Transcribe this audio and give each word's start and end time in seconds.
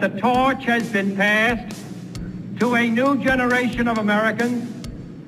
The 0.00 0.10
torch 0.10 0.64
has 0.66 0.88
been 0.92 1.16
passed 1.16 1.76
to 2.60 2.76
a 2.76 2.88
new 2.88 3.18
generation 3.18 3.88
of 3.88 3.98
Americans. 3.98 4.86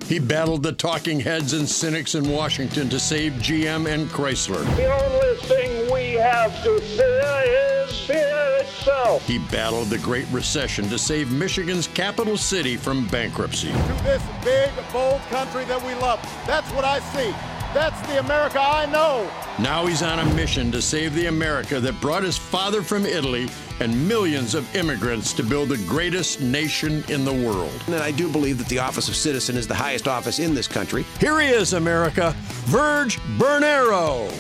He 0.08 0.20
battled 0.20 0.62
the 0.62 0.70
talking 0.70 1.18
heads 1.18 1.54
and 1.54 1.68
cynics 1.68 2.14
in 2.14 2.30
Washington 2.30 2.88
to 2.90 3.00
save 3.00 3.32
GM 3.32 3.92
and 3.92 4.08
Chrysler. 4.10 4.64
The 4.76 4.86
only 4.86 5.36
thing 5.38 5.92
we 5.92 6.12
have 6.20 6.62
to 6.62 6.80
fear 6.82 7.82
is 7.84 8.00
fear 8.02 8.58
itself. 8.60 9.26
He 9.26 9.38
battled 9.50 9.88
the 9.88 9.98
Great 9.98 10.28
Recession 10.30 10.88
to 10.90 11.00
save 11.00 11.32
Michigan's 11.32 11.88
capital 11.88 12.36
city 12.36 12.76
from 12.76 13.08
bankruptcy. 13.08 13.72
To 13.72 14.02
this 14.04 14.22
big, 14.44 14.70
bold 14.92 15.20
country 15.30 15.64
that 15.64 15.84
we 15.84 15.94
love. 15.94 16.20
That's 16.46 16.70
what 16.74 16.84
I 16.84 17.00
see. 17.00 17.32
That's 17.74 18.00
the 18.06 18.20
America 18.20 18.60
I 18.60 18.86
know. 18.86 19.28
Now 19.58 19.86
he's 19.86 20.04
on 20.04 20.20
a 20.20 20.34
mission 20.36 20.70
to 20.70 20.80
save 20.80 21.12
the 21.16 21.26
America 21.26 21.80
that 21.80 22.00
brought 22.00 22.22
his 22.22 22.38
father 22.38 22.82
from 22.82 23.04
Italy 23.04 23.48
and 23.80 24.08
millions 24.08 24.54
of 24.54 24.74
immigrants 24.76 25.32
to 25.32 25.42
build 25.42 25.70
the 25.70 25.78
greatest 25.88 26.40
nation 26.40 27.02
in 27.08 27.24
the 27.24 27.32
world. 27.32 27.82
And 27.86 27.96
I 27.96 28.10
do 28.10 28.30
believe 28.30 28.58
that 28.58 28.68
the 28.68 28.78
office 28.78 29.08
of 29.08 29.16
citizen 29.16 29.56
is 29.56 29.66
the 29.66 29.74
highest 29.74 30.06
office 30.06 30.38
in 30.38 30.54
this 30.54 30.68
country. 30.68 31.04
Here 31.18 31.40
he 31.40 31.48
is, 31.48 31.72
America, 31.72 32.34
Virg 32.66 33.10
Bernero. 33.38 34.32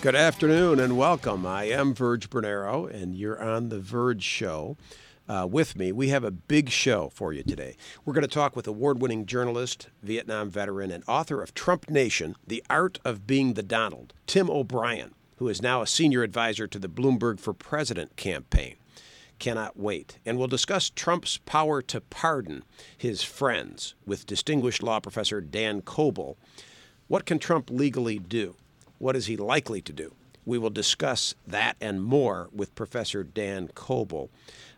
Good 0.00 0.14
afternoon 0.14 0.78
and 0.78 0.96
welcome. 0.96 1.44
I 1.44 1.64
am 1.64 1.92
Virg 1.92 2.20
Bernero, 2.30 2.88
and 2.88 3.16
you're 3.16 3.42
on 3.42 3.68
The 3.68 3.80
Virg 3.80 4.22
Show. 4.22 4.76
Uh, 5.28 5.46
with 5.50 5.76
me, 5.76 5.92
we 5.92 6.08
have 6.08 6.24
a 6.24 6.30
big 6.30 6.70
show 6.70 7.10
for 7.12 7.32
you 7.32 7.42
today. 7.42 7.76
We're 8.04 8.14
going 8.14 8.22
to 8.22 8.28
talk 8.28 8.56
with 8.56 8.66
award 8.66 9.02
winning 9.02 9.26
journalist, 9.26 9.88
Vietnam 10.02 10.48
veteran, 10.48 10.90
and 10.90 11.04
author 11.06 11.42
of 11.42 11.52
Trump 11.52 11.90
Nation 11.90 12.36
The 12.46 12.64
Art 12.70 12.98
of 13.04 13.26
Being 13.26 13.54
the 13.54 13.62
Donald, 13.62 14.14
Tim 14.26 14.48
O'Brien, 14.48 15.14
who 15.38 15.48
is 15.48 15.62
now 15.62 15.82
a 15.82 15.86
senior 15.86 16.22
advisor 16.22 16.66
to 16.66 16.78
the 16.78 16.88
Bloomberg 16.88 17.40
for 17.40 17.52
President 17.52 18.16
campaign. 18.16 18.76
Cannot 19.38 19.78
wait. 19.78 20.18
And 20.26 20.36
we'll 20.36 20.48
discuss 20.48 20.90
Trump's 20.90 21.38
power 21.38 21.80
to 21.82 22.00
pardon 22.00 22.64
his 22.96 23.22
friends 23.22 23.94
with 24.04 24.26
distinguished 24.26 24.82
law 24.82 24.98
professor 25.00 25.40
Dan 25.40 25.80
Kobil. 25.82 26.36
What 27.06 27.24
can 27.24 27.38
Trump 27.38 27.70
legally 27.70 28.18
do? 28.18 28.56
What 28.98 29.14
is 29.14 29.26
he 29.26 29.36
likely 29.36 29.80
to 29.82 29.92
do? 29.92 30.14
We 30.44 30.58
will 30.58 30.70
discuss 30.70 31.34
that 31.46 31.76
and 31.80 32.02
more 32.02 32.48
with 32.52 32.74
Professor 32.74 33.22
Dan 33.22 33.68
Kobil 33.68 34.30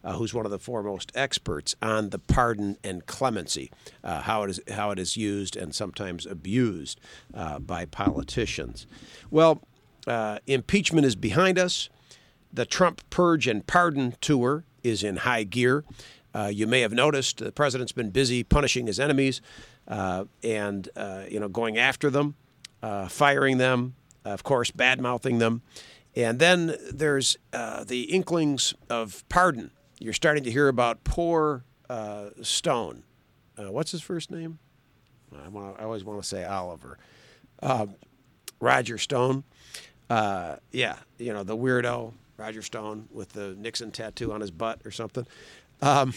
uh, 0.03 0.15
who's 0.15 0.35
one 0.35 0.45
of 0.45 0.51
the 0.51 0.59
foremost 0.59 1.13
experts 1.15 1.75
on 1.83 2.11
the 2.11 2.19
pardon 2.19 2.77
and 2.83 3.07
clemency, 3.07 3.71
uh, 4.03 4.23
how 4.23 4.43
it 4.43 4.51
is 4.51 4.61
how 4.71 4.91
it 4.91 4.99
is 4.99 5.17
used 5.17 5.57
and 5.57 5.75
sometimes 5.75 6.27
abused 6.27 7.01
uh, 7.35 7.59
by 7.59 7.85
politicians. 7.85 8.87
Well, 9.31 9.63
uh, 10.11 10.39
impeachment 10.47 11.07
is 11.07 11.17
behind 11.17 11.59
us. 11.59 11.89
The 12.53 12.67
Trump 12.67 13.03
purge 13.11 13.47
and 13.47 13.67
pardon 13.67 14.15
tour 14.21 14.65
is 14.83 15.03
in 15.03 15.19
high 15.19 15.45
gear. 15.45 15.85
Uh, 16.35 16.51
you 16.53 16.67
may 16.67 16.81
have 16.81 16.93
noticed 16.93 17.39
the 17.39 17.53
president's 17.53 17.93
been 17.93 18.11
busy 18.11 18.43
punishing 18.43 18.87
his 18.87 19.01
enemies 19.01 19.41
uh, 19.89 20.25
and 20.43 20.89
you 21.29 21.41
know 21.41 21.49
going 21.49 21.79
after 21.79 22.11
them, 22.11 22.35
firing 23.09 23.59
them, 23.59 23.95
of 24.25 24.43
course, 24.43 24.71
bad 24.71 25.01
mouthing 25.01 25.39
them. 25.39 25.63
And 26.17 26.39
then 26.39 26.77
there's 26.93 27.37
uh, 27.53 27.85
the 27.85 28.03
inklings 28.03 28.75
of 28.89 29.25
pardon 29.29 29.71
you're 30.01 30.15
starting 30.15 30.43
to 30.45 30.51
hear 30.51 30.67
about 30.69 31.05
poor 31.05 31.63
uh, 31.89 32.31
Stone. 32.41 33.05
Uh, 33.57 33.71
what's 33.71 33.93
his 33.93 34.01
first 34.01 34.31
name? 34.31 34.59
I, 35.45 35.49
wanna, 35.49 35.75
I, 35.75 35.85
always 35.85 36.05
want 36.05 36.23
to 36.23 36.27
say 36.27 36.45
Oliver. 36.45 36.99
Uh, 37.63 37.87
Roger 38.61 38.97
Stone. 38.97 39.45
Uh, 40.11 40.57
yeah, 40.73 40.97
you 41.19 41.33
know, 41.33 41.43
the 41.43 41.57
weirdo 41.57 42.13
Roger 42.37 42.61
Stone 42.61 43.09
with 43.11 43.31
the 43.31 43.55
Nixon 43.55 43.91
tattoo 43.91 44.33
on 44.33 44.43
his 44.43 44.51
butt 44.51 44.81
or 44.85 44.91
something. 44.91 45.27
Um, 45.81 46.13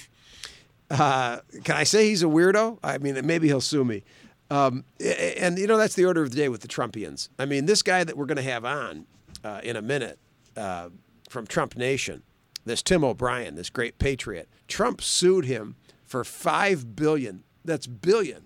uh, 0.90 1.40
can 1.64 1.76
I 1.78 1.84
say 1.84 2.10
he's 2.10 2.24
a 2.24 2.28
weirdo? 2.28 2.80
I 2.84 2.98
mean, 2.98 3.26
maybe 3.26 3.48
he'll 3.48 3.62
sue 3.62 3.86
me. 3.86 4.04
Um, 4.50 4.84
and, 5.00 5.58
you 5.58 5.68
know, 5.68 5.78
that's 5.78 5.96
the 5.96 6.06
order 6.06 6.22
of 6.22 6.32
the 6.32 6.36
day 6.36 6.50
with 6.50 6.62
the 6.62 6.68
Trumpians. 6.68 7.30
I 7.40 7.46
mean, 7.46 7.66
this 7.66 7.82
guy 7.82 8.04
that 8.04 8.18
we're 8.18 8.26
going 8.26 8.38
to 8.38 8.44
have 8.44 8.66
on 8.66 9.06
uh, 9.44 9.62
in 9.64 9.78
a 9.78 9.82
minute 9.82 10.20
from 10.56 11.48
Trump 11.48 11.78
Nation 11.78 12.24
this 12.66 12.82
Tim 12.82 13.04
O'Brien, 13.04 13.56
this 13.56 13.70
great 13.70 13.98
patriot. 14.00 14.48
Trump 14.68 15.02
sued 15.02 15.46
him 15.46 15.76
for 16.06 16.24
five 16.24 16.96
billion. 16.96 17.44
That's 17.66 17.88
billion, 17.88 18.44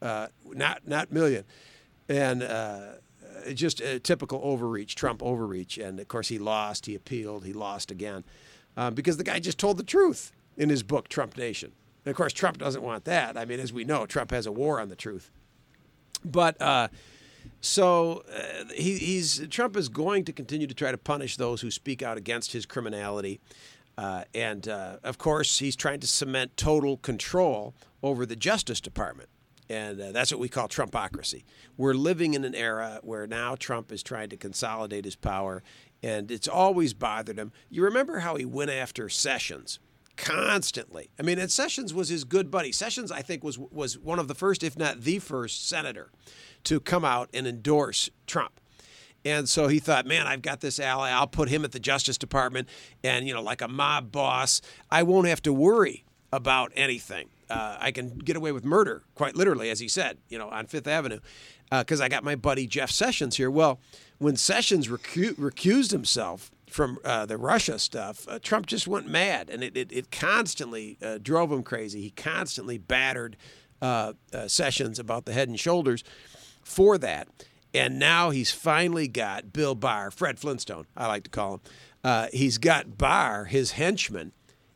uh, 0.00 0.28
not 0.46 0.86
not 0.86 1.12
million, 1.12 1.44
and 2.08 2.42
uh, 2.42 2.92
just 3.52 3.80
a 3.80 3.98
typical 3.98 4.40
overreach. 4.42 4.94
Trump 4.94 5.22
overreach, 5.22 5.78
and 5.78 6.00
of 6.00 6.08
course 6.08 6.28
he 6.28 6.38
lost. 6.38 6.86
He 6.86 6.94
appealed. 6.94 7.44
He 7.44 7.52
lost 7.52 7.90
again 7.90 8.24
um, 8.76 8.94
because 8.94 9.16
the 9.16 9.24
guy 9.24 9.38
just 9.38 9.58
told 9.58 9.76
the 9.76 9.84
truth 9.84 10.32
in 10.56 10.68
his 10.68 10.82
book 10.82 11.08
Trump 11.08 11.36
Nation. 11.36 11.72
And 12.04 12.10
of 12.10 12.16
course 12.16 12.32
Trump 12.32 12.58
doesn't 12.58 12.82
want 12.82 13.04
that. 13.04 13.36
I 13.36 13.44
mean, 13.44 13.60
as 13.60 13.72
we 13.72 13.84
know, 13.84 14.06
Trump 14.06 14.30
has 14.30 14.46
a 14.46 14.52
war 14.52 14.80
on 14.80 14.88
the 14.88 14.96
truth. 14.96 15.30
But 16.24 16.60
uh, 16.60 16.88
so 17.60 18.24
uh, 18.32 18.64
he, 18.74 18.98
he's 18.98 19.46
Trump 19.48 19.76
is 19.76 19.88
going 19.88 20.24
to 20.24 20.32
continue 20.32 20.66
to 20.66 20.74
try 20.74 20.90
to 20.90 20.98
punish 20.98 21.36
those 21.36 21.60
who 21.60 21.70
speak 21.70 22.02
out 22.02 22.16
against 22.16 22.52
his 22.52 22.66
criminality. 22.66 23.40
Uh, 23.96 24.24
and 24.34 24.68
uh, 24.68 24.96
of 25.04 25.18
course, 25.18 25.58
he's 25.58 25.76
trying 25.76 26.00
to 26.00 26.06
cement 26.06 26.56
total 26.56 26.96
control 26.96 27.74
over 28.02 28.26
the 28.26 28.36
Justice 28.36 28.80
Department. 28.80 29.28
And 29.68 30.00
uh, 30.00 30.12
that's 30.12 30.30
what 30.30 30.40
we 30.40 30.48
call 30.48 30.68
Trumpocracy. 30.68 31.44
We're 31.76 31.94
living 31.94 32.34
in 32.34 32.44
an 32.44 32.54
era 32.54 33.00
where 33.02 33.26
now 33.26 33.54
Trump 33.54 33.90
is 33.92 34.02
trying 34.02 34.28
to 34.30 34.36
consolidate 34.36 35.04
his 35.04 35.16
power, 35.16 35.62
and 36.02 36.30
it's 36.30 36.48
always 36.48 36.92
bothered 36.92 37.38
him. 37.38 37.52
You 37.70 37.82
remember 37.82 38.18
how 38.18 38.36
he 38.36 38.44
went 38.44 38.70
after 38.70 39.08
Sessions 39.08 39.78
constantly. 40.16 41.10
I 41.18 41.22
mean, 41.22 41.38
and 41.38 41.50
Sessions 41.50 41.94
was 41.94 42.08
his 42.08 42.24
good 42.24 42.50
buddy. 42.50 42.72
Sessions, 42.72 43.10
I 43.10 43.22
think, 43.22 43.42
was 43.42 43.58
was 43.58 43.98
one 43.98 44.18
of 44.18 44.28
the 44.28 44.34
first, 44.34 44.62
if 44.62 44.76
not 44.76 45.00
the 45.00 45.18
first, 45.18 45.68
senator 45.68 46.10
to 46.64 46.78
come 46.80 47.04
out 47.04 47.30
and 47.32 47.46
endorse 47.46 48.10
Trump. 48.26 48.60
And 49.24 49.48
so 49.48 49.68
he 49.68 49.78
thought, 49.78 50.06
man, 50.06 50.26
I've 50.26 50.42
got 50.42 50.60
this 50.60 50.78
ally. 50.78 51.10
I'll 51.10 51.26
put 51.26 51.48
him 51.48 51.64
at 51.64 51.72
the 51.72 51.80
Justice 51.80 52.18
Department. 52.18 52.68
And, 53.02 53.26
you 53.26 53.32
know, 53.32 53.40
like 53.40 53.62
a 53.62 53.68
mob 53.68 54.12
boss, 54.12 54.60
I 54.90 55.02
won't 55.02 55.26
have 55.26 55.40
to 55.42 55.52
worry 55.52 56.04
about 56.30 56.72
anything. 56.76 57.30
Uh, 57.50 57.76
I 57.78 57.90
can 57.92 58.18
get 58.18 58.36
away 58.36 58.52
with 58.52 58.64
murder, 58.64 59.02
quite 59.14 59.36
literally, 59.36 59.70
as 59.70 59.80
he 59.80 59.88
said, 59.88 60.18
you 60.28 60.38
know, 60.38 60.48
on 60.48 60.66
Fifth 60.66 60.86
Avenue, 60.86 61.20
because 61.70 62.00
uh, 62.00 62.04
I 62.04 62.08
got 62.08 62.24
my 62.24 62.34
buddy 62.36 62.66
Jeff 62.66 62.90
Sessions 62.90 63.36
here. 63.36 63.50
Well, 63.50 63.80
when 64.18 64.36
Sessions 64.36 64.88
recu- 64.88 65.34
recused 65.34 65.90
himself 65.90 66.50
from 66.68 66.98
uh, 67.04 67.26
the 67.26 67.36
Russia 67.36 67.78
stuff, 67.78 68.26
uh, 68.28 68.38
Trump 68.42 68.66
just 68.66 68.88
went 68.88 69.08
mad, 69.08 69.50
and 69.50 69.62
it, 69.62 69.76
it, 69.76 69.92
it 69.92 70.10
constantly 70.10 70.98
uh, 71.02 71.18
drove 71.22 71.52
him 71.52 71.62
crazy. 71.62 72.00
He 72.00 72.10
constantly 72.10 72.78
battered 72.78 73.36
uh, 73.82 74.14
Sessions 74.46 74.98
about 74.98 75.26
the 75.26 75.32
head 75.32 75.48
and 75.48 75.60
shoulders 75.60 76.02
for 76.62 76.96
that. 76.98 77.28
And 77.74 77.98
now 77.98 78.30
he's 78.30 78.50
finally 78.52 79.08
got 79.08 79.52
Bill 79.52 79.74
Barr, 79.74 80.10
Fred 80.10 80.38
Flintstone, 80.38 80.86
I 80.96 81.06
like 81.08 81.24
to 81.24 81.30
call 81.30 81.54
him. 81.54 82.28
He's 82.32 82.56
got 82.56 82.96
Barr, 82.96 83.44
his 83.44 83.72
henchman, 83.72 84.32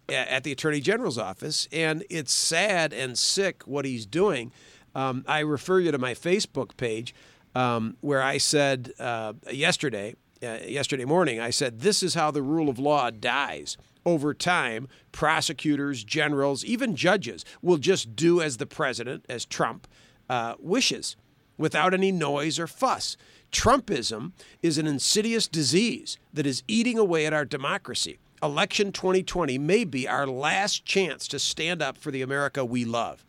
at 0.09 0.45
the 0.45 0.53
Attorney 0.53 0.81
General's 0.81 1.19
office. 1.19 1.69
And 1.73 2.05
it's 2.11 2.33
sad 2.33 2.93
and 2.93 3.19
sick 3.19 3.63
what 3.65 3.85
he's 3.85 4.07
doing. 4.07 4.53
Um, 4.95 5.25
I 5.29 5.41
refer 5.41 5.81
you 5.81 5.93
to 5.93 5.99
my 5.99 6.15
Facebook 6.15 6.77
page 6.77 7.15
um, 7.55 7.97
where 8.01 8.23
I 8.23 8.39
said 8.39 8.93
uh, 8.99 9.35
yesterday, 9.51 10.15
uh, 10.43 10.59
yesterday 10.67 11.05
morning, 11.05 11.41
I 11.41 11.51
said, 11.51 11.81
This 11.81 12.03
is 12.03 12.15
how 12.15 12.31
the 12.31 12.43
rule 12.43 12.69
of 12.69 12.79
law 12.79 13.11
dies. 13.11 13.77
Over 14.07 14.33
time, 14.33 14.89
prosecutors, 15.13 16.03
generals, 16.03 16.65
even 16.65 16.97
judges 16.97 17.45
will 17.61 17.77
just 17.77 18.17
do 18.17 18.41
as 18.41 18.57
the 18.57 18.67
president, 18.67 19.27
as 19.29 19.45
Trump, 19.45 19.87
uh, 20.31 20.55
wishes 20.59 21.17
without 21.59 21.93
any 21.93 22.11
noise 22.11 22.59
or 22.59 22.67
fuss. 22.67 23.17
Trumpism 23.53 24.33
is 24.63 24.79
an 24.79 24.87
insidious 24.87 25.47
disease 25.49 26.17
that 26.33 26.47
is 26.47 26.63
eating 26.69 26.99
away 26.99 27.27
at 27.27 27.35
our 27.35 27.45
democracy. 27.45 28.19
Election 28.43 28.93
2020 28.93 29.59
may 29.59 29.85
be 29.85 30.07
our 30.07 30.27
last 30.27 30.85
chance 30.85 31.27
to 31.29 31.39
stand 31.39 31.83
up 31.83 31.97
for 31.97 32.11
the 32.11 32.23
America 32.23 32.65
we 32.65 32.85
love. 32.85 33.25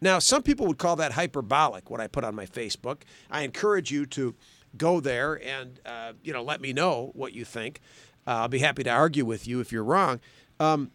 Now, 0.00 0.18
some 0.18 0.42
people 0.42 0.66
would 0.66 0.78
call 0.78 0.96
that 0.96 1.12
hyperbolic, 1.12 1.90
what 1.90 2.00
I 2.00 2.06
put 2.06 2.24
on 2.24 2.34
my 2.34 2.46
Facebook. 2.46 2.98
I 3.30 3.42
encourage 3.42 3.90
you 3.90 4.06
to 4.06 4.34
go 4.76 5.00
there 5.00 5.42
and 5.42 5.80
uh, 5.84 6.12
you 6.22 6.32
know 6.32 6.42
let 6.42 6.60
me 6.60 6.72
know 6.72 7.10
what 7.14 7.32
you 7.32 7.44
think. 7.44 7.80
Uh, 8.26 8.42
I'll 8.42 8.48
be 8.48 8.58
happy 8.58 8.82
to 8.84 8.90
argue 8.90 9.24
with 9.24 9.48
you 9.48 9.60
if 9.60 9.72
you're 9.72 9.84
wrong. 9.84 10.20
Um, 10.60 10.90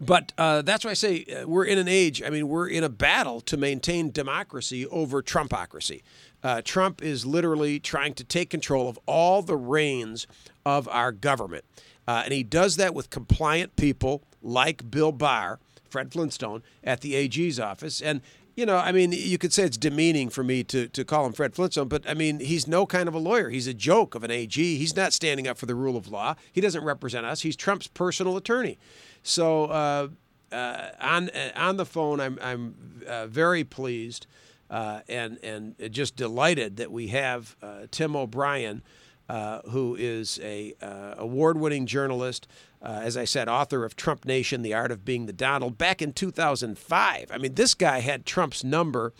but 0.00 0.32
uh, 0.38 0.62
that's 0.62 0.84
why 0.84 0.92
I 0.92 0.94
say 0.94 1.24
uh, 1.24 1.46
we're 1.46 1.64
in 1.64 1.78
an 1.78 1.88
age, 1.88 2.22
I 2.22 2.30
mean, 2.30 2.48
we're 2.48 2.68
in 2.68 2.82
a 2.82 2.88
battle 2.88 3.40
to 3.42 3.56
maintain 3.56 4.10
democracy 4.10 4.86
over 4.86 5.22
Trumpocracy. 5.22 6.02
Uh, 6.42 6.62
Trump 6.62 7.02
is 7.02 7.24
literally 7.24 7.78
trying 7.78 8.14
to 8.14 8.24
take 8.24 8.50
control 8.50 8.88
of 8.88 8.98
all 9.06 9.40
the 9.40 9.56
reins 9.56 10.26
of 10.66 10.88
our 10.88 11.12
government. 11.12 11.64
Uh, 12.06 12.22
and 12.24 12.32
he 12.32 12.42
does 12.42 12.76
that 12.76 12.94
with 12.94 13.10
compliant 13.10 13.76
people 13.76 14.22
like 14.42 14.90
Bill 14.90 15.12
Barr, 15.12 15.58
Fred 15.88 16.12
Flintstone, 16.12 16.62
at 16.82 17.00
the 17.00 17.14
AG's 17.14 17.58
office. 17.58 18.00
And 18.00 18.20
you 18.56 18.64
know, 18.64 18.76
I 18.76 18.92
mean, 18.92 19.10
you 19.10 19.36
could 19.36 19.52
say 19.52 19.64
it's 19.64 19.76
demeaning 19.76 20.28
for 20.28 20.44
me 20.44 20.62
to, 20.64 20.86
to 20.88 21.04
call 21.04 21.26
him 21.26 21.32
Fred 21.32 21.54
Flintstone, 21.54 21.88
but 21.88 22.08
I 22.08 22.14
mean, 22.14 22.38
he's 22.38 22.68
no 22.68 22.86
kind 22.86 23.08
of 23.08 23.14
a 23.14 23.18
lawyer. 23.18 23.50
He's 23.50 23.66
a 23.66 23.74
joke 23.74 24.14
of 24.14 24.22
an 24.22 24.30
AG. 24.30 24.54
He's 24.56 24.94
not 24.94 25.12
standing 25.12 25.48
up 25.48 25.58
for 25.58 25.66
the 25.66 25.74
rule 25.74 25.96
of 25.96 26.08
law. 26.08 26.36
He 26.52 26.60
doesn't 26.60 26.84
represent 26.84 27.26
us. 27.26 27.40
He's 27.40 27.56
Trump's 27.56 27.88
personal 27.88 28.36
attorney. 28.36 28.78
So 29.24 29.64
uh, 29.64 30.08
uh, 30.52 30.90
on 31.00 31.30
uh, 31.30 31.50
on 31.56 31.76
the 31.78 31.86
phone, 31.86 32.20
I'm 32.20 32.38
I'm 32.40 33.02
uh, 33.06 33.26
very 33.26 33.64
pleased 33.64 34.26
uh, 34.70 35.00
and 35.08 35.38
and 35.42 35.74
just 35.90 36.14
delighted 36.14 36.76
that 36.76 36.92
we 36.92 37.08
have 37.08 37.56
Tim 37.90 38.14
O'Brien. 38.14 38.82
Uh, 39.26 39.62
who 39.70 39.96
is 39.98 40.38
a 40.42 40.74
uh, 40.82 41.14
award-winning 41.16 41.86
journalist, 41.86 42.46
uh, 42.82 43.00
as 43.02 43.16
I 43.16 43.24
said, 43.24 43.48
author 43.48 43.82
of 43.82 43.96
Trump 43.96 44.26
Nation: 44.26 44.60
The 44.60 44.74
Art 44.74 44.90
of 44.90 45.02
Being 45.02 45.24
the 45.24 45.32
Donald. 45.32 45.78
Back 45.78 46.02
in 46.02 46.12
2005, 46.12 47.30
I 47.32 47.38
mean, 47.38 47.54
this 47.54 47.72
guy 47.72 48.00
had 48.00 48.26
Trump's 48.26 48.62
number 48.62 49.14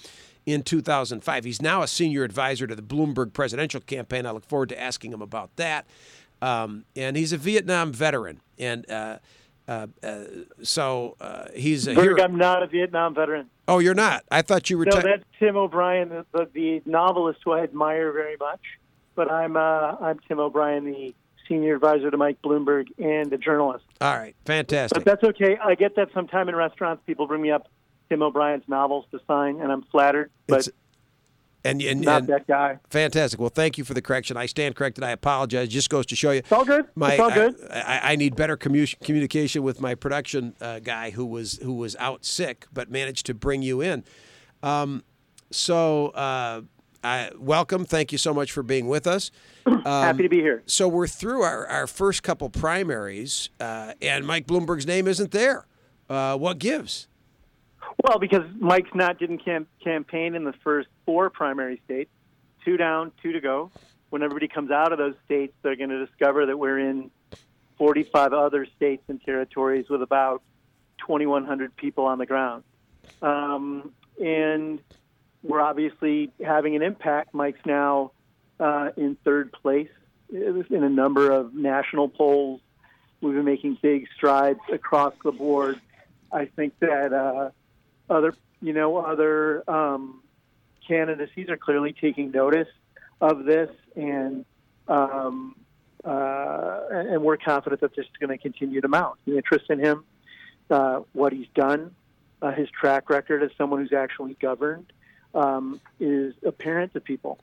in 0.44 0.62
2005. 0.62 1.44
He's 1.44 1.62
now 1.62 1.80
a 1.80 1.88
senior 1.88 2.22
advisor 2.22 2.66
to 2.66 2.74
the 2.74 2.82
Bloomberg 2.82 3.32
presidential 3.32 3.80
campaign. 3.80 4.26
I 4.26 4.32
look 4.32 4.44
forward 4.44 4.68
to 4.68 4.78
asking 4.78 5.10
him 5.10 5.22
about 5.22 5.56
that. 5.56 5.86
Um, 6.42 6.84
and 6.94 7.16
he's 7.16 7.32
a 7.32 7.38
Vietnam 7.38 7.90
veteran, 7.90 8.42
and 8.58 8.88
uh, 8.90 9.18
uh, 9.66 9.86
uh, 10.02 10.24
so 10.62 11.16
he's 11.54 11.88
a 11.88 11.94
Berg. 11.94 12.20
I'm 12.20 12.36
not 12.36 12.62
a 12.62 12.66
Vietnam 12.66 13.14
veteran. 13.14 13.48
Oh, 13.66 13.78
you're 13.78 13.94
not. 13.94 14.24
I 14.30 14.42
thought 14.42 14.68
you 14.68 14.76
were. 14.76 14.84
No, 14.84 15.00
ti- 15.00 15.02
that's 15.02 15.24
Tim 15.38 15.56
O'Brien, 15.56 16.10
the, 16.32 16.48
the 16.52 16.82
novelist 16.84 17.40
who 17.42 17.52
I 17.52 17.62
admire 17.62 18.12
very 18.12 18.36
much. 18.38 18.60
But 19.14 19.30
I'm 19.30 19.56
uh, 19.56 19.96
I'm 20.00 20.18
Tim 20.26 20.40
O'Brien, 20.40 20.84
the 20.84 21.14
senior 21.48 21.74
advisor 21.76 22.10
to 22.10 22.16
Mike 22.16 22.38
Bloomberg 22.42 22.86
and 22.98 23.32
a 23.32 23.38
journalist. 23.38 23.84
All 24.00 24.16
right, 24.16 24.34
fantastic. 24.44 24.96
But 24.96 25.04
that's 25.04 25.22
okay. 25.34 25.56
I 25.62 25.74
get 25.74 25.94
that 25.96 26.08
sometime 26.14 26.48
in 26.48 26.56
restaurants, 26.56 27.02
people 27.06 27.26
bring 27.26 27.42
me 27.42 27.50
up 27.50 27.68
Tim 28.08 28.22
O'Brien's 28.22 28.64
novels 28.68 29.04
to 29.12 29.20
sign, 29.26 29.60
and 29.60 29.70
I'm 29.70 29.82
flattered. 29.82 30.30
But 30.46 30.60
It's- 30.60 30.70
and 31.66 31.80
and, 31.80 32.02
not 32.02 32.18
and 32.22 32.28
that 32.28 32.46
guy. 32.46 32.78
fantastic. 32.90 33.40
Well, 33.40 33.48
thank 33.48 33.78
you 33.78 33.84
for 33.84 33.94
the 33.94 34.02
correction. 34.02 34.36
I 34.36 34.44
stand 34.44 34.76
corrected. 34.76 35.02
I 35.02 35.12
apologize. 35.12 35.68
Just 35.70 35.88
goes 35.88 36.04
to 36.06 36.16
show 36.16 36.30
you. 36.32 36.40
It's 36.40 36.52
all 36.52 36.66
good. 36.66 36.84
My, 36.94 37.12
it's 37.12 37.20
all 37.20 37.30
good. 37.30 37.54
I, 37.70 37.80
I, 37.80 38.12
I 38.12 38.16
need 38.16 38.36
better 38.36 38.58
commu- 38.58 39.00
communication 39.00 39.62
with 39.62 39.80
my 39.80 39.94
production 39.94 40.54
uh, 40.60 40.80
guy 40.80 41.08
who 41.08 41.24
was 41.24 41.54
who 41.62 41.72
was 41.72 41.96
out 41.96 42.26
sick, 42.26 42.66
but 42.70 42.90
managed 42.90 43.24
to 43.26 43.34
bring 43.34 43.62
you 43.62 43.80
in. 43.80 44.04
Um, 44.62 45.04
so, 45.50 46.08
uh, 46.08 46.62
I, 47.04 47.30
welcome. 47.38 47.84
Thank 47.84 48.12
you 48.12 48.18
so 48.18 48.32
much 48.32 48.50
for 48.50 48.62
being 48.62 48.88
with 48.88 49.06
us. 49.06 49.30
Happy 49.84 50.22
to 50.22 50.28
be 50.28 50.40
here. 50.40 50.62
So 50.64 50.88
we're 50.88 51.06
through 51.06 51.42
our, 51.42 51.66
our 51.66 51.86
first 51.86 52.22
couple 52.22 52.48
primaries, 52.48 53.50
uh, 53.60 53.92
and 54.00 54.26
Mike 54.26 54.46
Bloomberg's 54.46 54.86
name 54.86 55.06
isn't 55.06 55.30
there. 55.30 55.66
Uh, 56.08 56.36
what 56.36 56.58
gives? 56.58 57.08
Well, 58.02 58.18
because 58.18 58.44
Mike's 58.58 58.94
not 58.94 59.18
didn't 59.18 59.44
cam- 59.44 59.66
campaign 59.82 60.34
in 60.34 60.44
the 60.44 60.54
first 60.64 60.88
four 61.04 61.28
primary 61.28 61.82
states, 61.84 62.10
two 62.64 62.78
down, 62.78 63.12
two 63.22 63.32
to 63.32 63.40
go. 63.40 63.70
When 64.08 64.22
everybody 64.22 64.48
comes 64.48 64.70
out 64.70 64.92
of 64.92 64.98
those 64.98 65.14
states, 65.26 65.52
they're 65.62 65.76
going 65.76 65.90
to 65.90 66.06
discover 66.06 66.46
that 66.46 66.56
we're 66.56 66.78
in 66.78 67.10
45 67.76 68.32
other 68.32 68.66
states 68.76 69.02
and 69.08 69.20
territories 69.22 69.86
with 69.90 70.00
about 70.00 70.42
2,100 70.98 71.76
people 71.76 72.06
on 72.06 72.18
the 72.18 72.26
ground. 72.26 72.64
Um, 73.20 73.92
and 74.22 74.80
we're 75.44 75.60
obviously 75.60 76.32
having 76.44 76.74
an 76.74 76.82
impact. 76.82 77.34
Mike's 77.34 77.64
now 77.64 78.10
uh, 78.58 78.90
in 78.96 79.16
third 79.24 79.52
place 79.52 79.90
in 80.32 80.82
a 80.82 80.88
number 80.88 81.30
of 81.30 81.54
national 81.54 82.08
polls. 82.08 82.60
We've 83.20 83.34
been 83.34 83.44
making 83.44 83.78
big 83.80 84.08
strides 84.16 84.60
across 84.72 85.14
the 85.22 85.32
board. 85.32 85.80
I 86.32 86.46
think 86.46 86.78
that 86.80 87.12
uh, 87.12 87.50
other, 88.10 88.34
you 88.60 88.72
know, 88.72 88.96
other 88.96 89.68
um, 89.70 90.22
candidacies 90.86 91.48
are 91.48 91.56
clearly 91.56 91.94
taking 91.98 92.30
notice 92.30 92.68
of 93.20 93.44
this, 93.44 93.70
and 93.94 94.44
um, 94.88 95.54
uh, 96.04 96.80
and 96.90 97.22
we're 97.22 97.36
confident 97.36 97.80
that 97.80 97.94
this 97.94 98.04
is 98.04 98.12
going 98.18 98.36
to 98.36 98.42
continue 98.42 98.80
to 98.80 98.88
mount. 98.88 99.18
The 99.26 99.36
interest 99.36 99.66
in 99.70 99.78
him, 99.78 100.04
uh, 100.70 101.00
what 101.12 101.32
he's 101.32 101.46
done, 101.54 101.94
uh, 102.42 102.52
his 102.52 102.68
track 102.70 103.08
record 103.08 103.42
as 103.42 103.50
someone 103.56 103.80
who's 103.80 103.92
actually 103.92 104.34
governed, 104.34 104.92
um, 105.34 105.80
is 106.00 106.34
apparent 106.44 106.92
to 106.94 107.00
people. 107.00 107.38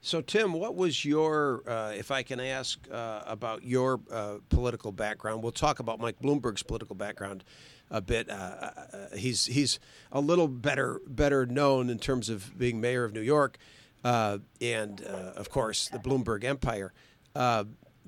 So, 0.00 0.20
Tim, 0.20 0.52
what 0.52 0.76
was 0.76 1.04
your, 1.04 1.68
uh, 1.68 1.90
if 1.90 2.12
I 2.12 2.22
can 2.22 2.38
ask 2.38 2.78
uh, 2.92 3.22
about 3.26 3.64
your 3.64 4.00
uh, 4.10 4.36
political 4.48 4.92
background? 4.92 5.42
We'll 5.42 5.50
talk 5.50 5.80
about 5.80 5.98
Mike 5.98 6.20
Bloomberg's 6.20 6.62
political 6.62 6.94
background 6.94 7.42
a 7.90 8.00
bit. 8.00 8.30
Uh, 8.30 8.34
uh, 8.34 9.16
he's 9.16 9.46
he's 9.46 9.80
a 10.12 10.20
little 10.20 10.48
better 10.48 11.00
better 11.06 11.44
known 11.44 11.90
in 11.90 11.98
terms 11.98 12.28
of 12.28 12.56
being 12.56 12.80
mayor 12.80 13.04
of 13.04 13.14
New 13.14 13.20
York, 13.20 13.58
uh, 14.04 14.38
and 14.60 15.00
of 15.00 15.50
course 15.50 15.88
the 15.88 15.98
Bloomberg 15.98 16.44
empire. 16.44 16.92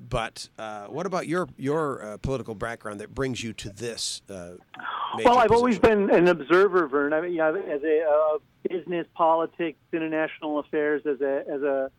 But 0.08 0.48
what 0.88 1.06
about 1.06 1.26
your 1.26 1.48
your 1.56 2.18
political 2.22 2.54
background 2.54 3.00
that 3.00 3.14
brings 3.14 3.42
you 3.42 3.52
to 3.54 3.70
this? 3.70 4.22
well, 4.28 5.38
I've 5.38 5.52
always 5.52 5.78
been 5.78 6.10
an 6.10 6.28
observer, 6.28 6.86
Vern. 6.86 7.12
I 7.12 7.20
mean, 7.20 7.32
you 7.32 7.38
know, 7.38 7.54
as 7.54 7.82
a 7.82 8.04
uh, 8.04 8.38
business, 8.68 9.06
politics, 9.14 9.78
international 9.92 10.58
affairs, 10.58 11.02
as 11.06 11.20
a 11.20 11.44
as 11.48 11.62
a 11.62 11.90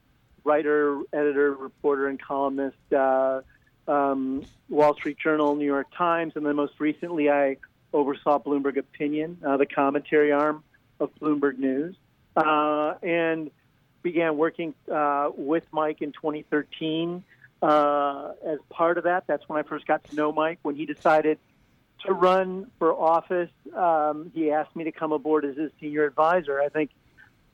writer, 0.43 1.01
editor, 1.13 1.53
reporter, 1.53 2.07
and 2.07 2.21
columnist. 2.21 2.77
Uh, 2.93 3.41
um, 3.89 4.45
Wall 4.69 4.93
Street 4.93 5.17
Journal, 5.17 5.55
New 5.55 5.65
York 5.65 5.87
Times, 5.97 6.33
and 6.35 6.45
then 6.45 6.55
most 6.55 6.79
recently 6.79 7.29
I 7.29 7.57
oversaw 7.91 8.37
Bloomberg 8.39 8.77
Opinion, 8.77 9.39
uh, 9.45 9.57
the 9.57 9.65
commentary 9.65 10.31
arm 10.31 10.63
of 10.99 11.09
Bloomberg 11.19 11.57
News, 11.57 11.95
uh, 12.37 12.93
and 13.01 13.49
began 14.03 14.37
working 14.37 14.75
uh, 14.91 15.31
with 15.35 15.63
Mike 15.71 16.01
in 16.01 16.11
2013. 16.11 17.23
Uh, 17.61 18.31
as 18.45 18.59
part 18.69 18.97
of 18.97 19.03
that, 19.03 19.25
that's 19.27 19.47
when 19.49 19.59
I 19.59 19.67
first 19.67 19.85
got 19.85 20.03
to 20.09 20.15
know 20.15 20.31
Mike. 20.31 20.59
When 20.61 20.75
he 20.75 20.85
decided 20.85 21.39
to 22.05 22.13
run 22.13 22.71
for 22.79 22.93
office, 22.93 23.49
um, 23.75 24.31
he 24.33 24.51
asked 24.51 24.75
me 24.75 24.85
to 24.85 24.91
come 24.91 25.11
aboard 25.11 25.45
as 25.45 25.57
his 25.57 25.71
senior 25.79 26.05
advisor. 26.05 26.61
I 26.61 26.69
think 26.69 26.91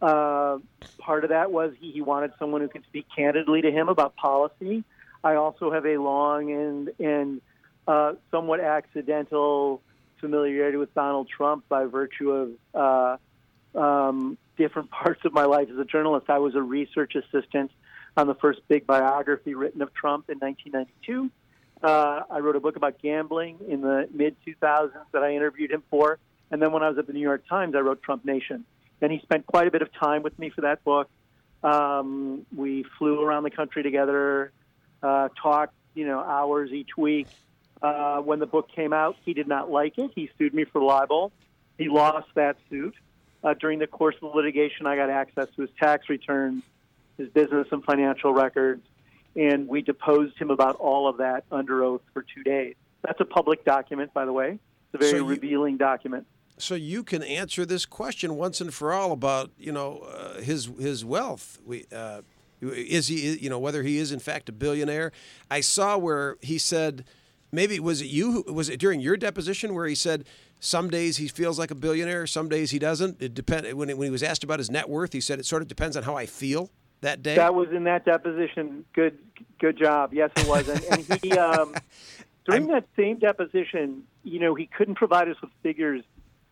uh, 0.01 0.59
part 0.99 1.23
of 1.23 1.31
that 1.31 1.51
was 1.51 1.73
he, 1.79 1.91
he 1.91 2.01
wanted 2.01 2.33
someone 2.37 2.61
who 2.61 2.67
could 2.67 2.83
speak 2.83 3.07
candidly 3.15 3.61
to 3.61 3.71
him 3.71 3.89
about 3.89 4.15
policy. 4.15 4.83
I 5.23 5.35
also 5.35 5.71
have 5.71 5.85
a 5.85 5.97
long 5.97 6.51
and 6.51 6.89
and 6.99 7.41
uh, 7.87 8.13
somewhat 8.29 8.59
accidental 8.59 9.81
familiarity 10.19 10.77
with 10.77 10.93
Donald 10.93 11.27
Trump 11.29 11.67
by 11.67 11.85
virtue 11.85 12.31
of 12.31 13.19
uh, 13.75 13.79
um, 13.79 14.37
different 14.57 14.91
parts 14.91 15.25
of 15.25 15.33
my 15.33 15.45
life 15.45 15.69
as 15.71 15.77
a 15.77 15.85
journalist. 15.85 16.29
I 16.29 16.39
was 16.39 16.55
a 16.55 16.61
research 16.61 17.15
assistant 17.15 17.71
on 18.17 18.27
the 18.27 18.35
first 18.35 18.61
big 18.67 18.87
biography 18.87 19.55
written 19.55 19.81
of 19.81 19.93
Trump 19.93 20.29
in 20.29 20.37
1992. 20.39 21.29
Uh, 21.83 22.23
I 22.29 22.39
wrote 22.39 22.55
a 22.55 22.59
book 22.59 22.77
about 22.77 23.01
gambling 23.01 23.59
in 23.67 23.81
the 23.81 24.07
mid 24.13 24.35
2000s 24.45 24.91
that 25.11 25.23
I 25.23 25.35
interviewed 25.35 25.71
him 25.71 25.83
for. 25.89 26.19
And 26.51 26.61
then 26.61 26.71
when 26.71 26.83
I 26.83 26.89
was 26.89 26.97
at 26.97 27.07
the 27.07 27.13
New 27.13 27.19
York 27.19 27.43
Times, 27.47 27.75
I 27.75 27.79
wrote 27.79 28.01
Trump 28.01 28.23
Nation. 28.25 28.65
And 29.01 29.11
he 29.11 29.19
spent 29.19 29.45
quite 29.45 29.67
a 29.67 29.71
bit 29.71 29.81
of 29.81 29.93
time 29.93 30.23
with 30.23 30.37
me 30.39 30.49
for 30.49 30.61
that 30.61 30.83
book. 30.83 31.09
Um, 31.63 32.45
we 32.55 32.85
flew 32.97 33.21
around 33.21 33.43
the 33.43 33.49
country 33.49 33.83
together, 33.83 34.51
uh, 35.03 35.29
talked, 35.41 35.73
you 35.95 36.05
know, 36.05 36.19
hours 36.19 36.71
each 36.71 36.95
week. 36.97 37.27
Uh, 37.81 38.19
when 38.19 38.39
the 38.39 38.45
book 38.45 38.69
came 38.73 38.93
out, 38.93 39.15
he 39.25 39.33
did 39.33 39.47
not 39.47 39.69
like 39.69 39.97
it. 39.97 40.11
He 40.15 40.29
sued 40.37 40.53
me 40.53 40.63
for 40.63 40.81
libel. 40.81 41.31
He 41.77 41.89
lost 41.89 42.27
that 42.35 42.57
suit. 42.69 42.95
Uh, 43.43 43.53
during 43.53 43.79
the 43.79 43.87
course 43.87 44.15
of 44.15 44.31
the 44.31 44.37
litigation, 44.37 44.87
I 44.87 44.95
got 44.95 45.09
access 45.09 45.47
to 45.55 45.61
his 45.61 45.69
tax 45.79 46.09
returns, 46.09 46.63
his 47.17 47.29
business 47.29 47.67
and 47.71 47.83
financial 47.83 48.33
records, 48.33 48.85
and 49.35 49.67
we 49.67 49.81
deposed 49.81 50.37
him 50.37 50.49
about 50.51 50.75
all 50.77 51.07
of 51.07 51.17
that 51.17 51.45
under 51.51 51.83
oath 51.83 52.01
for 52.13 52.23
two 52.23 52.43
days. 52.43 52.75
That's 53.03 53.19
a 53.21 53.25
public 53.25 53.63
document, 53.65 54.13
by 54.13 54.25
the 54.25 54.33
way. 54.33 54.59
It's 54.93 54.93
a 54.95 54.97
very 54.97 55.11
So 55.11 55.17
you- 55.17 55.25
revealing 55.25 55.77
document. 55.77 56.25
so 56.57 56.73
you 56.75 57.03
can 57.03 57.21
answer 57.23 57.65
this 57.65 57.85
question 57.85 58.35
once 58.37 58.61
and 58.61 58.73
for 58.73 58.93
all 58.93 59.11
about 59.11 59.51
you 59.57 59.71
know 59.71 59.99
uh, 59.99 60.41
his 60.41 60.65
his 60.79 61.03
wealth. 61.03 61.59
We 61.65 61.85
uh, 61.93 62.21
is 62.61 63.07
he 63.09 63.37
you 63.37 63.49
know 63.49 63.59
whether 63.59 63.83
he 63.83 63.97
is 63.97 64.11
in 64.11 64.19
fact 64.19 64.47
a 64.49 64.51
billionaire? 64.53 65.11
I 65.51 65.59
saw 65.61 65.97
where 65.97 66.37
he 66.41 66.57
said 66.57 67.03
maybe 67.51 67.79
was 67.79 68.01
it 68.01 68.07
you 68.07 68.31
who- 68.45 68.53
was 68.53 68.69
it 68.69 68.79
during 68.79 68.99
your 69.01 69.17
deposition 69.17 69.73
where 69.75 69.85
he 69.87 69.95
said 69.95 70.25
some 70.61 70.89
days 70.89 71.17
he 71.17 71.27
feels 71.27 71.59
like 71.59 71.69
a 71.71 71.75
billionaire, 71.75 72.25
some 72.25 72.47
days 72.49 72.71
he 72.71 72.79
doesn't. 72.79 73.21
It 73.21 73.33
depend 73.33 73.71
when 73.73 73.89
when 73.97 74.05
he 74.07 74.11
was 74.11 74.23
asked 74.23 74.43
about 74.45 74.59
his 74.59 74.71
net 74.71 74.87
worth, 74.89 75.11
he 75.13 75.19
said 75.21 75.37
it 75.39 75.45
sort 75.45 75.61
of 75.61 75.67
depends 75.67 75.95
on 75.97 76.03
how 76.03 76.15
I 76.15 76.25
feel 76.25 76.71
that 77.05 77.23
day. 77.23 77.35
That 77.35 77.55
was 77.55 77.69
in 77.71 77.85
that 77.85 78.05
deposition. 78.05 78.83
Good, 78.93 79.17
good 79.59 79.77
job. 79.77 80.13
Yes, 80.13 80.31
it 80.35 80.47
was. 80.47 80.67
And, 80.67 80.83
and 80.83 81.19
he, 81.23 81.31
um, 81.37 81.73
during 82.45 82.67
that 82.67 82.85
same 82.95 83.17
deposition, 83.17 84.03
you 84.23 84.39
know, 84.39 84.53
he 84.53 84.65
couldn't 84.65 84.95
provide 84.95 85.29
us 85.29 85.37
with 85.41 85.51
figures 85.63 86.03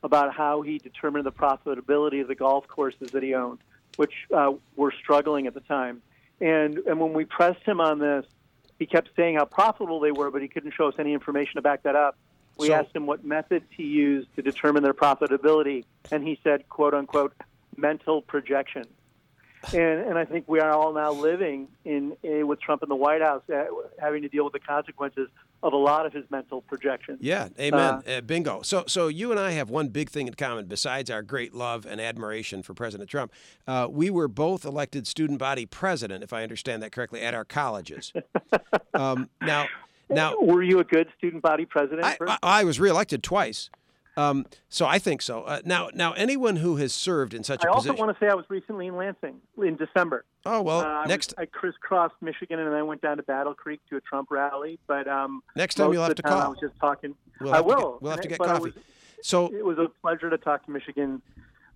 about 0.03 0.33
how 0.33 0.62
he 0.62 0.77
determined 0.77 1.25
the 1.25 1.31
profitability 1.31 2.22
of 2.22 2.27
the 2.27 2.36
golf 2.36 2.67
courses 2.67 3.12
that 3.12 3.24
he 3.24 3.33
owned, 3.33 3.60
which 3.98 4.13
uh, 4.33 4.53
were 4.75 4.91
struggling 4.91 5.48
at 5.48 5.53
the 5.53 5.62
time. 5.62 6.01
And 6.41 6.77
and 6.79 7.00
when 7.00 7.13
we 7.13 7.25
pressed 7.25 7.63
him 7.63 7.79
on 7.79 8.00
this, 8.00 8.25
he 8.79 8.86
kept 8.86 9.10
saying 9.15 9.36
how 9.36 9.45
profitable 9.45 10.00
they 10.00 10.12
were, 10.12 10.29
but 10.31 10.41
he 10.41 10.48
couldn't 10.48 10.72
show 10.72 10.88
us 10.88 10.95
any 11.00 11.13
information 11.13 11.55
to 11.55 11.62
back 11.62 11.83
that 11.83 11.95
up. 11.95 12.17
We 12.57 12.67
So- 12.67 12.74
asked 12.74 12.95
him 12.95 13.05
what 13.05 13.24
methods 13.24 13.65
he 13.69 13.83
used 13.83 14.33
to 14.36 14.41
determine 14.41 14.83
their 14.83 14.93
profitability, 14.93 15.86
and 16.12 16.24
he 16.27 16.39
said, 16.43 16.67
"quote 16.69 16.93
unquote," 16.93 17.33
mental 17.77 18.22
projection. 18.22 18.86
And 19.72 20.01
and 20.01 20.17
I 20.17 20.25
think 20.25 20.48
we 20.48 20.60
are 20.60 20.72
all 20.72 20.93
now 20.93 21.12
living 21.12 21.67
in, 21.86 22.17
in 22.24 22.48
with 22.48 22.60
Trump 22.60 22.84
in 22.84 22.89
the 22.89 22.96
White 22.96 23.22
House, 23.22 23.43
uh, 23.53 23.65
having 24.00 24.22
to 24.24 24.29
deal 24.29 24.43
with 24.43 24.53
the 24.53 24.60
consequences 24.60 25.29
of 25.63 25.72
a 25.72 25.77
lot 25.77 26.05
of 26.05 26.12
his 26.12 26.25
mental 26.29 26.62
projections. 26.62 27.20
Yeah, 27.22 27.48
amen. 27.58 28.03
Uh, 28.05 28.22
bingo. 28.22 28.62
So, 28.63 28.84
so 28.86 29.08
you 29.08 29.32
and 29.32 29.39
I 29.39 29.51
have 29.51 29.70
one 29.70 29.88
big 29.88 30.10
thing 30.10 30.27
in 30.27 30.34
common 30.34 30.65
besides 30.65 31.10
our 31.10 31.24
great 31.24 31.53
love 31.53 31.86
and 31.86 32.01
admiration 32.01 32.63
for 32.63 32.74
President 32.74 33.10
Trump. 33.10 33.32
Uh, 33.65 33.88
we 33.89 34.10
were 34.10 34.27
both 34.27 34.65
elected 34.65 35.08
student 35.08 35.39
body 35.39 35.65
president, 35.65 36.22
if 36.22 36.34
I 36.34 36.43
understand 36.43 36.84
that 36.84 36.91
correctly, 36.91 37.22
at 37.22 37.34
our 37.34 37.46
colleges. 37.46 38.12
um, 38.93 39.29
now, 39.41 39.67
now 40.10 40.36
Were 40.38 40.63
you 40.63 40.79
a 40.79 40.84
good 40.84 41.08
student 41.17 41.41
body 41.41 41.65
president? 41.65 42.03
I, 42.03 42.17
I, 42.27 42.38
I 42.41 42.63
was 42.65 42.77
reelected 42.77 43.24
twice. 43.24 43.70
Um, 44.15 44.46
so 44.70 44.86
I 44.86 45.00
think 45.00 45.22
so. 45.22 45.43
Uh, 45.43 45.62
now, 45.65 45.89
now 45.93 46.13
anyone 46.13 46.58
who 46.58 46.75
has 46.77 46.93
served 46.93 47.34
in 47.34 47.43
such 47.43 47.65
I 47.65 47.70
a 47.70 47.74
position. 47.74 47.89
I 47.89 47.93
also 47.93 48.05
want 48.05 48.17
to 48.17 48.24
say 48.25 48.29
I 48.29 48.36
was 48.36 48.46
recently 48.50 48.88
in 48.88 48.96
Lansing 48.96 49.38
in 49.58 49.75
December. 49.75 50.25
oh 50.46 50.62
well, 50.62 50.82
Uh, 50.82 50.84
I 50.86 51.00
was- 51.01 51.10
next 51.10 51.34
I 51.38 51.46
crisscrossed 51.46 52.15
Michigan 52.22 52.60
and 52.60 52.67
then 52.67 52.75
I 52.77 52.84
went 52.84 53.01
down 53.01 53.17
to 53.17 53.24
Battle 53.24 53.53
Creek 53.55 53.82
to 53.89 53.98
a 53.98 54.01
Trump 54.01 54.29
rally. 54.32 54.79
But 54.88 55.08
um, 55.08 55.41
Next 55.55 55.75
time 55.75 55.91
you'll 55.93 56.03
have 56.03 56.15
to 56.15 56.22
time 56.22 56.34
I 56.34 56.48
was 56.48 56.60
just 56.60 56.77
talking. 56.79 57.15
we'll 57.41 57.53
I 57.53 57.60
will. 57.62 57.93
get, 57.93 58.01
we'll 58.01 58.12
have 58.12 58.22
to 58.22 58.27
get 58.27 58.36
it- 58.36 58.39
but 58.39 58.50
I 58.50 58.53
coffee. 58.53 58.63
was- 58.65 58.74
so 59.24 59.48
it 59.48 59.65
was 59.65 59.77
a 59.79 59.88
pleasure 60.01 60.29
to 60.29 60.38
talk 60.38 60.65
to 60.65 60.72
Michigan 60.72 61.22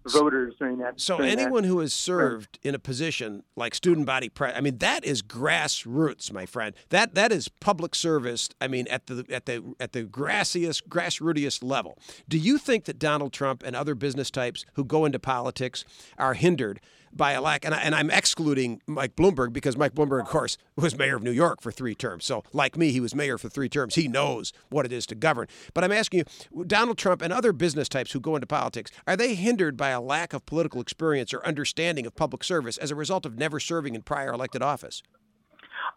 voters 0.08 0.56
during 0.60 0.78
that. 0.80 1.00
So 1.00 1.18
during 1.18 1.36
that. 1.36 1.42
anyone 1.42 1.64
who 1.64 1.80
has 1.80 1.94
served 1.94 2.60
in 2.64 2.76
a 2.76 2.80
position 2.80 3.44
like 3.56 3.76
student 3.76 4.06
body 4.06 4.30
pre 4.30 4.50
I 4.50 4.62
mean 4.62 4.78
that 4.80 5.04
is 5.04 5.22
grassroots, 5.22 6.32
my 6.32 6.46
friend. 6.46 6.76
That 6.90 7.16
that 7.16 7.32
is 7.32 7.48
public 7.48 7.96
service. 7.96 8.50
I 8.60 8.68
mean 8.68 8.88
at 8.88 9.08
the 9.08 9.26
at 9.30 9.46
the 9.46 9.76
at 9.80 9.94
the 9.94 10.04
grassiest 10.04 10.88
grassrootiest 10.88 11.64
level. 11.64 11.98
Do 12.28 12.38
you 12.38 12.58
think 12.58 12.86
that 12.86 13.00
Donald 13.00 13.34
Trump 13.34 13.64
and 13.64 13.76
other 13.76 13.96
business 13.96 14.32
types 14.32 14.66
who 14.74 14.84
go 14.84 15.06
into 15.06 15.20
politics 15.20 15.86
are 16.18 16.34
hindered 16.34 16.80
by 17.14 17.32
a 17.32 17.42
lack 17.42 17.66
and, 17.66 17.74
I, 17.74 17.80
and 17.80 17.96
I'm 17.96 18.12
excluding 18.12 18.82
Mike 18.86 19.16
Bloomberg 19.16 19.54
because 19.54 19.78
Mike 19.78 19.94
Bloomberg 19.94 20.22
of 20.22 20.28
course 20.28 20.58
was 20.76 20.98
mayor 20.98 21.16
of 21.16 21.24
New 21.24 21.32
York 21.32 21.62
for 21.62 21.72
3 21.72 21.96
terms. 21.96 22.26
So 22.26 22.44
like 22.54 22.78
me 22.78 22.92
he 22.92 23.00
was 23.00 23.16
mayor 23.16 23.38
for 23.38 23.50
3 23.50 23.70
terms. 23.70 23.96
He 23.96 24.08
knows 24.08 24.54
what 24.70 24.86
it 24.86 24.92
is 24.92 25.06
to 25.08 25.16
govern. 25.16 25.48
But 25.74 25.84
I'm 25.84 25.92
asking 25.92 26.24
you 26.54 26.66
Donald 26.66 26.98
Trump 26.98 27.22
and 27.22 27.34
other 27.34 27.54
business 27.54 27.90
types 27.90 28.12
who 28.12 28.20
go 28.20 28.36
into 28.36 28.48
politics 28.48 28.92
are 29.08 29.16
they 29.16 29.36
hindered 29.36 29.78
by 29.78 29.90
a 29.90 29.97
lack 30.01 30.34
of 30.34 30.46
political 30.46 30.82
experience 30.82 31.34
or 31.34 31.46
understanding 31.46 32.06
of 32.06 32.16
public 32.16 32.44
service 32.44 32.77
as 32.77 32.92
a 32.92 32.96
result 32.96 33.25
of 33.25 33.38
never 33.38 33.60
serving 33.60 33.96
in 33.96 34.01
prior 34.01 34.32
elected 34.34 34.62
office? 34.62 35.04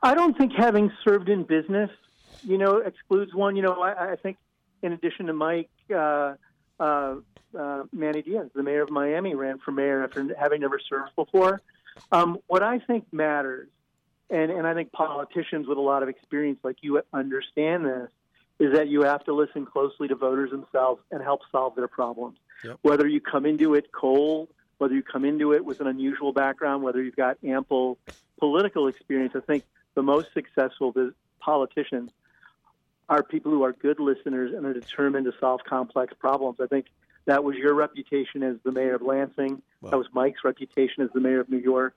I 0.02 0.14
don't 0.14 0.36
think 0.36 0.52
having 0.56 0.90
served 1.04 1.28
in 1.28 1.44
business, 1.44 1.90
you 2.42 2.58
know, 2.58 2.78
excludes 2.78 3.34
one. 3.34 3.56
You 3.56 3.62
know, 3.62 3.74
I, 3.82 4.12
I 4.12 4.16
think 4.16 4.38
in 4.82 4.92
addition 4.92 5.26
to 5.26 5.32
Mike, 5.32 5.70
uh, 5.94 6.34
uh, 6.78 7.16
uh, 7.58 7.82
Manny 7.92 8.22
Diaz, 8.22 8.50
the 8.54 8.62
mayor 8.62 8.82
of 8.82 8.90
Miami, 8.90 9.34
ran 9.34 9.58
for 9.58 9.72
mayor 9.72 10.02
after 10.02 10.34
having 10.38 10.60
never 10.60 10.78
served 10.78 11.14
before. 11.16 11.60
Um, 12.12 12.38
what 12.46 12.62
I 12.62 12.78
think 12.78 13.06
matters, 13.12 13.68
and, 14.30 14.50
and 14.50 14.66
I 14.66 14.74
think 14.74 14.92
politicians 14.92 15.66
with 15.66 15.76
a 15.76 15.82
lot 15.82 16.02
of 16.02 16.08
experience 16.08 16.60
like 16.62 16.76
you 16.80 17.02
understand 17.12 17.84
this, 17.84 18.10
is 18.58 18.74
that 18.74 18.88
you 18.88 19.02
have 19.02 19.24
to 19.24 19.34
listen 19.34 19.66
closely 19.66 20.06
to 20.08 20.14
voters 20.14 20.50
themselves 20.50 21.02
and 21.10 21.22
help 21.22 21.40
solve 21.50 21.74
their 21.74 21.88
problems. 21.88 22.38
Yep. 22.64 22.78
Whether 22.82 23.06
you 23.06 23.20
come 23.20 23.46
into 23.46 23.74
it 23.74 23.92
cold, 23.92 24.48
whether 24.78 24.94
you 24.94 25.02
come 25.02 25.24
into 25.24 25.52
it 25.52 25.64
with 25.64 25.80
an 25.80 25.86
unusual 25.86 26.32
background, 26.32 26.82
whether 26.82 27.02
you've 27.02 27.16
got 27.16 27.38
ample 27.44 27.98
political 28.38 28.88
experience, 28.88 29.34
I 29.36 29.40
think 29.40 29.64
the 29.94 30.02
most 30.02 30.32
successful 30.32 30.94
politicians 31.38 32.10
are 33.08 33.22
people 33.22 33.50
who 33.50 33.64
are 33.64 33.72
good 33.72 33.98
listeners 33.98 34.52
and 34.54 34.64
are 34.64 34.72
determined 34.72 35.26
to 35.26 35.32
solve 35.40 35.60
complex 35.68 36.14
problems. 36.18 36.58
I 36.60 36.66
think 36.66 36.86
that 37.26 37.44
was 37.44 37.56
your 37.56 37.74
reputation 37.74 38.42
as 38.42 38.56
the 38.62 38.72
mayor 38.72 38.94
of 38.94 39.02
Lansing. 39.02 39.62
Well- 39.80 39.90
that 39.90 39.98
was 39.98 40.06
Mike's 40.12 40.44
reputation 40.44 41.02
as 41.02 41.10
the 41.12 41.20
mayor 41.20 41.40
of 41.40 41.48
New 41.48 41.58
York. 41.58 41.94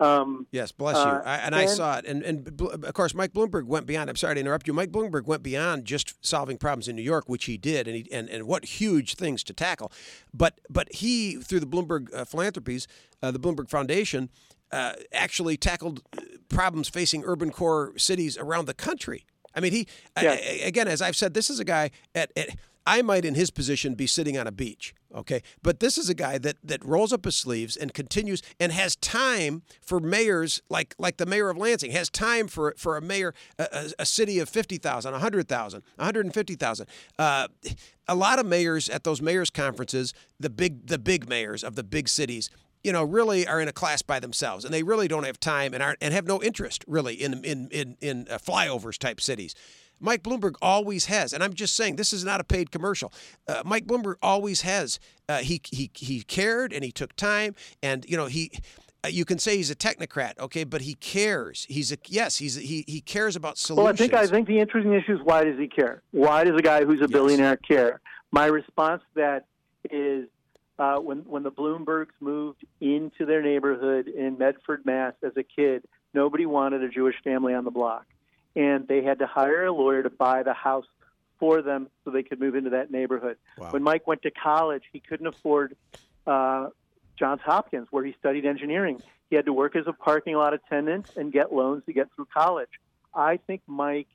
Um, 0.00 0.46
Yes, 0.50 0.72
bless 0.72 0.96
you. 0.96 1.02
Uh, 1.02 1.22
I, 1.24 1.36
and 1.36 1.54
I 1.54 1.62
and- 1.62 1.70
saw 1.70 1.98
it. 1.98 2.06
And, 2.06 2.22
and 2.22 2.60
of 2.60 2.92
course, 2.94 3.14
Mike 3.14 3.32
Bloomberg 3.32 3.66
went 3.66 3.86
beyond. 3.86 4.08
I'm 4.10 4.16
sorry 4.16 4.34
to 4.34 4.40
interrupt 4.40 4.66
you. 4.66 4.72
Mike 4.72 4.90
Bloomberg 4.90 5.26
went 5.26 5.42
beyond 5.42 5.84
just 5.84 6.14
solving 6.24 6.56
problems 6.58 6.88
in 6.88 6.96
New 6.96 7.02
York, 7.02 7.28
which 7.28 7.44
he 7.44 7.56
did, 7.56 7.86
and 7.86 7.96
he, 7.96 8.10
and, 8.12 8.28
and 8.30 8.46
what 8.46 8.64
huge 8.64 9.14
things 9.14 9.44
to 9.44 9.52
tackle. 9.52 9.92
But 10.34 10.60
but 10.70 10.92
he, 10.94 11.36
through 11.36 11.60
the 11.60 11.66
Bloomberg 11.66 12.12
uh, 12.14 12.24
philanthropies, 12.24 12.86
uh, 13.22 13.30
the 13.30 13.38
Bloomberg 13.38 13.68
Foundation, 13.68 14.30
uh, 14.72 14.92
actually 15.12 15.56
tackled 15.56 16.02
uh, 16.16 16.22
problems 16.48 16.88
facing 16.88 17.22
urban 17.24 17.50
core 17.50 17.92
cities 17.96 18.38
around 18.38 18.66
the 18.66 18.74
country. 18.74 19.26
I 19.54 19.60
mean, 19.60 19.72
he 19.72 19.86
I- 20.16 20.28
I- 20.28 20.32
again, 20.64 20.88
as 20.88 21.02
I've 21.02 21.16
said, 21.16 21.34
this 21.34 21.50
is 21.50 21.58
a 21.60 21.64
guy 21.64 21.90
at, 22.14 22.30
at 22.36 22.50
I 22.86 23.02
might, 23.02 23.24
in 23.24 23.34
his 23.34 23.50
position, 23.50 23.94
be 23.94 24.06
sitting 24.06 24.38
on 24.38 24.46
a 24.46 24.52
beach. 24.52 24.94
Okay, 25.12 25.42
but 25.60 25.80
this 25.80 25.98
is 25.98 26.08
a 26.08 26.14
guy 26.14 26.38
that 26.38 26.56
that 26.62 26.84
rolls 26.84 27.12
up 27.12 27.24
his 27.24 27.34
sleeves 27.34 27.76
and 27.76 27.92
continues 27.92 28.42
and 28.60 28.70
has 28.70 28.94
time 28.94 29.62
for 29.80 29.98
mayors 29.98 30.62
like 30.68 30.94
like 30.98 31.16
the 31.16 31.26
mayor 31.26 31.50
of 31.50 31.56
Lansing 31.56 31.90
has 31.90 32.08
time 32.08 32.46
for 32.46 32.74
for 32.76 32.96
a 32.96 33.02
mayor 33.02 33.34
a, 33.58 33.92
a, 33.98 34.06
city 34.06 34.38
of 34.38 34.48
50,000, 34.48 35.10
100,000, 35.10 35.82
150,000. 35.96 36.86
Uh, 37.18 37.48
a 38.06 38.14
lot 38.14 38.38
of 38.38 38.46
mayors 38.46 38.88
at 38.88 39.02
those 39.02 39.20
mayors 39.20 39.50
conferences, 39.50 40.14
the 40.38 40.50
big 40.50 40.86
the 40.86 40.98
big 40.98 41.28
mayors 41.28 41.64
of 41.64 41.74
the 41.74 41.82
big 41.82 42.08
cities, 42.08 42.48
you 42.84 42.92
know, 42.92 43.02
really 43.02 43.48
are 43.48 43.60
in 43.60 43.66
a 43.66 43.72
class 43.72 44.02
by 44.02 44.20
themselves, 44.20 44.64
and 44.64 44.72
they 44.72 44.84
really 44.84 45.08
don't 45.08 45.24
have 45.24 45.40
time 45.40 45.74
and 45.74 45.82
aren't 45.82 45.98
and 46.00 46.14
have 46.14 46.26
no 46.26 46.40
interest 46.40 46.84
really 46.86 47.14
in 47.14 47.44
in 47.44 47.68
in 47.70 47.96
in 48.00 48.26
uh, 48.30 48.38
flyovers 48.38 48.96
type 48.96 49.20
cities. 49.20 49.56
Mike 50.00 50.22
Bloomberg 50.22 50.54
always 50.60 51.06
has, 51.06 51.32
and 51.32 51.42
I'm 51.42 51.54
just 51.54 51.74
saying 51.74 51.96
this 51.96 52.12
is 52.12 52.24
not 52.24 52.40
a 52.40 52.44
paid 52.44 52.70
commercial. 52.70 53.12
Uh, 53.46 53.62
Mike 53.64 53.86
Bloomberg 53.86 54.16
always 54.22 54.62
has. 54.62 54.98
Uh, 55.28 55.38
he 55.38 55.60
he 55.70 55.90
he 55.94 56.22
cared 56.22 56.72
and 56.72 56.84
he 56.84 56.90
took 56.90 57.14
time, 57.16 57.54
and 57.82 58.04
you 58.08 58.16
know 58.16 58.26
he. 58.26 58.50
Uh, 59.02 59.08
you 59.08 59.24
can 59.24 59.38
say 59.38 59.56
he's 59.56 59.70
a 59.70 59.74
technocrat, 59.74 60.38
okay, 60.38 60.62
but 60.62 60.82
he 60.82 60.94
cares. 60.94 61.64
He's 61.70 61.90
a 61.90 61.96
yes. 62.06 62.36
He's 62.36 62.58
a, 62.58 62.60
he 62.60 62.84
he 62.86 63.00
cares 63.00 63.34
about 63.36 63.56
solutions. 63.56 63.84
Well, 63.84 63.92
I 63.92 63.96
think 63.96 64.14
I 64.14 64.26
think 64.26 64.46
the 64.46 64.58
interesting 64.58 64.92
issue 64.92 65.14
is 65.14 65.20
why 65.22 65.44
does 65.44 65.58
he 65.58 65.68
care? 65.68 66.02
Why 66.10 66.44
does 66.44 66.56
a 66.58 66.62
guy 66.62 66.84
who's 66.84 67.00
a 67.00 67.08
billionaire 67.08 67.56
care? 67.56 68.00
My 68.30 68.46
response 68.46 69.02
to 69.14 69.20
that 69.20 69.46
is 69.90 70.28
uh, 70.78 70.96
when 70.96 71.18
when 71.20 71.42
the 71.42 71.50
Bloombergs 71.50 72.14
moved 72.20 72.64
into 72.80 73.26
their 73.26 73.42
neighborhood 73.42 74.08
in 74.08 74.38
Medford, 74.38 74.84
Mass, 74.84 75.12
as 75.22 75.32
a 75.36 75.42
kid, 75.42 75.84
nobody 76.14 76.46
wanted 76.46 76.82
a 76.82 76.88
Jewish 76.88 77.16
family 77.22 77.54
on 77.54 77.64
the 77.64 77.70
block, 77.70 78.06
and 78.56 78.86
they 78.88 79.02
had 79.02 79.18
to 79.20 79.26
hire 79.26 79.66
a 79.66 79.72
lawyer 79.72 80.02
to 80.02 80.10
buy 80.10 80.42
the 80.42 80.54
house 80.54 80.86
for 81.38 81.62
them 81.62 81.88
so 82.04 82.10
they 82.10 82.22
could 82.22 82.38
move 82.38 82.54
into 82.54 82.70
that 82.70 82.90
neighborhood. 82.90 83.36
Wow. 83.56 83.70
When 83.70 83.82
Mike 83.82 84.06
went 84.06 84.22
to 84.22 84.30
college, 84.30 84.82
he 84.92 85.00
couldn't 85.00 85.26
afford 85.26 85.76
uh, 86.26 86.68
Johns 87.18 87.40
Hopkins, 87.42 87.88
where 87.90 88.04
he 88.04 88.14
studied 88.18 88.44
engineering. 88.44 89.00
He 89.30 89.36
had 89.36 89.46
to 89.46 89.52
work 89.52 89.76
as 89.76 89.86
a 89.86 89.92
parking 89.92 90.34
lot 90.36 90.52
attendant 90.54 91.10
and 91.16 91.32
get 91.32 91.52
loans 91.52 91.84
to 91.86 91.92
get 91.92 92.08
through 92.14 92.26
college. 92.32 92.68
I 93.14 93.38
think 93.38 93.62
Mike 93.66 94.08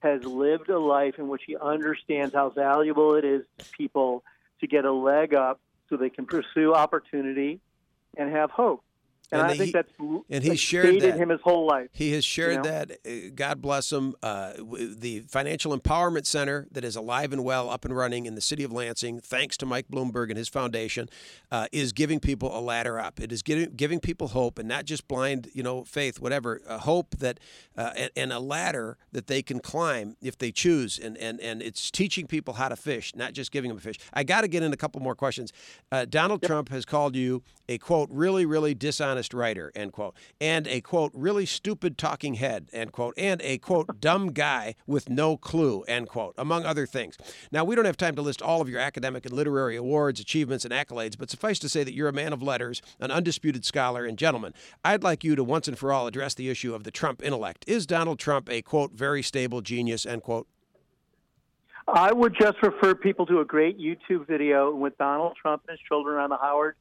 has 0.00 0.24
lived 0.24 0.68
a 0.68 0.78
life 0.78 1.18
in 1.18 1.28
which 1.28 1.42
he 1.46 1.56
understands 1.56 2.34
how 2.34 2.50
valuable 2.50 3.14
it 3.14 3.24
is 3.24 3.42
to 3.58 3.64
people 3.70 4.22
to 4.60 4.66
get 4.66 4.84
a 4.84 4.92
leg 4.92 5.34
up 5.34 5.60
so 5.88 5.96
they 5.96 6.10
can 6.10 6.26
pursue 6.26 6.74
opportunity 6.74 7.60
and 8.16 8.30
have 8.30 8.50
hope. 8.50 8.82
And, 9.34 9.50
And 9.50 9.60
I 9.60 9.64
he- 9.64 9.72
that's 9.72 9.90
and 10.30 10.44
he 10.44 10.56
shared 10.56 11.00
that. 11.00 11.16
him 11.16 11.28
his 11.28 11.40
whole 11.42 11.66
life. 11.66 11.88
He 11.92 12.12
has 12.12 12.24
shared 12.24 12.64
know? 12.64 12.70
that. 12.70 12.90
uh, 13.06 13.30
God 13.34 13.60
bless 13.60 13.90
him. 13.92 14.14
Uh, 14.22 14.52
the 14.56 15.20
Financial 15.28 15.76
Empowerment 15.76 16.26
Center 16.26 16.66
that 16.72 16.84
is 16.84 16.96
alive 16.96 17.32
and 17.32 17.44
well, 17.44 17.68
up 17.68 17.84
and 17.84 17.96
running 17.96 18.26
in 18.26 18.34
the 18.34 18.40
city 18.40 18.62
of 18.62 18.72
Lansing, 18.72 19.20
thanks 19.20 19.56
to 19.58 19.66
Mike 19.66 19.88
Bloomberg 19.88 20.28
and 20.28 20.38
his 20.38 20.48
foundation, 20.48 21.08
uh, 21.50 21.66
is 21.72 21.92
giving 21.92 22.20
people 22.20 22.56
a 22.56 22.60
ladder 22.60 22.98
up. 22.98 23.20
It 23.20 23.32
is 23.32 23.42
giving 23.42 23.72
giving 23.74 24.00
people 24.00 24.28
hope, 24.28 24.58
and 24.58 24.68
not 24.68 24.84
just 24.84 25.08
blind, 25.08 25.50
you 25.52 25.62
know, 25.62 25.84
faith, 25.84 26.20
whatever. 26.20 26.60
A 26.68 26.78
hope 26.78 27.16
that 27.18 27.40
uh, 27.76 27.90
and, 27.96 28.10
and 28.16 28.32
a 28.32 28.38
ladder 28.40 28.96
that 29.12 29.26
they 29.26 29.42
can 29.42 29.58
climb 29.60 30.16
if 30.22 30.38
they 30.38 30.52
choose. 30.52 30.98
And 30.98 31.16
and 31.18 31.40
and 31.40 31.60
it's 31.62 31.90
teaching 31.90 32.26
people 32.26 32.54
how 32.54 32.68
to 32.68 32.76
fish, 32.76 33.12
not 33.16 33.32
just 33.32 33.50
giving 33.50 33.68
them 33.68 33.78
a 33.78 33.80
fish. 33.80 33.96
I 34.12 34.22
got 34.22 34.42
to 34.42 34.48
get 34.48 34.62
in 34.62 34.72
a 34.72 34.76
couple 34.76 35.00
more 35.00 35.14
questions. 35.14 35.52
Uh, 35.90 36.04
Donald 36.04 36.42
Trump 36.42 36.68
has 36.68 36.84
called 36.84 37.16
you 37.16 37.42
a 37.68 37.78
quote 37.78 38.08
really 38.12 38.44
really 38.46 38.74
dishonest 38.74 39.23
writer 39.32 39.72
end 39.74 39.92
quote 39.92 40.14
and 40.40 40.66
a 40.66 40.80
quote 40.80 41.12
really 41.14 41.46
stupid 41.46 41.96
talking 41.96 42.34
head 42.34 42.68
end 42.72 42.92
quote 42.92 43.14
and 43.16 43.40
a 43.42 43.58
quote 43.58 43.86
dumb 44.00 44.32
guy 44.32 44.74
with 44.86 45.08
no 45.08 45.36
clue 45.36 45.82
end 45.82 46.08
quote 46.08 46.34
among 46.36 46.66
other 46.66 46.86
things. 46.86 47.16
Now 47.50 47.64
we 47.64 47.74
don't 47.74 47.84
have 47.84 47.96
time 47.96 48.16
to 48.16 48.22
list 48.22 48.42
all 48.42 48.60
of 48.60 48.68
your 48.68 48.80
academic 48.80 49.24
and 49.24 49.32
literary 49.32 49.76
awards 49.76 50.20
achievements 50.20 50.64
and 50.64 50.74
accolades 50.74 51.16
but 51.16 51.30
suffice 51.30 51.58
to 51.60 51.68
say 51.68 51.84
that 51.84 51.94
you're 51.94 52.08
a 52.08 52.12
man 52.12 52.32
of 52.32 52.42
letters 52.42 52.82
an 53.00 53.10
undisputed 53.10 53.64
scholar 53.64 54.04
and 54.04 54.18
gentleman. 54.18 54.52
I'd 54.84 55.02
like 55.02 55.24
you 55.24 55.36
to 55.36 55.44
once 55.44 55.68
and 55.68 55.78
for 55.78 55.92
all 55.92 56.06
address 56.06 56.34
the 56.34 56.50
issue 56.50 56.74
of 56.74 56.84
the 56.84 56.90
trump 56.90 57.22
intellect. 57.22 57.64
Is 57.68 57.86
donald 57.86 58.18
trump 58.18 58.50
a 58.50 58.60
quote 58.60 58.92
very 58.92 59.22
stable 59.22 59.60
genius 59.60 60.04
end 60.04 60.22
quote? 60.22 60.48
I 61.86 62.12
would 62.12 62.34
just 62.38 62.62
refer 62.62 62.94
people 62.94 63.26
to 63.26 63.40
a 63.40 63.44
great 63.44 63.78
YouTube 63.78 64.26
video 64.26 64.74
with 64.74 64.96
Donald 64.96 65.36
Trump 65.40 65.62
and 65.68 65.76
his 65.76 65.80
children 65.86 66.18
on 66.18 66.30
the 66.30 66.38
Howard 66.38 66.76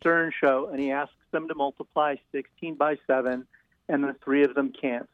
Stern 0.00 0.32
show, 0.38 0.68
and 0.70 0.78
he 0.80 0.90
asks 0.90 1.14
them 1.32 1.48
to 1.48 1.54
multiply 1.54 2.16
16 2.32 2.74
by 2.76 2.96
7, 3.06 3.46
and 3.88 4.04
the 4.04 4.14
three 4.24 4.44
of 4.44 4.54
them 4.54 4.72
can't. 4.78 5.08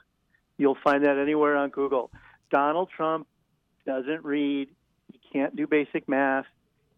You'll 0.59 0.76
find 0.85 1.05
that 1.05 1.19
anywhere 1.19 1.57
on 1.57 1.71
Google. 1.71 2.11
Donald 2.50 2.91
Trump 2.95 3.26
doesn't 3.87 4.25
read, 4.25 4.69
He 5.12 5.21
can't 5.33 5.57
do 5.57 5.67
basic 5.67 6.09
math. 6.09 6.47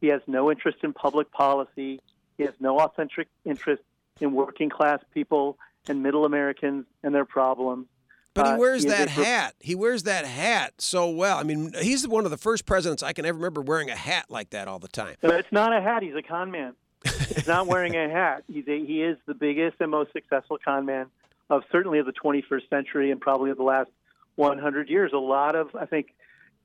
He 0.00 0.09
has 0.09 0.21
no 0.26 0.50
interest 0.50 0.78
in 0.83 0.93
public 0.93 1.31
policy. 1.33 2.00
He 2.37 2.45
has 2.45 2.55
no 2.61 2.78
authentic 2.81 3.28
interest 3.45 3.83
in 4.21 4.33
working 4.33 4.69
class 4.69 5.00
people 5.14 5.59
and 5.88 6.02
middle 6.02 6.25
Americans 6.25 6.85
and 7.02 7.14
their 7.14 7.25
problems. 7.25 7.87
But 8.35 8.47
he 8.47 8.52
Uh, 8.52 8.59
wears 8.59 8.85
is 8.85 8.90
that 8.93 9.09
hat. 9.09 9.55
He 9.61 9.75
wears 9.75 10.02
that 10.02 10.26
hat 10.26 10.75
so 10.78 11.09
well. 11.09 11.38
I 11.38 11.43
mean, 11.45 11.73
he's 11.81 12.07
one 12.07 12.26
of 12.26 12.31
the 12.31 12.37
first 12.37 12.66
presidents 12.66 13.02
I 13.02 13.14
can 13.14 13.25
ever 13.25 13.38
remember 13.38 13.62
wearing 13.62 13.88
a 13.88 13.97
hat 13.97 14.26
like 14.28 14.50
that 14.50 14.69
all 14.69 14.78
the 14.78 14.88
time. 14.88 15.16
No, 15.23 15.31
it's 15.31 15.50
not 15.52 15.73
a 15.75 15.81
hat. 15.81 16.02
He's 16.02 16.14
a 16.14 16.23
con 16.23 16.50
man. 16.50 16.75
He's 17.07 17.47
not 17.47 17.67
wearing 17.67 17.97
a 17.97 18.09
hat. 18.09 18.45
He's 18.53 18.67
a, 18.69 18.85
he 18.85 19.03
is 19.03 19.19
the 19.27 19.35
biggest 19.35 19.77
and 19.81 19.91
most 19.91 20.13
successful 20.13 20.59
con 20.63 20.87
man 20.87 21.07
of 21.49 21.63
certainly 21.71 21.99
of 21.99 22.07
the 22.07 22.13
21st 22.13 22.69
century 22.69 23.11
and 23.11 23.21
probably 23.21 23.51
of 23.51 23.57
the 23.57 23.63
last 23.63 23.91
100 24.37 24.89
years. 24.89 25.13
A 25.13 25.19
lot 25.19 25.55
of, 25.55 25.75
I 25.75 25.87
think, 25.87 26.15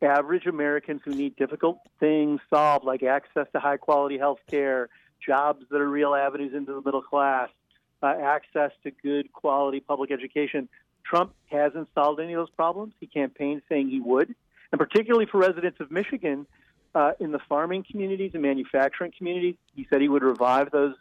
average 0.01 0.47
Americans 0.47 1.01
who 1.05 1.13
need 1.13 1.35
difficult 1.35 1.79
things 1.99 2.41
solved, 2.49 2.85
like 2.85 3.03
access 3.03 3.47
to 3.53 3.59
high 3.59 3.77
quality 3.77 4.17
health 4.17 4.39
care, 4.49 4.89
jobs 5.25 5.65
that 5.69 5.79
are 5.79 5.89
real 5.89 6.15
avenues 6.15 6.53
into 6.53 6.73
the 6.73 6.81
middle 6.81 7.01
class, 7.01 7.49
uh, 8.01 8.15
access 8.21 8.71
to 8.83 8.91
good 8.91 9.31
quality 9.31 9.79
public 9.79 10.11
education. 10.11 10.67
Trump 11.03 11.33
hasn't 11.45 11.87
solved 11.93 12.19
any 12.19 12.33
of 12.33 12.39
those 12.39 12.49
problems. 12.49 12.93
He 12.99 13.07
campaigned 13.07 13.61
saying 13.69 13.89
he 13.89 13.99
would. 13.99 14.33
And 14.71 14.79
particularly 14.79 15.25
for 15.25 15.39
residents 15.39 15.79
of 15.79 15.91
Michigan, 15.91 16.47
uh, 16.93 17.11
in 17.19 17.31
the 17.31 17.39
farming 17.49 17.85
communities 17.89 18.31
and 18.33 18.41
manufacturing 18.41 19.11
communities, 19.17 19.55
he 19.75 19.87
said 19.89 20.01
he 20.01 20.09
would 20.09 20.23
revive 20.23 20.71
those 20.71 20.95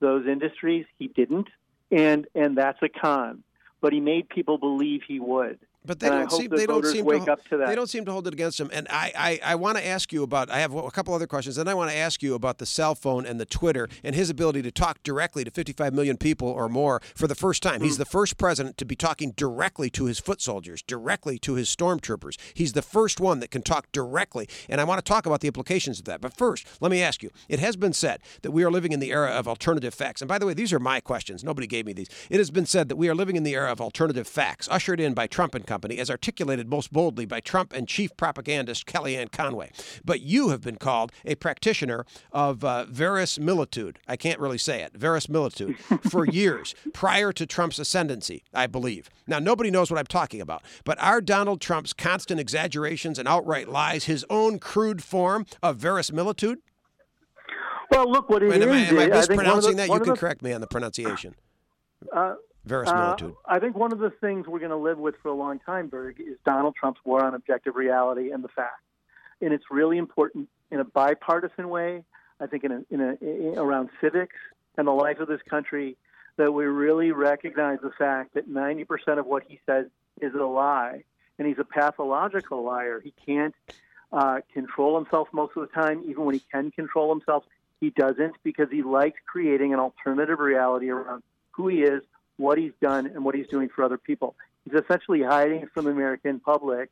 those 0.00 0.26
industries. 0.26 0.86
He 0.98 1.08
didn't, 1.08 1.48
and 1.90 2.26
and 2.34 2.56
that's 2.56 2.82
a 2.82 2.88
con. 2.88 3.42
But 3.80 3.92
he 3.92 4.00
made 4.00 4.28
people 4.28 4.58
believe 4.58 5.02
he 5.06 5.20
would. 5.20 5.58
But 5.86 6.00
they 6.00 6.08
And 6.08 6.28
don't 6.28 6.38
seem 6.38 6.50
the 6.50 6.56
they 6.56 6.66
don't 6.66 6.84
seem 6.84 7.06
to, 7.06 7.32
up 7.32 7.44
to 7.48 7.56
that. 7.58 7.68
They 7.68 7.74
don't 7.74 7.88
seem 7.88 8.04
to 8.04 8.12
hold 8.12 8.26
it 8.26 8.34
against 8.34 8.60
him. 8.60 8.70
And 8.72 8.86
I 8.90 9.12
I, 9.16 9.52
I 9.52 9.54
want 9.54 9.78
to 9.78 9.86
ask 9.86 10.12
you 10.12 10.22
about. 10.22 10.50
I 10.50 10.58
have 10.58 10.74
a 10.74 10.90
couple 10.90 11.14
other 11.14 11.26
questions. 11.26 11.58
and 11.58 11.68
I 11.68 11.74
want 11.74 11.90
to 11.90 11.96
ask 11.96 12.22
you 12.22 12.34
about 12.34 12.58
the 12.58 12.66
cell 12.66 12.94
phone 12.94 13.26
and 13.26 13.40
the 13.40 13.46
Twitter 13.46 13.88
and 14.04 14.14
his 14.14 14.30
ability 14.30 14.62
to 14.62 14.70
talk 14.70 15.02
directly 15.02 15.44
to 15.44 15.50
55 15.50 15.92
million 15.94 16.16
people 16.16 16.48
or 16.48 16.68
more 16.68 17.00
for 17.14 17.26
the 17.26 17.34
first 17.34 17.62
time. 17.62 17.78
Hmm. 17.80 17.84
He's 17.84 17.98
the 17.98 18.04
first 18.04 18.36
president 18.38 18.78
to 18.78 18.84
be 18.84 18.96
talking 18.96 19.32
directly 19.36 19.90
to 19.90 20.04
his 20.04 20.18
foot 20.18 20.40
soldiers, 20.40 20.82
directly 20.82 21.38
to 21.40 21.54
his 21.54 21.68
stormtroopers. 21.74 22.36
He's 22.54 22.72
the 22.72 22.82
first 22.82 23.20
one 23.20 23.40
that 23.40 23.50
can 23.50 23.62
talk 23.62 23.90
directly. 23.92 24.48
And 24.68 24.80
I 24.80 24.84
want 24.84 24.98
to 24.98 25.08
talk 25.08 25.26
about 25.26 25.40
the 25.40 25.48
implications 25.48 25.98
of 25.98 26.04
that. 26.06 26.20
But 26.20 26.32
first, 26.36 26.66
let 26.80 26.90
me 26.90 27.02
ask 27.02 27.22
you. 27.22 27.30
It 27.48 27.60
has 27.60 27.76
been 27.76 27.92
said 27.92 28.20
that 28.42 28.50
we 28.50 28.64
are 28.64 28.70
living 28.70 28.92
in 28.92 29.00
the 29.00 29.12
era 29.12 29.30
of 29.30 29.46
alternative 29.48 29.94
facts. 29.94 30.20
And 30.20 30.28
by 30.28 30.38
the 30.38 30.46
way, 30.46 30.54
these 30.54 30.72
are 30.72 30.78
my 30.78 31.00
questions. 31.00 31.44
Nobody 31.44 31.66
gave 31.66 31.86
me 31.86 31.92
these. 31.92 32.08
It 32.30 32.38
has 32.38 32.50
been 32.50 32.66
said 32.66 32.88
that 32.88 32.96
we 32.96 33.08
are 33.08 33.14
living 33.14 33.36
in 33.36 33.42
the 33.42 33.54
era 33.54 33.70
of 33.70 33.80
alternative 33.80 34.26
facts, 34.26 34.68
ushered 34.70 35.00
in 35.00 35.14
by 35.14 35.26
Trump 35.26 35.54
and 35.54 35.66
company, 35.66 35.75
as 35.84 36.10
articulated 36.10 36.68
most 36.68 36.92
boldly 36.92 37.26
by 37.26 37.40
Trump 37.40 37.72
and 37.72 37.86
chief 37.88 38.16
propagandist 38.16 38.86
Kellyanne 38.86 39.30
Conway. 39.30 39.70
But 40.04 40.20
you 40.20 40.48
have 40.48 40.60
been 40.62 40.76
called 40.76 41.12
a 41.24 41.34
practitioner 41.34 42.04
of 42.32 42.64
uh, 42.64 42.84
verisimilitude. 42.86 43.98
I 44.08 44.16
can't 44.16 44.40
really 44.40 44.58
say 44.58 44.82
it. 44.82 44.92
Verisimilitude 44.94 45.78
for 46.10 46.24
years 46.26 46.74
prior 46.92 47.32
to 47.32 47.46
Trump's 47.46 47.78
ascendancy, 47.78 48.42
I 48.54 48.66
believe. 48.66 49.08
Now 49.26 49.38
nobody 49.38 49.70
knows 49.70 49.90
what 49.90 49.98
I'm 49.98 50.06
talking 50.06 50.40
about, 50.40 50.62
but 50.84 51.00
are 51.02 51.20
Donald 51.20 51.60
Trump's 51.60 51.92
constant 51.92 52.40
exaggerations 52.40 53.18
and 53.18 53.28
outright 53.28 53.68
lies 53.68 54.04
his 54.04 54.24
own 54.30 54.58
crude 54.58 55.02
form 55.02 55.46
of 55.62 55.76
verisimilitude? 55.76 56.58
Well, 57.90 58.10
look 58.10 58.28
what 58.28 58.42
it 58.42 58.48
Wait, 58.48 58.62
am 58.62 58.70
I, 58.70 58.78
am 58.80 58.98
I 58.98 59.02
I 59.02 59.06
think 59.06 59.12
one 59.12 59.12
of 59.12 59.16
mispronouncing 59.28 59.70
the- 59.72 59.76
that? 59.76 59.88
You 59.88 60.00
can 60.00 60.08
the- 60.14 60.16
correct 60.18 60.42
me 60.42 60.52
on 60.52 60.60
the 60.60 60.66
pronunciation. 60.66 61.34
Uh, 62.14 62.34
Verisimilitude. 62.66 63.30
Uh, 63.30 63.52
I 63.54 63.60
think 63.60 63.76
one 63.76 63.92
of 63.92 64.00
the 64.00 64.10
things 64.10 64.46
we're 64.46 64.58
going 64.58 64.70
to 64.70 64.76
live 64.76 64.98
with 64.98 65.14
for 65.22 65.28
a 65.28 65.34
long 65.34 65.60
time, 65.60 65.88
Virg, 65.88 66.20
is 66.20 66.36
Donald 66.44 66.74
Trump's 66.74 67.00
war 67.04 67.24
on 67.24 67.34
objective 67.34 67.76
reality 67.76 68.32
and 68.32 68.42
the 68.42 68.48
facts. 68.48 68.82
And 69.40 69.52
it's 69.52 69.64
really 69.70 69.98
important 69.98 70.48
in 70.70 70.80
a 70.80 70.84
bipartisan 70.84 71.68
way. 71.68 72.02
I 72.40 72.46
think 72.46 72.64
in 72.64 72.72
a, 72.72 72.82
in 72.90 73.00
a 73.00 73.16
in, 73.24 73.54
around 73.56 73.90
civics 74.00 74.34
and 74.76 74.86
the 74.86 74.92
life 74.92 75.20
of 75.20 75.28
this 75.28 75.40
country 75.48 75.96
that 76.36 76.52
we 76.52 76.64
really 76.66 77.12
recognize 77.12 77.78
the 77.82 77.92
fact 77.96 78.34
that 78.34 78.50
90% 78.50 78.84
of 79.18 79.26
what 79.26 79.44
he 79.48 79.60
says 79.64 79.86
is 80.20 80.34
a 80.34 80.44
lie, 80.44 81.04
and 81.38 81.46
he's 81.46 81.58
a 81.58 81.64
pathological 81.64 82.62
liar. 82.62 83.00
He 83.02 83.14
can't 83.24 83.54
uh, 84.12 84.40
control 84.52 84.96
himself 84.96 85.28
most 85.32 85.56
of 85.56 85.66
the 85.66 85.74
time. 85.74 86.04
Even 86.08 86.24
when 86.24 86.34
he 86.34 86.42
can 86.52 86.70
control 86.72 87.14
himself, 87.14 87.44
he 87.80 87.90
doesn't 87.90 88.34
because 88.42 88.68
he 88.70 88.82
likes 88.82 89.18
creating 89.26 89.72
an 89.72 89.80
alternative 89.80 90.40
reality 90.40 90.90
around 90.90 91.22
who 91.52 91.68
he 91.68 91.78
is, 91.78 92.02
what 92.36 92.58
he's 92.58 92.72
done, 92.80 93.06
and 93.06 93.24
what 93.24 93.34
he's 93.34 93.48
doing 93.48 93.68
for 93.68 93.82
other 93.84 93.98
people. 93.98 94.34
He's 94.64 94.74
essentially 94.74 95.22
hiding 95.22 95.68
from 95.72 95.84
the 95.84 95.90
American 95.90 96.40
public 96.40 96.90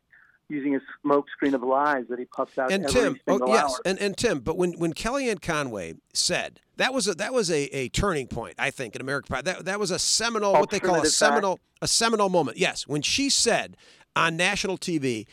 using 0.48 0.76
a 0.76 0.80
smokescreen 1.06 1.54
of 1.54 1.62
lies 1.62 2.04
that 2.10 2.18
he 2.18 2.26
puffs 2.26 2.58
out 2.58 2.70
and 2.70 2.86
Tim, 2.86 3.18
oh 3.26 3.40
yes, 3.48 3.64
hour. 3.64 3.80
and, 3.86 3.98
and 3.98 4.16
Tim, 4.16 4.40
but 4.40 4.56
when 4.56 4.72
when 4.74 4.92
Kellyanne 4.92 5.40
Conway 5.40 5.94
said 6.12 6.60
that 6.76 6.92
was 6.92 7.08
a 7.08 7.14
that 7.14 7.32
was 7.32 7.50
a, 7.50 7.62
a 7.74 7.88
turning 7.88 8.26
point, 8.26 8.54
I 8.58 8.70
think, 8.70 8.94
in 8.94 9.00
American 9.00 9.36
That 9.44 9.64
that 9.64 9.80
was 9.80 9.90
a 9.90 9.98
seminal, 9.98 10.52
what 10.52 10.70
they 10.70 10.80
call 10.80 10.96
a 11.00 11.06
seminal 11.06 11.60
a 11.80 11.88
seminal 11.88 12.28
moment. 12.28 12.58
Yes, 12.58 12.86
when 12.86 13.02
she 13.02 13.30
said 13.30 13.76
on 14.14 14.36
national 14.36 14.78
TV 14.78 15.26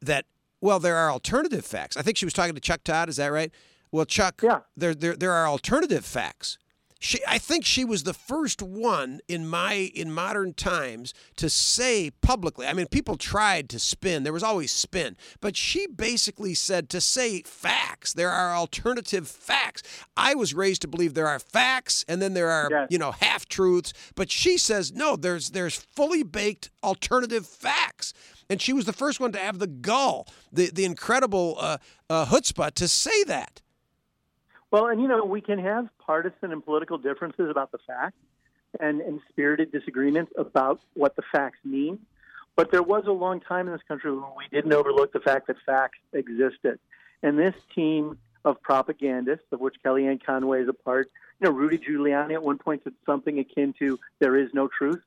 that 0.00 0.26
well, 0.60 0.78
there 0.78 0.96
are 0.96 1.10
alternative 1.10 1.64
facts. 1.64 1.96
I 1.96 2.02
think 2.02 2.16
she 2.16 2.24
was 2.24 2.32
talking 2.32 2.54
to 2.54 2.60
Chuck 2.60 2.84
Todd. 2.84 3.08
Is 3.08 3.16
that 3.16 3.26
right? 3.32 3.52
Well, 3.92 4.04
Chuck, 4.06 4.40
Yeah. 4.42 4.60
there 4.76 4.94
there 4.94 5.14
there 5.16 5.32
are 5.32 5.46
alternative 5.48 6.04
facts. 6.04 6.58
She, 7.04 7.20
I 7.28 7.36
think 7.36 7.66
she 7.66 7.84
was 7.84 8.04
the 8.04 8.14
first 8.14 8.62
one 8.62 9.20
in 9.28 9.46
my 9.46 9.74
in 9.94 10.10
modern 10.10 10.54
times 10.54 11.12
to 11.36 11.50
say 11.50 12.10
publicly. 12.22 12.66
I 12.66 12.72
mean, 12.72 12.86
people 12.86 13.18
tried 13.18 13.68
to 13.68 13.78
spin. 13.78 14.22
There 14.22 14.32
was 14.32 14.42
always 14.42 14.72
spin, 14.72 15.18
but 15.42 15.54
she 15.54 15.86
basically 15.86 16.54
said 16.54 16.88
to 16.88 17.02
say 17.02 17.42
facts. 17.42 18.14
There 18.14 18.30
are 18.30 18.54
alternative 18.54 19.28
facts. 19.28 19.82
I 20.16 20.34
was 20.34 20.54
raised 20.54 20.80
to 20.80 20.88
believe 20.88 21.12
there 21.12 21.28
are 21.28 21.38
facts, 21.38 22.06
and 22.08 22.22
then 22.22 22.32
there 22.32 22.48
are 22.50 22.68
Yes. 22.70 22.88
you 22.90 22.96
know 22.96 23.12
half 23.12 23.46
truths. 23.46 23.92
But 24.14 24.30
she 24.30 24.56
says 24.56 24.90
no. 24.90 25.14
There's 25.16 25.50
there's 25.50 25.76
fully 25.76 26.22
baked 26.22 26.70
alternative 26.82 27.46
facts, 27.46 28.14
and 28.48 28.62
she 28.62 28.72
was 28.72 28.86
the 28.86 28.94
first 28.94 29.20
one 29.20 29.30
to 29.32 29.38
have 29.38 29.58
the 29.58 29.66
gall, 29.66 30.26
the 30.50 30.70
the 30.72 30.86
incredible 30.86 31.56
uh, 31.60 31.76
uh, 32.08 32.24
chutzpah 32.24 32.72
to 32.76 32.88
say 32.88 33.24
that. 33.24 33.60
Well, 34.70 34.86
and 34.86 35.00
you 35.00 35.08
know, 35.08 35.24
we 35.24 35.40
can 35.40 35.58
have 35.58 35.88
partisan 35.98 36.52
and 36.52 36.64
political 36.64 36.98
differences 36.98 37.50
about 37.50 37.72
the 37.72 37.78
facts 37.86 38.16
and, 38.80 39.00
and 39.00 39.20
spirited 39.28 39.70
disagreements 39.72 40.32
about 40.36 40.80
what 40.94 41.16
the 41.16 41.22
facts 41.32 41.58
mean. 41.64 42.00
But 42.56 42.70
there 42.70 42.82
was 42.82 43.04
a 43.06 43.12
long 43.12 43.40
time 43.40 43.66
in 43.66 43.72
this 43.72 43.82
country 43.86 44.12
when 44.12 44.30
we 44.36 44.46
didn't 44.50 44.72
overlook 44.72 45.12
the 45.12 45.20
fact 45.20 45.48
that 45.48 45.56
facts 45.66 45.98
existed. 46.12 46.78
And 47.22 47.38
this 47.38 47.54
team 47.74 48.18
of 48.44 48.60
propagandists, 48.62 49.46
of 49.52 49.60
which 49.60 49.76
Kellyanne 49.84 50.22
Conway 50.24 50.62
is 50.62 50.68
a 50.68 50.72
part, 50.72 51.10
you 51.40 51.46
know, 51.48 51.52
Rudy 51.52 51.78
Giuliani 51.78 52.34
at 52.34 52.42
one 52.42 52.58
point 52.58 52.82
said 52.84 52.92
something 53.06 53.38
akin 53.38 53.74
to 53.78 53.98
"there 54.18 54.36
is 54.36 54.50
no 54.52 54.68
truth." 54.68 55.02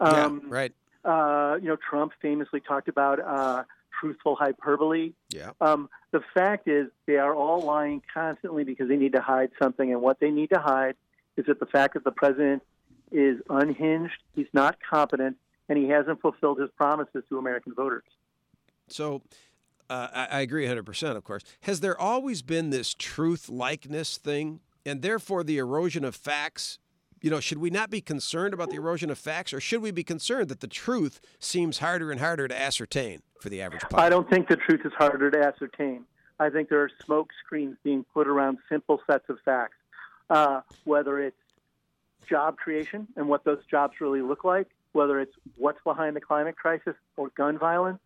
Um, 0.00 0.42
yeah, 0.44 0.48
right. 0.48 0.72
uh, 1.04 1.58
you 1.60 1.68
know, 1.68 1.76
Trump 1.76 2.12
famously 2.20 2.60
talked 2.60 2.88
about 2.88 3.20
uh, 3.20 3.64
truthful 4.00 4.36
hyperbole. 4.36 5.12
Yeah. 5.30 5.50
Um, 5.60 5.88
the 6.12 6.20
fact 6.34 6.68
is, 6.68 6.88
they 7.06 7.16
are 7.16 7.34
all 7.34 7.60
lying 7.60 8.02
constantly 8.12 8.64
because 8.64 8.88
they 8.88 8.96
need 8.96 9.12
to 9.12 9.20
hide 9.20 9.50
something, 9.62 9.92
and 9.92 10.00
what 10.00 10.18
they 10.20 10.30
need 10.30 10.50
to 10.50 10.60
hide 10.60 10.96
is 11.36 11.46
that 11.46 11.60
the 11.60 11.66
fact 11.66 11.94
that 11.94 12.04
the 12.04 12.10
president 12.10 12.62
is 13.12 13.38
unhinged, 13.48 14.14
he's 14.34 14.46
not 14.52 14.78
competent, 14.88 15.36
and 15.68 15.78
he 15.78 15.88
hasn't 15.88 16.20
fulfilled 16.20 16.58
his 16.58 16.70
promises 16.76 17.22
to 17.28 17.38
American 17.38 17.74
voters. 17.74 18.04
So 18.88 19.22
uh, 19.88 20.08
I, 20.12 20.26
I 20.26 20.40
agree 20.40 20.66
100%, 20.66 21.16
of 21.16 21.24
course. 21.24 21.42
Has 21.62 21.80
there 21.80 21.98
always 21.98 22.42
been 22.42 22.70
this 22.70 22.94
truth 22.94 23.48
likeness 23.48 24.16
thing, 24.16 24.60
and 24.84 25.02
therefore 25.02 25.44
the 25.44 25.58
erosion 25.58 26.04
of 26.04 26.14
facts? 26.14 26.78
You 27.20 27.30
know, 27.30 27.40
should 27.40 27.58
we 27.58 27.68
not 27.68 27.90
be 27.90 28.00
concerned 28.00 28.54
about 28.54 28.70
the 28.70 28.76
erosion 28.76 29.10
of 29.10 29.18
facts, 29.18 29.52
or 29.52 29.60
should 29.60 29.82
we 29.82 29.90
be 29.90 30.02
concerned 30.04 30.48
that 30.48 30.60
the 30.60 30.66
truth 30.66 31.20
seems 31.38 31.78
harder 31.78 32.10
and 32.10 32.18
harder 32.18 32.48
to 32.48 32.58
ascertain 32.58 33.20
for 33.38 33.50
the 33.50 33.60
average 33.60 33.82
public? 33.82 34.00
I 34.00 34.08
don't 34.08 34.28
think 34.30 34.48
the 34.48 34.56
truth 34.56 34.80
is 34.84 34.92
harder 34.96 35.30
to 35.30 35.38
ascertain. 35.38 36.06
I 36.38 36.48
think 36.48 36.70
there 36.70 36.82
are 36.82 36.90
smoke 37.04 37.28
screens 37.44 37.76
being 37.84 38.04
put 38.14 38.26
around 38.26 38.58
simple 38.70 39.00
sets 39.06 39.28
of 39.28 39.38
facts, 39.44 39.76
uh, 40.30 40.62
whether 40.84 41.20
it's 41.20 41.36
job 42.26 42.56
creation 42.56 43.06
and 43.16 43.28
what 43.28 43.44
those 43.44 43.60
jobs 43.70 44.00
really 44.00 44.22
look 44.22 44.42
like, 44.42 44.68
whether 44.92 45.20
it's 45.20 45.34
what's 45.56 45.80
behind 45.84 46.16
the 46.16 46.20
climate 46.20 46.56
crisis 46.56 46.94
or 47.18 47.28
gun 47.36 47.58
violence, 47.58 47.98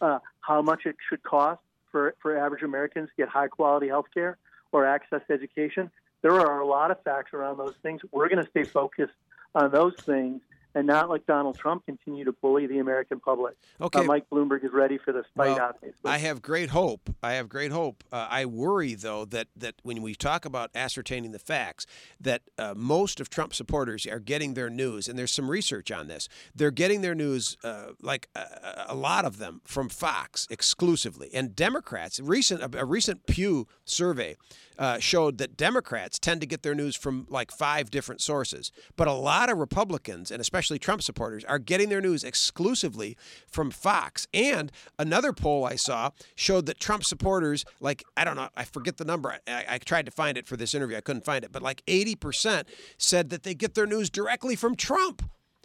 uh, 0.00 0.18
how 0.40 0.60
much 0.60 0.86
it 0.86 0.96
should 1.08 1.22
cost 1.22 1.60
for, 1.92 2.16
for 2.20 2.36
average 2.36 2.64
Americans 2.64 3.08
to 3.10 3.22
get 3.22 3.28
high 3.28 3.46
quality 3.46 3.86
health 3.86 4.06
care 4.12 4.38
or 4.72 4.84
access 4.84 5.20
to 5.28 5.32
education. 5.32 5.88
There 6.26 6.40
are 6.40 6.58
a 6.58 6.66
lot 6.66 6.90
of 6.90 7.00
facts 7.04 7.32
around 7.34 7.58
those 7.58 7.76
things. 7.84 8.00
We're 8.10 8.28
going 8.28 8.42
to 8.42 8.50
stay 8.50 8.64
focused 8.64 9.14
on 9.54 9.70
those 9.70 9.94
things 9.94 10.40
and 10.76 10.86
not 10.86 11.08
like 11.08 11.26
Donald 11.26 11.56
Trump 11.56 11.86
continue 11.86 12.22
to 12.22 12.32
bully 12.32 12.66
the 12.66 12.78
American 12.78 13.18
public. 13.18 13.56
Okay. 13.80 14.00
Uh, 14.00 14.02
Mike 14.02 14.26
Bloomberg 14.30 14.62
is 14.62 14.72
ready 14.74 14.98
for 14.98 15.10
this 15.10 15.24
fight, 15.34 15.56
Well, 15.56 15.70
obviously. 15.74 16.02
I 16.04 16.18
have 16.18 16.42
great 16.42 16.68
hope. 16.68 17.08
I 17.22 17.32
have 17.32 17.48
great 17.48 17.72
hope. 17.72 18.04
Uh, 18.12 18.28
I 18.30 18.44
worry, 18.44 18.94
though, 18.94 19.24
that, 19.24 19.48
that 19.56 19.76
when 19.82 20.02
we 20.02 20.14
talk 20.14 20.44
about 20.44 20.70
ascertaining 20.74 21.32
the 21.32 21.38
facts, 21.38 21.86
that 22.20 22.42
uh, 22.58 22.74
most 22.76 23.20
of 23.20 23.30
Trump 23.30 23.54
supporters 23.54 24.04
are 24.04 24.20
getting 24.20 24.52
their 24.52 24.68
news, 24.68 25.08
and 25.08 25.18
there's 25.18 25.32
some 25.32 25.50
research 25.50 25.90
on 25.90 26.08
this. 26.08 26.28
They're 26.54 26.70
getting 26.70 27.00
their 27.00 27.14
news, 27.14 27.56
uh, 27.64 27.92
like 28.02 28.28
a, 28.36 28.84
a 28.88 28.94
lot 28.94 29.24
of 29.24 29.38
them, 29.38 29.62
from 29.64 29.88
Fox 29.88 30.46
exclusively. 30.50 31.30
And 31.32 31.56
Democrats, 31.56 32.20
recent 32.20 32.60
a, 32.60 32.80
a 32.80 32.84
recent 32.84 33.26
Pew 33.26 33.66
survey 33.86 34.36
uh, 34.78 34.98
showed 34.98 35.38
that 35.38 35.56
Democrats 35.56 36.18
tend 36.18 36.40
to 36.40 36.46
get 36.46 36.62
their 36.62 36.74
news 36.74 36.96
from 36.96 37.26
like 37.30 37.50
five 37.50 37.90
different 37.90 38.20
sources, 38.20 38.72
but 38.96 39.08
a 39.08 39.12
lot 39.12 39.50
of 39.50 39.58
Republicans 39.58 40.30
and 40.30 40.40
especially 40.40 40.65
Trump 40.78 41.02
supporters 41.02 41.44
are 41.44 41.58
getting 41.58 41.88
their 41.88 42.00
news 42.00 42.24
exclusively 42.24 43.16
from 43.48 43.70
Fox. 43.70 44.26
And 44.34 44.70
another 44.98 45.32
poll 45.32 45.64
I 45.64 45.76
saw 45.76 46.10
showed 46.34 46.66
that 46.66 46.80
Trump 46.80 47.04
supporters, 47.04 47.64
like 47.80 48.04
I 48.16 48.24
don't 48.24 48.36
know, 48.36 48.48
I 48.56 48.64
forget 48.64 48.96
the 48.96 49.04
number. 49.04 49.36
I, 49.46 49.64
I 49.68 49.78
tried 49.78 50.06
to 50.06 50.12
find 50.12 50.36
it 50.36 50.46
for 50.46 50.56
this 50.56 50.74
interview, 50.74 50.96
I 50.96 51.00
couldn't 51.00 51.24
find 51.24 51.44
it, 51.44 51.52
but 51.52 51.62
like 51.62 51.82
eighty 51.86 52.14
percent 52.14 52.68
said 52.98 53.30
that 53.30 53.42
they 53.42 53.54
get 53.54 53.74
their 53.74 53.86
news 53.86 54.10
directly 54.10 54.56
from 54.56 54.74
Trump. 54.76 55.22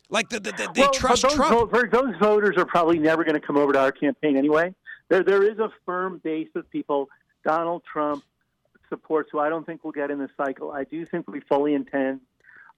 Like 0.10 0.30
the, 0.30 0.40
the, 0.40 0.52
the- 0.52 0.70
they 0.74 0.82
well, 0.82 0.92
trust 0.92 1.24
those, 1.24 1.34
Trump. 1.36 1.72
vo- 1.72 1.88
those 1.92 2.16
voters 2.20 2.56
are 2.58 2.66
probably 2.66 3.00
never 3.00 3.24
going 3.24 3.40
to 3.40 3.46
come 3.46 3.58
over 3.58 3.72
to 3.74 3.80
our 3.80 3.92
campaign 3.92 4.36
anyway. 4.38 4.76
There, 5.10 5.24
there 5.24 5.44
is 5.44 5.58
a 5.60 5.70
firm 5.86 6.20
base 6.24 6.50
of 6.56 6.70
people 6.70 7.08
Donald 7.46 7.84
Trump 7.92 8.24
supports 8.90 9.30
who 9.32 9.40
I 9.40 9.48
don't 9.48 9.66
think 9.66 9.84
will 9.86 9.94
get 9.94 10.12
in 10.12 10.20
this 10.20 10.30
cycle. 10.36 10.72
I 10.72 10.84
do 10.84 11.06
think 11.06 11.30
we 11.30 11.40
fully 11.40 11.74
intend, 11.74 12.20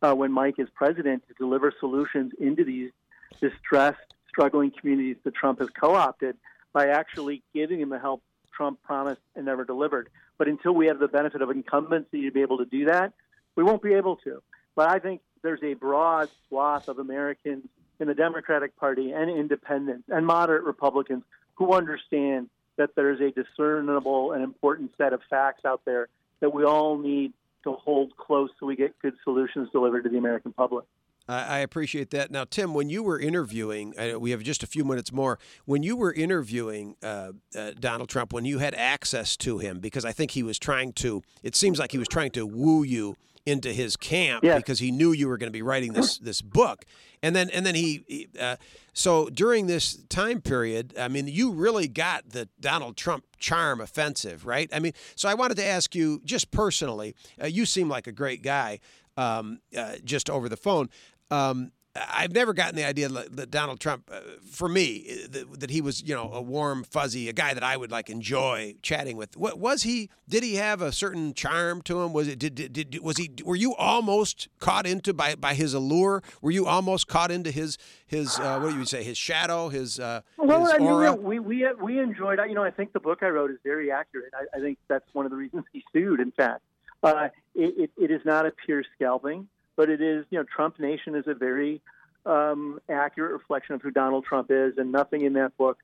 uh, 0.04 0.14
when 0.14 0.32
Mike 0.32 0.60
is 0.60 0.68
president, 0.76 1.24
to 1.28 1.34
deliver 1.36 1.74
solutions 1.80 2.34
into 2.40 2.64
these 2.64 2.92
distressed, 3.40 4.14
struggling 4.28 4.72
communities 4.72 5.16
that 5.24 5.34
Trump 5.34 5.60
has 5.60 5.70
co-opted 5.70 6.36
by 6.74 6.88
actually 6.88 7.42
giving 7.54 7.80
him 7.80 7.90
the 7.90 8.00
help 8.00 8.22
Trump 8.56 8.82
promised 8.84 9.22
and 9.36 9.46
never 9.46 9.64
delivered. 9.64 10.10
But 10.38 10.48
until 10.48 10.74
we 10.74 10.88
have 10.88 11.00
the 11.00 11.08
benefit 11.08 11.42
of 11.42 11.50
incumbency 11.50 12.24
to 12.24 12.32
be 12.32 12.42
able 12.42 12.58
to 12.58 12.66
do 12.66 12.86
that, 12.86 13.14
we 13.56 13.64
won't 13.64 13.82
be 13.82 13.94
able 13.94 14.18
to. 14.18 14.42
But 14.76 14.90
I 14.90 15.00
think 15.00 15.22
there's 15.42 15.64
a 15.64 15.74
broad 15.76 16.30
swath 16.48 16.88
of 16.88 17.00
Americans 17.00 17.66
in 18.00 18.08
the 18.08 18.16
Democratic 18.16 18.76
Party 18.76 19.12
and 19.12 19.30
independents 19.30 20.10
and 20.10 20.26
moderate 20.26 20.64
Republicans 20.64 21.24
who 21.56 21.74
understand 21.74 22.50
that 22.76 22.96
there's 22.96 23.22
a 23.22 23.32
discernible 23.32 24.32
and 24.32 24.44
important 24.44 24.92
set 24.98 25.14
of 25.14 25.22
facts 25.30 25.64
out 25.64 25.82
there 25.86 26.10
that 26.40 26.54
we 26.54 26.64
all 26.64 26.98
need 26.98 27.34
to 27.64 27.74
hold 27.74 28.16
close 28.18 28.50
so 28.60 28.66
we 28.66 28.76
get 28.76 28.98
good 29.00 29.14
solutions 29.24 29.70
delivered 29.72 30.04
to 30.04 30.10
the 30.10 30.18
American 30.18 30.54
public. 30.54 30.86
I 31.26 31.60
appreciate 31.60 32.10
that. 32.10 32.32
Now, 32.32 32.44
Tim, 32.44 32.74
when 32.74 32.90
you 32.90 33.02
were 33.02 33.18
interviewing, 33.18 33.94
we 34.20 34.32
have 34.32 34.44
just 34.44 34.62
a 34.62 34.68
few 34.68 34.84
minutes 34.84 35.14
more. 35.14 35.40
When 35.64 35.82
you 35.82 35.96
were 35.96 36.12
interviewing 36.12 36.98
uh, 37.02 37.32
uh, 37.58 37.72
Donald 37.80 38.10
Trump, 38.10 38.34
when 38.34 38.44
you 38.44 38.60
had 38.60 38.76
access 38.76 39.38
to 39.38 39.58
him, 39.58 39.80
because 39.80 40.04
I 40.04 40.12
think 40.12 40.32
he 40.32 40.44
was 40.44 40.60
trying 40.60 40.92
to, 40.94 41.22
it 41.42 41.56
seems 41.56 41.80
like 41.80 41.94
he 41.94 41.98
was 41.98 42.10
trying 42.10 42.32
to 42.32 42.46
woo 42.46 42.84
you 42.84 43.16
into 43.46 43.74
his 43.74 43.98
camp 43.98 44.44
Yes. 44.44 44.58
because 44.58 44.80
he 44.80 44.92
knew 44.92 45.12
you 45.12 45.28
were 45.28 45.38
going 45.38 45.48
to 45.48 45.52
be 45.54 45.62
writing 45.62 45.94
this 45.94 46.18
this 46.30 46.42
book, 46.42 46.86
and 47.22 47.36
then 47.36 47.50
and 47.50 47.66
then 47.66 47.76
he, 47.76 48.04
he, 48.08 48.28
uh, 48.40 48.56
so 48.94 49.28
during 49.30 49.68
this 49.68 49.98
time 50.10 50.40
period, 50.42 50.94
I 50.98 51.08
mean, 51.08 51.28
you 51.28 51.52
really 51.52 51.88
got 51.88 52.30
the 52.30 52.48
Donald 52.60 52.96
Trump 52.96 53.26
charm 53.40 53.82
offensive, 53.82 54.46
right? 54.46 54.70
I 54.74 54.80
mean, 54.80 54.94
so 55.16 55.28
I 55.28 55.34
wanted 55.34 55.58
to 55.58 55.66
ask 55.66 55.94
you 55.96 56.22
just 56.24 56.52
personally. 56.52 57.16
Uh, 57.42 57.48
you 57.48 57.66
seem 57.66 57.90
like 57.90 58.08
a 58.08 58.12
great 58.12 58.44
guy, 58.44 58.80
um, 59.18 59.60
uh, 59.78 59.96
just 60.04 60.30
over 60.30 60.48
the 60.48 60.58
phone. 60.58 60.90
Um, 61.32 61.72
I've 61.96 62.32
never 62.32 62.54
gotten 62.54 62.76
the 62.76 62.86
idea 62.86 63.08
that 63.08 63.52
Donald 63.52 63.80
Trump, 63.80 64.10
uh, 64.12 64.20
for 64.50 64.68
me, 64.68 65.06
uh, 65.08 65.28
that, 65.30 65.60
that 65.60 65.70
he 65.70 65.80
was, 65.80 66.02
you 66.02 66.16
know, 66.16 66.32
a 66.34 66.42
warm, 66.42 66.84
fuzzy, 66.84 67.30
a 67.30 67.34
guy 67.34 67.54
that 67.54 67.64
I 67.64 67.78
would 67.78 67.92
like 67.92 68.10
enjoy 68.10 68.74
chatting 68.82 69.16
with. 69.16 69.38
What 69.38 69.60
was 69.60 69.84
he? 69.84 70.10
Did 70.28 70.42
he 70.42 70.56
have 70.56 70.82
a 70.82 70.92
certain 70.92 71.36
charm 71.36 71.84
to 71.84 72.02
him? 72.02 72.12
Was 72.12 72.28
it? 72.28 72.40
Did, 72.40 72.56
did, 72.56 72.74
did 72.74 73.00
was 73.04 73.18
he? 73.18 73.30
Were 73.46 73.56
you 73.56 73.76
almost 73.76 74.48
caught 74.60 74.88
into 74.88 75.14
by 75.14 75.36
by 75.36 75.54
his 75.54 75.76
allure? 75.76 76.24
Were 76.42 76.50
you 76.50 76.66
almost 76.66 77.08
caught 77.08 77.30
into 77.30 77.52
his 77.52 77.78
his 78.08 78.40
uh, 78.40 78.60
what 78.60 78.72
do 78.72 78.80
you 78.80 78.86
say? 78.86 79.04
His 79.04 79.18
shadow? 79.18 79.70
His 79.70 80.00
uh, 80.00 80.22
Well, 80.38 80.66
his 80.66 80.74
I 80.74 80.78
mean, 80.80 81.22
we 81.22 81.38
we 81.38 81.68
we 81.80 82.00
enjoyed. 82.00 82.40
You 82.48 82.56
know, 82.56 82.64
I 82.64 82.72
think 82.72 82.94
the 82.94 83.02
book 83.02 83.20
I 83.22 83.28
wrote 83.28 83.52
is 83.52 83.58
very 83.64 83.92
accurate. 83.92 84.34
I, 84.34 84.58
I 84.58 84.62
think 84.62 84.80
that's 84.88 85.06
one 85.14 85.26
of 85.26 85.32
the 85.32 85.38
reasons 85.38 85.66
he 85.72 85.84
sued. 85.94 86.20
In 86.20 86.32
fact, 86.32 86.64
uh, 87.04 87.28
it, 87.54 87.92
it, 87.98 88.04
it 88.06 88.12
is 88.12 88.22
not 88.26 88.46
a 88.48 88.52
pure 88.66 88.84
scalping, 88.96 89.48
but 89.76 89.90
it 89.90 90.02
is. 90.02 90.26
You 90.30 90.40
know, 90.40 90.46
Trump 90.46 90.80
Nation 90.80 91.16
is 91.16 91.26
a 91.28 91.34
very 91.34 91.82
um, 92.26 92.80
accurate 92.90 93.34
reflection 93.34 93.76
of 93.76 93.82
who 93.82 93.92
Donald 93.92 94.26
Trump 94.26 94.52
is, 94.52 94.78
and 94.78 94.92
nothing 94.92 95.22
in 95.22 95.34
that 95.34 95.56
book 95.58 95.78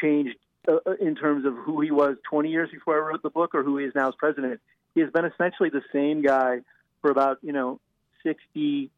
changed 0.00 0.36
uh, 0.66 0.76
uh, 0.86 0.92
in 1.00 1.14
terms 1.14 1.44
of 1.44 1.54
who 1.54 1.80
he 1.80 1.90
was 1.90 2.16
20 2.28 2.50
years 2.50 2.70
before 2.70 2.96
I 2.96 3.08
wrote 3.08 3.22
the 3.22 3.30
book 3.30 3.54
or 3.54 3.62
who 3.62 3.78
he 3.78 3.86
is 3.86 3.94
now 3.94 4.08
as 4.08 4.14
president. 4.16 4.60
He 4.94 5.00
has 5.00 5.10
been 5.10 5.24
essentially 5.24 5.70
the 5.70 5.82
same 5.92 6.22
guy 6.22 6.60
for 7.00 7.10
about 7.10 7.38
you 7.42 7.52
know 7.52 7.80
60, 8.22 8.90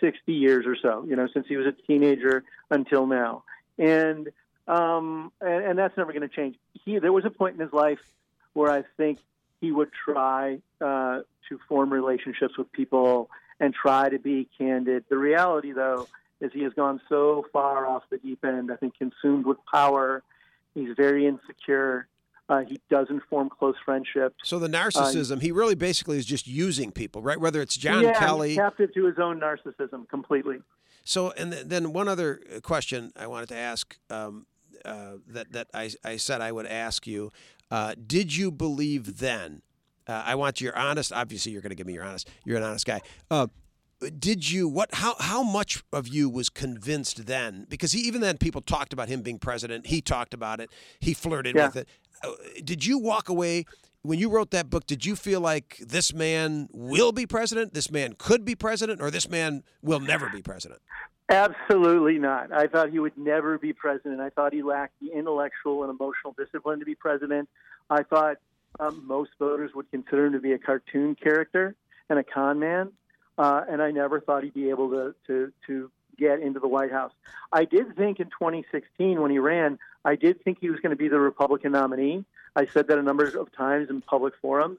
60 0.00 0.32
years 0.32 0.66
or 0.66 0.76
so. 0.76 1.04
You 1.08 1.16
know, 1.16 1.28
since 1.32 1.46
he 1.48 1.56
was 1.56 1.66
a 1.66 1.72
teenager 1.72 2.44
until 2.70 3.06
now, 3.06 3.44
and 3.78 4.28
um, 4.68 5.32
and, 5.40 5.64
and 5.64 5.78
that's 5.78 5.96
never 5.96 6.12
going 6.12 6.28
to 6.28 6.34
change. 6.34 6.56
He 6.84 6.98
there 6.98 7.12
was 7.12 7.24
a 7.24 7.30
point 7.30 7.54
in 7.54 7.60
his 7.60 7.72
life 7.72 8.00
where 8.52 8.70
I 8.70 8.84
think 8.96 9.18
he 9.60 9.72
would 9.72 9.90
try 9.92 10.58
uh, 10.80 11.20
to 11.48 11.58
form 11.68 11.92
relationships 11.92 12.56
with 12.58 12.70
people 12.72 13.30
and 13.60 13.74
try 13.74 14.08
to 14.08 14.18
be 14.18 14.48
candid. 14.58 15.04
The 15.08 15.16
reality, 15.16 15.72
though, 15.72 16.08
is 16.40 16.52
he 16.52 16.62
has 16.62 16.72
gone 16.74 17.00
so 17.08 17.46
far 17.52 17.86
off 17.86 18.02
the 18.10 18.18
deep 18.18 18.44
end. 18.44 18.70
I 18.70 18.76
think 18.76 18.96
consumed 18.98 19.46
with 19.46 19.58
power. 19.70 20.22
He's 20.74 20.94
very 20.96 21.26
insecure. 21.26 22.08
Uh, 22.48 22.60
he 22.60 22.80
doesn't 22.88 23.22
form 23.28 23.48
close 23.48 23.74
friendships. 23.84 24.36
so 24.44 24.60
the 24.60 24.68
narcissism, 24.68 25.42
he 25.42 25.50
really 25.50 25.74
basically 25.74 26.16
is 26.16 26.24
just 26.24 26.46
using 26.46 26.92
people, 26.92 27.20
right? 27.20 27.40
Whether 27.40 27.60
it's 27.60 27.76
John 27.76 28.04
yeah, 28.04 28.16
Kelly, 28.16 28.50
he's 28.50 28.58
captive 28.58 28.94
to 28.94 29.04
his 29.06 29.18
own 29.18 29.40
narcissism 29.40 30.08
completely. 30.08 30.58
So, 31.02 31.32
and 31.32 31.50
th- 31.52 31.64
then 31.66 31.92
one 31.92 32.06
other 32.06 32.40
question 32.62 33.12
I 33.16 33.26
wanted 33.26 33.48
to 33.48 33.56
ask 33.56 33.98
um, 34.10 34.46
uh, 34.84 35.14
that 35.26 35.52
that 35.52 35.68
I, 35.74 35.90
I 36.04 36.16
said 36.18 36.40
I 36.40 36.52
would 36.52 36.66
ask 36.66 37.04
you: 37.06 37.32
uh, 37.70 37.94
Did 38.06 38.36
you 38.36 38.52
believe 38.52 39.18
then? 39.18 39.62
Uh, 40.06 40.22
I 40.24 40.34
want 40.34 40.60
your 40.60 40.76
honest. 40.76 41.12
Obviously, 41.12 41.52
you're 41.52 41.62
going 41.62 41.70
to 41.70 41.76
give 41.76 41.86
me 41.86 41.94
your 41.94 42.04
honest. 42.04 42.28
You're 42.44 42.58
an 42.58 42.62
honest 42.62 42.86
guy. 42.86 43.00
Uh, 43.30 43.48
did 44.18 44.50
you 44.50 44.68
what? 44.68 44.94
How 44.94 45.14
how 45.18 45.42
much 45.42 45.82
of 45.92 46.06
you 46.06 46.28
was 46.28 46.48
convinced 46.48 47.26
then? 47.26 47.66
Because 47.68 47.92
he, 47.92 48.00
even 48.00 48.20
then, 48.20 48.36
people 48.38 48.60
talked 48.60 48.92
about 48.92 49.08
him 49.08 49.22
being 49.22 49.38
president. 49.38 49.86
He 49.86 50.00
talked 50.00 50.34
about 50.34 50.60
it. 50.60 50.70
He 51.00 51.14
flirted 51.14 51.56
Yeah. 51.56 51.66
with 51.66 51.76
it. 51.76 51.88
Uh, 52.22 52.32
did 52.62 52.84
you 52.84 52.98
walk 52.98 53.28
away? 53.28 53.64
When 54.02 54.20
you 54.20 54.28
wrote 54.30 54.52
that 54.52 54.70
book, 54.70 54.86
did 54.86 55.04
you 55.04 55.16
feel 55.16 55.40
like 55.40 55.78
this 55.84 56.14
man 56.14 56.68
will 56.72 57.10
be 57.10 57.26
president, 57.26 57.74
this 57.74 57.90
man 57.90 58.14
could 58.16 58.44
be 58.44 58.54
president, 58.54 59.00
or 59.02 59.10
this 59.10 59.28
man 59.28 59.64
will 59.82 59.98
never 59.98 60.28
be 60.28 60.42
president? 60.42 60.80
Absolutely 61.28 62.18
not. 62.20 62.52
I 62.52 62.68
thought 62.68 62.90
he 62.90 63.00
would 63.00 63.18
never 63.18 63.58
be 63.58 63.72
president. 63.72 64.20
I 64.20 64.30
thought 64.30 64.52
he 64.52 64.62
lacked 64.62 64.94
the 65.00 65.10
intellectual 65.12 65.82
and 65.82 65.90
emotional 65.90 66.36
discipline 66.38 66.78
to 66.78 66.84
be 66.84 66.94
president. 66.94 67.48
I 67.90 68.04
thought 68.04 68.36
um, 68.80 69.02
most 69.06 69.30
voters 69.38 69.72
would 69.74 69.90
consider 69.90 70.26
him 70.26 70.32
to 70.32 70.40
be 70.40 70.52
a 70.52 70.58
cartoon 70.58 71.14
character 71.14 71.74
and 72.08 72.18
a 72.18 72.24
con 72.24 72.58
man. 72.58 72.92
Uh, 73.38 73.64
and 73.68 73.82
I 73.82 73.90
never 73.90 74.20
thought 74.20 74.44
he'd 74.44 74.54
be 74.54 74.70
able 74.70 74.90
to, 74.90 75.14
to, 75.26 75.52
to 75.66 75.90
get 76.18 76.40
into 76.40 76.60
the 76.60 76.68
White 76.68 76.90
House. 76.90 77.12
I 77.52 77.64
did 77.64 77.94
think 77.96 78.18
in 78.20 78.26
2016 78.26 79.20
when 79.20 79.30
he 79.30 79.38
ran, 79.38 79.78
I 80.04 80.16
did 80.16 80.42
think 80.42 80.58
he 80.60 80.70
was 80.70 80.80
going 80.80 80.90
to 80.90 80.96
be 80.96 81.08
the 81.08 81.20
Republican 81.20 81.72
nominee. 81.72 82.24
I 82.54 82.66
said 82.66 82.88
that 82.88 82.98
a 82.98 83.02
number 83.02 83.26
of 83.26 83.52
times 83.52 83.90
in 83.90 84.00
public 84.00 84.34
forums. 84.40 84.78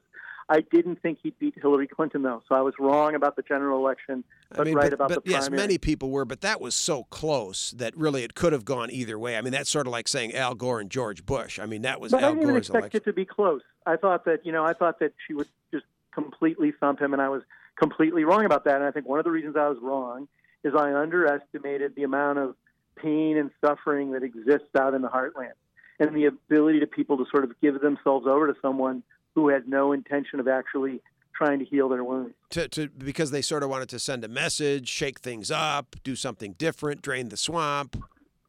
I 0.50 0.60
didn't 0.62 1.02
think 1.02 1.18
he'd 1.22 1.38
beat 1.38 1.54
Hillary 1.60 1.86
Clinton, 1.86 2.22
though. 2.22 2.42
So 2.48 2.54
I 2.54 2.62
was 2.62 2.72
wrong 2.78 3.14
about 3.14 3.36
the 3.36 3.42
general 3.42 3.78
election, 3.78 4.24
but 4.50 4.60
I 4.60 4.64
mean, 4.64 4.74
right 4.74 4.84
but, 4.84 4.92
about 4.94 5.08
but 5.10 5.24
the 5.24 5.30
yes, 5.30 5.48
primary. 5.48 5.62
many 5.66 5.78
people 5.78 6.10
were, 6.10 6.24
but 6.24 6.40
that 6.40 6.60
was 6.60 6.74
so 6.74 7.04
close 7.04 7.72
that 7.72 7.94
really 7.96 8.24
it 8.24 8.34
could 8.34 8.54
have 8.54 8.64
gone 8.64 8.90
either 8.90 9.18
way. 9.18 9.36
I 9.36 9.42
mean, 9.42 9.52
that's 9.52 9.68
sort 9.68 9.86
of 9.86 9.92
like 9.92 10.08
saying 10.08 10.34
Al 10.34 10.54
Gore 10.54 10.80
and 10.80 10.90
George 10.90 11.26
Bush. 11.26 11.58
I 11.58 11.66
mean, 11.66 11.82
that 11.82 12.00
was 12.00 12.12
But 12.12 12.24
I 12.24 12.28
Al 12.28 12.34
didn't 12.34 12.48
Gore's 12.48 12.58
expect 12.60 12.80
election. 12.82 12.96
it 12.96 13.04
to 13.04 13.12
be 13.12 13.24
close. 13.26 13.60
I 13.84 13.96
thought 13.96 14.24
that 14.24 14.46
you 14.46 14.52
know 14.52 14.64
I 14.64 14.72
thought 14.72 15.00
that 15.00 15.12
she 15.26 15.34
would 15.34 15.48
just 15.72 15.84
completely 16.12 16.72
thump 16.72 17.00
him, 17.00 17.12
and 17.12 17.20
I 17.20 17.28
was 17.28 17.42
completely 17.78 18.24
wrong 18.24 18.46
about 18.46 18.64
that. 18.64 18.76
And 18.76 18.84
I 18.84 18.90
think 18.90 19.06
one 19.06 19.18
of 19.18 19.24
the 19.26 19.30
reasons 19.30 19.54
I 19.56 19.68
was 19.68 19.78
wrong 19.82 20.28
is 20.64 20.74
I 20.74 20.94
underestimated 20.94 21.94
the 21.94 22.04
amount 22.04 22.38
of 22.38 22.54
pain 22.96 23.36
and 23.36 23.50
suffering 23.64 24.12
that 24.12 24.22
exists 24.22 24.74
out 24.76 24.94
in 24.94 25.02
the 25.02 25.08
heartland, 25.08 25.52
and 26.00 26.16
the 26.16 26.24
ability 26.24 26.80
to 26.80 26.86
people 26.86 27.18
to 27.18 27.26
sort 27.30 27.44
of 27.44 27.52
give 27.60 27.80
themselves 27.82 28.26
over 28.26 28.46
to 28.46 28.54
someone 28.62 29.02
who 29.42 29.48
had 29.48 29.68
no 29.68 29.92
intention 29.92 30.40
of 30.40 30.48
actually 30.48 31.00
trying 31.34 31.58
to 31.60 31.64
heal 31.64 31.88
their 31.88 32.02
wounds. 32.02 32.34
To, 32.50 32.68
to 32.68 32.88
because 32.88 33.30
they 33.30 33.42
sort 33.42 33.62
of 33.62 33.70
wanted 33.70 33.88
to 33.90 33.98
send 33.98 34.24
a 34.24 34.28
message, 34.28 34.88
shake 34.88 35.20
things 35.20 35.50
up, 35.50 35.96
do 36.02 36.16
something 36.16 36.52
different, 36.54 37.02
drain 37.02 37.28
the 37.28 37.36
swamp. 37.36 37.96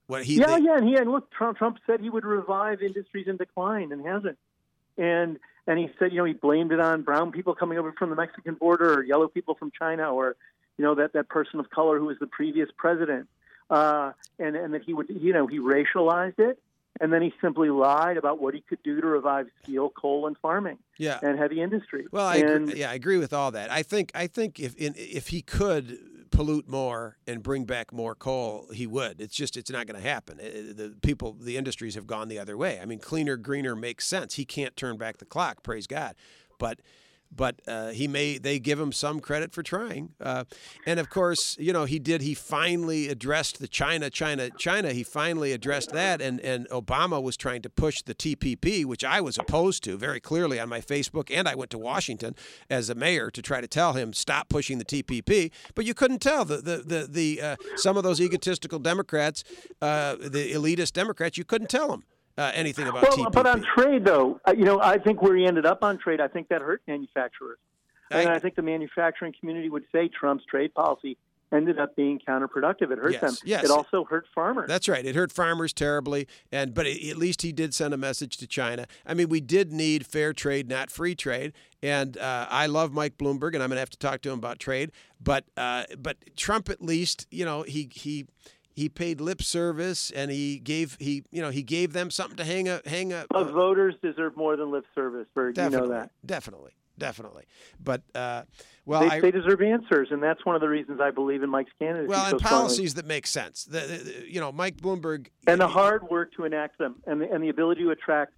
What 0.07 0.23
he 0.23 0.35
yeah, 0.35 0.57
they- 0.57 0.63
yeah, 0.63 0.77
and 0.77 0.87
he 0.87 0.95
and 0.95 1.11
look, 1.11 1.31
Trump, 1.31 1.57
Trump 1.57 1.77
said 1.85 2.01
he 2.01 2.09
would 2.09 2.25
revive 2.25 2.81
industries 2.81 3.27
in 3.27 3.37
decline 3.37 3.91
and 3.91 4.05
hasn't. 4.05 4.37
And 4.97 5.37
and 5.67 5.77
he 5.77 5.89
said, 5.99 6.11
you 6.11 6.17
know, 6.17 6.25
he 6.25 6.33
blamed 6.33 6.71
it 6.71 6.79
on 6.79 7.03
brown 7.03 7.31
people 7.31 7.53
coming 7.53 7.77
over 7.77 7.91
from 7.91 8.09
the 8.09 8.15
Mexican 8.15 8.55
border 8.55 8.95
or 8.95 9.03
yellow 9.03 9.27
people 9.27 9.53
from 9.53 9.71
China 9.77 10.11
or 10.11 10.35
you 10.79 10.85
know, 10.85 10.95
that, 10.95 11.11
that 11.11 11.27
person 11.27 11.59
of 11.59 11.69
color 11.69 11.99
who 11.99 12.05
was 12.05 12.17
the 12.21 12.25
previous 12.25 12.69
president, 12.77 13.27
uh, 13.69 14.13
and, 14.39 14.55
and 14.55 14.73
that 14.73 14.81
he 14.81 14.93
would, 14.93 15.07
you 15.09 15.33
know, 15.33 15.45
he 15.45 15.59
racialized 15.59 16.39
it. 16.39 16.57
And 17.01 17.13
then 17.13 17.21
he 17.21 17.33
simply 17.41 17.69
lied 17.69 18.17
about 18.17 18.41
what 18.41 18.53
he 18.53 18.61
could 18.61 18.81
do 18.83 18.99
to 18.99 19.07
revive 19.07 19.47
steel, 19.63 19.89
coal, 19.89 20.27
and 20.27 20.37
farming, 20.37 20.79
Yeah. 20.97 21.19
and 21.21 21.37
heavy 21.39 21.61
industry. 21.61 22.07
Well, 22.11 22.25
I 22.25 22.37
and, 22.37 22.69
agree, 22.69 22.79
yeah, 22.81 22.91
I 22.91 22.95
agree 22.95 23.17
with 23.17 23.31
all 23.31 23.51
that. 23.51 23.71
I 23.71 23.83
think 23.83 24.11
I 24.15 24.27
think 24.27 24.59
if 24.59 24.75
in, 24.75 24.93
if 24.97 25.29
he 25.29 25.41
could 25.41 25.97
pollute 26.31 26.67
more 26.67 27.17
and 27.25 27.41
bring 27.41 27.65
back 27.65 27.93
more 27.93 28.15
coal, 28.15 28.67
he 28.73 28.85
would. 28.85 29.21
It's 29.21 29.35
just 29.35 29.55
it's 29.55 29.71
not 29.71 29.87
going 29.87 30.01
to 30.01 30.07
happen. 30.07 30.39
Uh, 30.39 30.73
The 30.73 30.95
people, 31.01 31.33
the 31.39 31.55
industries 31.57 31.95
have 31.95 32.05
gone 32.05 32.27
the 32.27 32.39
other 32.39 32.57
way. 32.57 32.79
I 32.81 32.85
mean, 32.85 32.99
cleaner, 32.99 33.37
greener 33.37 33.75
makes 33.75 34.05
sense. 34.05 34.35
He 34.35 34.43
can't 34.45 34.75
turn 34.75 34.97
back 34.97 35.17
the 35.17 35.25
clock. 35.25 35.63
Praise 35.63 35.87
God, 35.87 36.15
but. 36.57 36.79
But 37.31 37.61
uh, 37.67 37.89
he 37.89 38.07
may 38.07 38.37
they 38.37 38.59
give 38.59 38.79
him 38.79 38.91
some 38.91 39.19
credit 39.19 39.53
for 39.53 39.63
trying, 39.63 40.13
uh, 40.19 40.45
and 40.85 40.99
of 40.99 41.09
course 41.09 41.55
you 41.59 41.71
know 41.71 41.85
he 41.85 41.99
did. 41.99 42.21
He 42.21 42.33
finally 42.33 43.07
addressed 43.07 43.59
the 43.59 43.67
China, 43.67 44.09
China, 44.09 44.49
China. 44.57 44.91
He 44.91 45.03
finally 45.03 45.51
addressed 45.51 45.91
that, 45.91 46.21
and 46.21 46.39
and 46.41 46.67
Obama 46.69 47.21
was 47.21 47.37
trying 47.37 47.61
to 47.61 47.69
push 47.69 48.01
the 48.01 48.15
TPP, 48.15 48.83
which 48.83 49.03
I 49.03 49.21
was 49.21 49.37
opposed 49.37 49.83
to 49.83 49.97
very 49.97 50.19
clearly 50.19 50.59
on 50.59 50.69
my 50.69 50.81
Facebook, 50.81 51.29
and 51.31 51.47
I 51.47 51.55
went 51.55 51.71
to 51.71 51.77
Washington 51.77 52.35
as 52.69 52.89
a 52.89 52.95
mayor 52.95 53.29
to 53.31 53.41
try 53.41 53.61
to 53.61 53.67
tell 53.67 53.93
him 53.93 54.11
stop 54.13 54.49
pushing 54.49 54.79
the 54.79 54.85
TPP. 54.85 55.51
But 55.75 55.85
you 55.85 55.93
couldn't 55.93 56.19
tell 56.19 56.45
the 56.45 56.57
the 56.57 56.77
the, 56.77 57.07
the 57.07 57.41
uh, 57.41 57.55
some 57.75 57.95
of 57.95 58.03
those 58.03 58.19
egotistical 58.19 58.79
Democrats, 58.79 59.43
uh, 59.81 60.15
the 60.15 60.51
elitist 60.51 60.93
Democrats, 60.93 61.37
you 61.37 61.45
couldn't 61.45 61.69
tell 61.69 61.89
them 61.89 62.03
uh, 62.39 62.51
anything 62.55 62.87
about 62.87 63.03
well, 63.03 63.17
TPP. 63.17 63.31
but 63.33 63.45
on 63.45 63.65
trade, 63.75 64.05
though, 64.05 64.39
uh, 64.47 64.53
you 64.57 64.63
know, 64.63 64.79
I 64.81 64.97
think 64.97 65.21
where 65.21 65.35
he 65.35 65.45
ended 65.45 65.65
up 65.65 65.83
on 65.83 65.97
trade, 65.97 66.21
I 66.21 66.27
think 66.27 66.47
that 66.49 66.61
hurt 66.61 66.81
manufacturers. 66.87 67.57
And 68.11 68.29
I- 68.29 68.35
I, 68.35 68.39
think 68.39 68.55
the 68.55 68.61
manufacturing 68.61 69.33
community 69.39 69.69
would 69.69 69.83
say 69.91 70.07
Trump's 70.07 70.45
trade 70.45 70.73
policy 70.73 71.17
ended 71.51 71.79
up 71.79 71.95
being 71.95 72.19
counterproductive. 72.27 72.91
It 72.91 72.99
hurt 72.99 73.11
Yes, 73.13 73.21
them. 73.21 73.35
yes. 73.43 73.63
It 73.63 73.71
also 73.71 74.03
hurt 74.03 74.25
farmers. 74.33 74.67
That's 74.67 74.87
right. 74.87 75.03
It 75.05 75.15
hurt 75.15 75.31
farmers 75.31 75.73
terribly, 75.73 76.27
and 76.51 76.73
but 76.75 76.85
at 76.85 77.17
least 77.17 77.41
he 77.41 77.51
did 77.51 77.73
send 77.73 77.93
a 77.93 77.97
message 77.97 78.37
to 78.37 78.47
China. 78.47 78.85
I 79.05 79.15
mean, 79.15 79.29
we 79.29 79.41
did 79.41 79.71
need 79.73 80.05
fair 80.05 80.31
trade, 80.31 80.69
not 80.69 80.91
free 80.91 81.15
trade. 81.15 81.53
And 81.81 82.17
uh, 82.17 82.45
I 82.49 82.67
love 82.67 82.93
Mike 82.93 83.17
Bloomberg, 83.17 83.53
and 83.55 83.63
I'm 83.63 83.69
going 83.69 83.77
to 83.77 83.79
have 83.79 83.89
to 83.91 83.97
talk 83.97 84.21
to 84.21 84.29
him 84.31 84.37
about 84.37 84.59
trade. 84.59 84.91
But 85.19 85.45
uh, 85.57 85.85
but 85.97 86.17
Trump, 86.35 86.69
at 86.69 86.81
least, 86.81 87.27
you 87.31 87.45
know, 87.45 87.63
he 87.63 87.89
he. 87.93 88.25
He 88.79 88.87
paid 88.87 89.19
lip 89.19 89.41
service, 89.41 90.09
and 90.09 90.31
he 90.31 90.57
gave 90.57 90.95
he 91.01 91.23
you 91.31 91.41
know 91.41 91.49
he 91.49 91.63
gave 91.63 91.91
them 91.91 92.09
something 92.09 92.37
to 92.37 92.45
hang 92.45 92.69
a 92.69 92.81
hang 92.85 93.11
a. 93.11 93.25
But 93.29 93.51
voters 93.51 93.95
deserve 94.01 94.37
more 94.37 94.55
than 94.55 94.71
lip 94.71 94.85
service, 94.95 95.27
Virg. 95.35 95.57
You 95.57 95.69
know 95.69 95.87
that. 95.89 96.11
definitely, 96.25 96.71
definitely. 96.97 97.43
But 97.83 98.03
uh, 98.15 98.43
well, 98.85 99.01
They, 99.01 99.07
I, 99.09 99.19
they 99.19 99.31
deserve 99.31 99.61
answers, 99.61 100.07
and 100.11 100.23
that's 100.23 100.45
one 100.45 100.55
of 100.55 100.61
the 100.61 100.69
reasons 100.69 101.01
I 101.01 101.11
believe 101.11 101.43
in 101.43 101.49
Mike's 101.49 101.71
candidacy 101.77 102.07
well, 102.07 102.23
so 102.23 102.31
and 102.31 102.39
strongly. 102.39 102.57
policies 102.63 102.93
that 102.93 103.05
make 103.05 103.27
sense. 103.27 103.65
The- 103.65 103.79
the- 103.81 104.31
you 104.31 104.39
know, 104.39 104.51
Mike 104.53 104.77
Bloomberg 104.77 105.27
and 105.45 105.59
the 105.59 105.67
hard 105.67 106.09
work 106.09 106.31
to 106.37 106.45
enact 106.45 106.77
them, 106.77 106.95
and 107.05 107.19
the, 107.21 107.29
and 107.29 107.43
the 107.43 107.49
ability 107.49 107.81
to 107.83 107.91
attract 107.91 108.33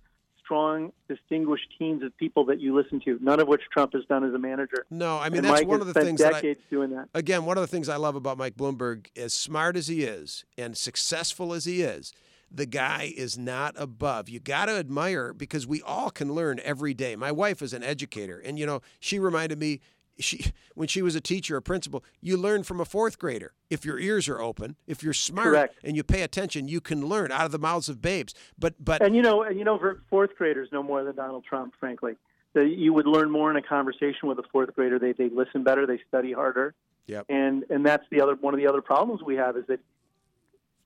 strong, 0.51 0.91
distinguished 1.07 1.67
teams 1.79 2.03
of 2.03 2.15
people 2.17 2.45
that 2.45 2.59
you 2.59 2.75
listen 2.75 2.99
to. 3.05 3.17
None 3.21 3.39
of 3.39 3.47
which 3.47 3.61
Trump 3.71 3.93
has 3.93 4.03
done 4.05 4.25
as 4.25 4.33
a 4.33 4.37
manager. 4.37 4.85
No, 4.89 5.17
I 5.17 5.29
mean 5.29 5.37
and 5.37 5.45
that's 5.45 5.61
Mike 5.61 5.67
one 5.67 5.79
of 5.79 5.87
the 5.87 5.93
things 5.93 6.19
that 6.19 6.33
I, 6.33 6.41
decades 6.41 6.59
doing 6.69 6.89
that. 6.89 7.07
again, 7.13 7.45
one 7.45 7.57
of 7.57 7.61
the 7.61 7.67
things 7.67 7.87
I 7.87 7.95
love 7.95 8.15
about 8.15 8.37
Mike 8.37 8.57
Bloomberg, 8.57 9.07
as 9.15 9.33
smart 9.33 9.77
as 9.77 9.87
he 9.87 10.03
is 10.03 10.43
and 10.57 10.75
successful 10.75 11.53
as 11.53 11.63
he 11.63 11.81
is, 11.81 12.11
the 12.51 12.65
guy 12.65 13.13
is 13.15 13.37
not 13.37 13.75
above. 13.77 14.27
You 14.27 14.41
got 14.41 14.65
to 14.65 14.73
admire 14.73 15.33
because 15.33 15.65
we 15.65 15.81
all 15.83 16.09
can 16.09 16.33
learn 16.33 16.59
every 16.65 16.93
day. 16.93 17.15
My 17.15 17.31
wife 17.31 17.61
is 17.61 17.71
an 17.73 17.81
educator, 17.81 18.37
and 18.39 18.59
you 18.59 18.65
know, 18.65 18.81
she 18.99 19.19
reminded 19.19 19.57
me 19.57 19.79
she 20.21 20.51
when 20.75 20.87
she 20.87 21.01
was 21.01 21.15
a 21.15 21.21
teacher, 21.21 21.57
a 21.57 21.61
principal, 21.61 22.03
you 22.21 22.37
learn 22.37 22.63
from 22.63 22.79
a 22.79 22.85
fourth 22.85 23.19
grader. 23.19 23.53
If 23.69 23.83
your 23.85 23.99
ears 23.99 24.27
are 24.29 24.39
open, 24.41 24.75
if 24.87 25.03
you're 25.03 25.13
smart 25.13 25.47
Correct. 25.47 25.75
and 25.83 25.95
you 25.95 26.03
pay 26.03 26.21
attention, 26.21 26.67
you 26.67 26.79
can 26.81 27.05
learn 27.07 27.31
out 27.31 27.45
of 27.45 27.51
the 27.51 27.59
mouths 27.59 27.89
of 27.89 28.01
babes. 28.01 28.33
But 28.57 28.75
but 28.83 29.01
And 29.01 29.15
you 29.15 29.21
know, 29.21 29.43
and 29.43 29.57
you 29.59 29.65
know, 29.65 29.79
fourth 30.09 30.35
graders 30.37 30.69
know 30.71 30.83
more 30.83 31.03
than 31.03 31.15
Donald 31.15 31.43
Trump. 31.43 31.73
Frankly, 31.79 32.15
The- 32.53 32.65
you 32.67 32.93
would 32.93 33.07
learn 33.07 33.29
more 33.31 33.49
in 33.51 33.57
a 33.57 33.61
conversation 33.61 34.27
with 34.29 34.39
a 34.39 34.43
fourth 34.51 34.73
grader. 34.75 34.97
They 34.99 35.11
they 35.13 35.29
listen 35.29 35.63
better. 35.63 35.85
They 35.85 35.99
study 36.07 36.31
harder. 36.33 36.73
Yep. 37.07 37.25
And 37.29 37.65
and 37.69 37.85
that's 37.85 38.05
the 38.11 38.21
other 38.21 38.35
one 38.35 38.53
of 38.53 38.59
the 38.59 38.67
other 38.67 38.81
problems 38.81 39.21
we 39.23 39.35
have 39.35 39.57
is 39.57 39.65
that 39.67 39.79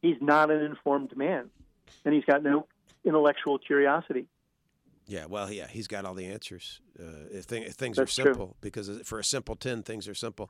he's 0.02 0.17
not 0.21 0.50
an 0.52 0.62
informed 0.62 1.15
man, 1.17 1.50
and 2.04 2.13
he's 2.13 2.26
got 2.26 2.43
no 2.43 2.67
intellectual 3.04 3.58
curiosity. 3.60 4.28
Yeah, 5.07 5.25
well, 5.25 5.51
yeah, 5.51 5.67
he's 5.67 5.87
got 5.87 6.03
all 6.05 6.15
the 6.15 6.25
answers. 6.25 6.81
Uh, 6.99 7.27
if, 7.31 7.45
thing, 7.45 7.63
if 7.63 7.73
things 7.73 7.99
are 7.99 8.03
That's 8.05 8.15
true. 8.15 8.25
simple, 8.25 8.55
because 8.61 8.89
for 9.03 9.19
a 9.19 9.23
simple 9.23 9.55
ten, 9.55 9.83
things 9.83 10.07
are 10.07 10.15
simple. 10.15 10.49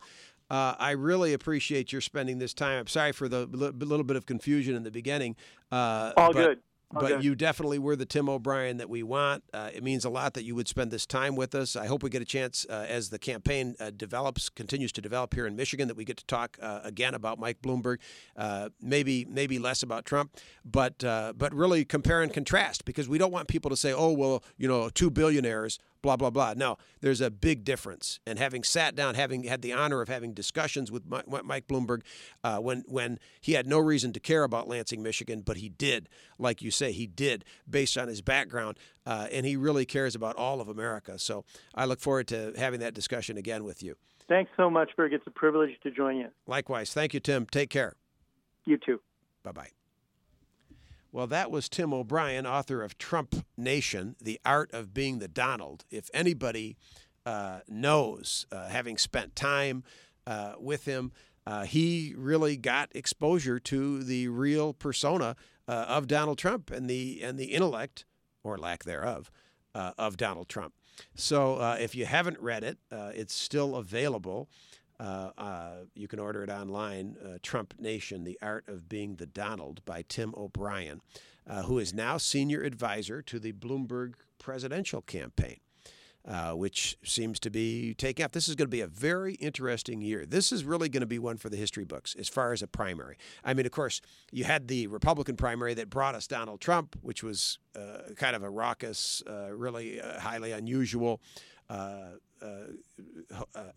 Uh, 0.49 0.75
I 0.79 0.91
really 0.91 1.33
appreciate 1.33 1.91
your 1.91 2.01
spending 2.01 2.37
this 2.37 2.53
time. 2.53 2.79
I'm 2.79 2.87
sorry 2.87 3.11
for 3.11 3.27
the 3.27 3.47
li- 3.47 3.71
little 3.77 4.05
bit 4.05 4.15
of 4.15 4.25
confusion 4.25 4.75
in 4.75 4.83
the 4.83 4.91
beginning. 4.91 5.35
Uh, 5.71 6.13
All 6.15 6.31
good. 6.31 6.59
All 6.93 7.02
but 7.02 7.24
you 7.24 7.36
definitely 7.36 7.80
were 7.80 7.95
the 7.95 8.06
Tim 8.06 8.30
O'Brien 8.30 8.78
that 8.78 8.89
we 8.89 9.04
want. 9.04 9.43
Uh, 9.54 9.69
it 9.74 9.84
means 9.84 10.06
a 10.06 10.10
lot 10.10 10.34
that 10.36 10.43
you 10.43 10.56
would 10.56 10.67
spend 10.67 10.91
this 10.91 11.06
time 11.06 11.36
with 11.36 11.56
us. 11.56 11.76
I 11.76 11.88
hope 11.88 12.04
we 12.04 12.10
get 12.10 12.21
a 12.21 12.26
chance 12.26 12.65
uh, 12.69 12.86
as 12.88 13.10
the 13.10 13.19
campaign 13.19 13.76
uh, 13.80 13.91
develops, 13.91 14.50
continues 14.50 14.91
to 14.93 15.02
develop 15.02 15.34
here 15.34 15.48
in 15.48 15.56
Michigan, 15.56 15.88
that 15.88 15.98
we 15.98 16.06
get 16.06 16.17
to 16.17 16.26
talk 16.26 16.58
uh, 16.62 16.82
again 16.84 17.13
about 17.13 17.39
Mike 17.39 17.62
Bloomberg. 17.62 17.98
Uh, 18.36 18.69
maybe 18.82 19.26
maybe 19.26 19.58
less 19.58 19.82
about 19.84 20.06
Trump, 20.06 20.38
but 20.63 21.04
uh, 21.04 21.34
but 21.36 21.54
really 21.54 21.86
compare 21.86 22.21
and 22.21 22.34
contrast 22.34 22.86
because 22.86 23.10
we 23.10 23.17
don't 23.17 23.32
want 23.32 23.48
people 23.48 23.69
to 23.69 23.78
say, 23.78 23.91
oh 23.91 24.12
well, 24.12 24.43
you 24.58 24.67
know, 24.67 24.89
two 24.89 25.10
billionaires 25.10 25.80
blah 26.01 26.15
blah 26.15 26.29
blah. 26.29 26.53
No, 26.55 26.77
there's 27.01 27.21
a 27.21 27.29
big 27.31 27.63
difference. 27.63 28.19
And 28.25 28.39
having 28.39 28.63
sat 28.63 28.95
down, 28.95 29.15
having 29.15 29.43
had 29.43 29.62
the 29.62 29.73
honor 29.73 30.01
of 30.01 30.10
having 30.10 30.34
discussions 30.34 30.91
with 30.91 31.03
Mike 31.08 31.67
Bloomberg, 31.67 32.01
uh, 32.43 32.58
when 32.58 32.84
when 32.88 33.19
he 33.41 33.53
had 33.53 33.67
no 33.67 33.79
reason 33.79 34.13
to 34.13 34.19
care 34.19 34.43
about 34.43 34.67
Lansing, 34.67 35.01
Michigan, 35.01 35.41
but 35.41 35.58
he 35.58 35.69
did, 35.69 36.10
like 36.38 36.62
you 36.62 36.71
say, 36.71 36.91
he 36.91 37.08
did 37.08 37.45
based 37.69 37.97
on 37.97 38.08
his 38.08 38.21
background, 38.21 38.77
uh, 39.05 39.27
and 39.31 39.45
he 39.45 39.55
really 39.55 39.86
cares 39.86 40.15
about 40.15 40.36
all 40.36 40.62
of 40.62 40.67
America. 40.67 41.17
So 41.19 41.45
I 41.73 41.86
look 41.86 41.99
forward 41.99 42.27
to 42.29 42.53
having 42.58 42.79
that 42.79 42.93
discussion 42.93 43.38
again 43.38 43.63
with 43.63 43.84
you. 43.84 43.95
Thanks 44.27 44.51
so 44.58 44.69
much, 44.69 44.91
Virg. 44.95 45.13
It's 45.13 45.27
a 45.27 45.31
privilege 45.31 45.71
to 45.84 45.91
join 45.91 46.17
you. 46.17 46.29
Likewise, 46.47 46.93
thank 46.93 47.13
you, 47.13 47.19
Tim. 47.19 47.45
Take 47.45 47.69
care. 47.69 47.95
You 48.65 48.77
too. 48.77 48.99
Bye 49.43 49.51
bye. 49.51 49.85
Well, 51.15 51.28
that 51.28 51.49
was 51.49 51.69
Tim 51.69 51.93
O'Brien, 51.93 52.45
author 52.45 52.84
of 52.84 52.97
Trump 52.97 53.45
Nation 53.56 54.17
The 54.21 54.38
Art 54.43 54.73
of 54.73 54.93
Being 54.93 55.19
the 55.19 55.30
Donald. 55.30 55.86
If 55.89 56.10
anybody 56.13 56.75
uh, 57.25 57.60
knows, 57.69 58.45
uh, 58.51 58.67
having 58.67 58.97
spent 58.97 59.34
time 59.34 59.86
uh, 60.28 60.56
with 60.60 60.84
him, 60.84 61.13
uh, 61.47 61.63
he 61.63 62.13
really 62.17 62.58
got 62.58 62.93
exposure 62.93 63.60
to 63.60 64.04
the 64.04 64.28
real 64.28 64.73
persona 64.73 65.38
uh, 65.69 65.86
of 65.88 66.08
Donald 66.08 66.38
Trump 66.38 66.69
and 66.69 66.89
the 66.89 67.21
and 67.23 67.39
the 67.39 67.54
intellect 67.54 68.04
or 68.43 68.58
lack 68.58 68.84
thereof 68.84 69.32
uh, 69.73 69.91
of 69.97 70.17
Donald 70.17 70.49
Trump. 70.49 70.73
So 71.13 71.62
if 71.80 71.95
you 71.95 72.06
haven't 72.06 72.41
read 72.41 72.65
it, 72.65 72.78
it's 72.91 73.34
still 73.34 73.78
available. 73.78 74.49
Uh, 74.99 75.31
uh, 75.38 75.71
you 75.93 76.08
can 76.08 76.19
order 76.19 76.43
it 76.43 76.49
online. 76.49 77.17
Uh, 77.23 77.38
Trump 77.43 77.73
Nation: 77.79 78.23
The 78.23 78.38
Art 78.41 78.67
of 78.67 78.88
Being 78.88 79.15
the 79.15 79.25
Donald 79.25 79.84
by 79.86 80.03
Tim 80.08 80.34
O'Brien, 80.38 81.01
uh, 81.47 81.63
who 81.63 81.79
is 81.79 81.93
now 81.93 82.17
senior 82.17 82.62
advisor 82.62 83.21
to 83.23 83.39
the 83.39 83.51
Bloomberg 83.51 84.13
presidential 84.39 85.01
campaign. 85.01 85.58
Uh, 86.27 86.53
which 86.53 86.97
seems 87.03 87.39
to 87.39 87.51
be 87.51 87.93
taking 87.93 88.25
off. 88.25 88.31
This 88.31 88.49
is 88.49 88.55
going 88.55 88.65
to 88.65 88.71
be 88.71 88.81
a 88.81 88.88
very 88.88 89.36
interesting 89.36 90.01
year. 90.01 90.25
This 90.25 90.51
is 90.51 90.63
really 90.63 90.89
going 90.89 91.01
to 91.01 91.05
be 91.05 91.19
one 91.19 91.38
for 91.38 91.49
the 91.49 91.55
history 91.55 91.84
books 91.84 92.15
as 92.15 92.27
far 92.27 92.51
as 92.51 92.63
a 92.63 92.67
primary. 92.67 93.15
I 93.43 93.53
mean, 93.53 93.67
of 93.67 93.71
course, 93.71 94.01
you 94.31 94.43
had 94.43 94.67
the 94.67 94.88
Republican 94.88 95.36
primary 95.36 95.75
that 95.75 95.91
brought 95.91 96.15
us 96.15 96.25
Donald 96.25 96.62
Trump, 96.62 96.95
which 97.03 97.21
was 97.21 97.60
kind 98.15 98.36
of 98.36 98.41
a 98.41 98.49
raucous, 98.49 99.21
really 99.51 99.99
highly 100.17 100.51
unusual 100.51 101.21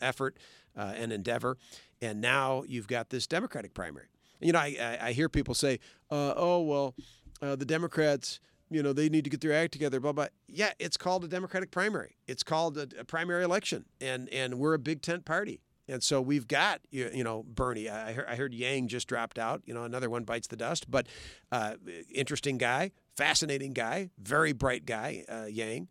effort 0.01 0.37
uh, 0.77 0.93
and 0.97 1.13
endeavor. 1.13 1.57
And 2.01 2.21
now 2.21 2.65
you've 2.67 2.87
got 2.89 3.11
this 3.11 3.27
Democratic 3.27 3.75
primary. 3.75 4.07
You 4.41 4.53
know, 4.53 4.61
I, 4.61 4.99
I, 5.01 5.13
hear 5.13 5.29
people 5.29 5.55
say, 5.55 5.81
uh, 6.11 6.33
oh, 6.37 6.61
well, 6.61 6.95
uh, 7.43 7.57
the 7.57 7.65
Democrats 7.65 8.39
you 8.71 8.83
know 8.83 8.93
they 8.93 9.09
need 9.09 9.25
to 9.25 9.31
get 9.31 9.41
their 9.41 9.53
act 9.53 9.73
together 9.73 10.01
blah 10.01 10.13
blah. 10.13 10.27
Yeah 10.47 10.73
it's 10.79 10.97
called 10.97 11.25
a 11.25 11.29
democratic 11.29 11.71
primary. 11.71 12.17
It's 12.27 12.43
called 12.43 12.77
a, 12.77 12.89
a 12.99 13.05
primary 13.05 13.45
election 13.45 13.85
and 14.01 14.29
and 14.29 14.59
we're 14.59 14.75
a 14.75 14.79
big 14.79 15.03
tent 15.03 15.25
party. 15.25 15.61
And 15.91 16.03
so 16.03 16.21
we've 16.21 16.47
got 16.47 16.81
you, 16.91 17.25
know 17.25 17.45
bernie. 17.49 17.89
I 17.89 18.13
heard, 18.13 18.27
I 18.29 18.37
heard 18.37 18.53
yang 18.53 18.89
just 18.89 19.09
dropped 19.09 19.39
out. 19.39 19.63
You 19.65 19.75
know 19.75 19.85
another 19.85 20.11
one 20.11 20.25
bites 20.25 20.47
the 20.47 20.57
dust. 20.57 20.91
But 20.91 21.07
uh, 21.51 21.75
interesting 22.13 22.59
guy 22.59 22.93
fascinating 23.17 23.73
guy 23.73 24.11
very 24.19 24.53
bright 24.53 24.87
guy 24.87 25.25
uh, 25.29 25.47
yang 25.47 25.89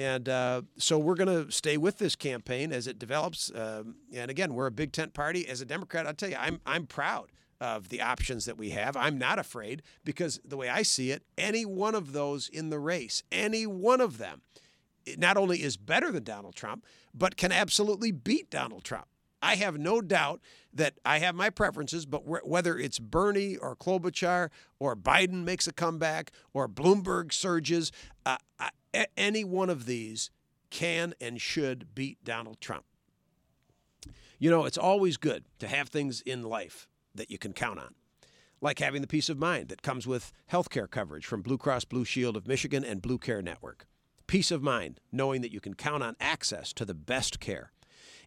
and 0.00 0.30
uh, 0.30 0.62
so 0.78 0.98
we're 0.98 1.14
going 1.14 1.44
to 1.44 1.52
stay 1.52 1.76
with 1.76 1.98
this 1.98 2.16
campaign 2.16 2.72
as 2.72 2.86
it 2.86 2.98
develops. 2.98 3.52
Um, 3.54 3.96
and 4.14 4.30
again, 4.30 4.54
we're 4.54 4.66
a 4.66 4.70
big 4.70 4.92
tent 4.92 5.12
party. 5.12 5.46
As 5.46 5.60
a 5.60 5.66
Democrat, 5.66 6.06
I'll 6.06 6.14
tell 6.14 6.30
you, 6.30 6.38
I'm, 6.40 6.58
I'm 6.64 6.86
proud 6.86 7.32
of 7.60 7.90
the 7.90 8.00
options 8.00 8.46
that 8.46 8.56
we 8.56 8.70
have. 8.70 8.96
I'm 8.96 9.18
not 9.18 9.38
afraid 9.38 9.82
because 10.02 10.40
the 10.42 10.56
way 10.56 10.70
I 10.70 10.80
see 10.80 11.10
it, 11.10 11.22
any 11.36 11.66
one 11.66 11.94
of 11.94 12.12
those 12.12 12.48
in 12.48 12.70
the 12.70 12.78
race, 12.78 13.22
any 13.30 13.66
one 13.66 14.00
of 14.00 14.16
them, 14.16 14.40
not 15.18 15.36
only 15.36 15.62
is 15.62 15.76
better 15.76 16.10
than 16.10 16.24
Donald 16.24 16.54
Trump, 16.54 16.86
but 17.12 17.36
can 17.36 17.52
absolutely 17.52 18.10
beat 18.10 18.48
Donald 18.48 18.84
Trump. 18.84 19.06
I 19.42 19.56
have 19.56 19.78
no 19.78 20.00
doubt 20.00 20.40
that 20.72 20.94
I 21.04 21.18
have 21.18 21.34
my 21.34 21.50
preferences, 21.50 22.06
but 22.06 22.24
whether 22.46 22.78
it's 22.78 22.98
Bernie 22.98 23.56
or 23.56 23.76
Klobuchar 23.76 24.48
or 24.78 24.96
Biden 24.96 25.44
makes 25.44 25.66
a 25.66 25.72
comeback 25.72 26.32
or 26.54 26.68
Bloomberg 26.68 27.34
surges, 27.34 27.92
uh, 28.24 28.36
I, 28.58 28.70
any 29.16 29.44
one 29.44 29.70
of 29.70 29.86
these 29.86 30.30
can 30.70 31.14
and 31.20 31.40
should 31.40 31.94
beat 31.94 32.24
Donald 32.24 32.60
Trump. 32.60 32.84
You 34.38 34.50
know, 34.50 34.64
it's 34.64 34.78
always 34.78 35.16
good 35.16 35.44
to 35.58 35.68
have 35.68 35.88
things 35.88 36.22
in 36.22 36.42
life 36.42 36.88
that 37.14 37.30
you 37.30 37.38
can 37.38 37.52
count 37.52 37.78
on, 37.78 37.94
like 38.60 38.78
having 38.78 39.02
the 39.02 39.06
peace 39.06 39.28
of 39.28 39.38
mind 39.38 39.68
that 39.68 39.82
comes 39.82 40.06
with 40.06 40.32
health 40.46 40.70
care 40.70 40.86
coverage 40.86 41.26
from 41.26 41.42
Blue 41.42 41.58
Cross 41.58 41.84
Blue 41.84 42.04
Shield 42.04 42.36
of 42.36 42.46
Michigan 42.46 42.84
and 42.84 43.02
Blue 43.02 43.18
Care 43.18 43.42
Network. 43.42 43.86
Peace 44.26 44.50
of 44.50 44.62
mind 44.62 45.00
knowing 45.12 45.42
that 45.42 45.52
you 45.52 45.60
can 45.60 45.74
count 45.74 46.02
on 46.02 46.16
access 46.20 46.72
to 46.72 46.84
the 46.84 46.94
best 46.94 47.40
care 47.40 47.72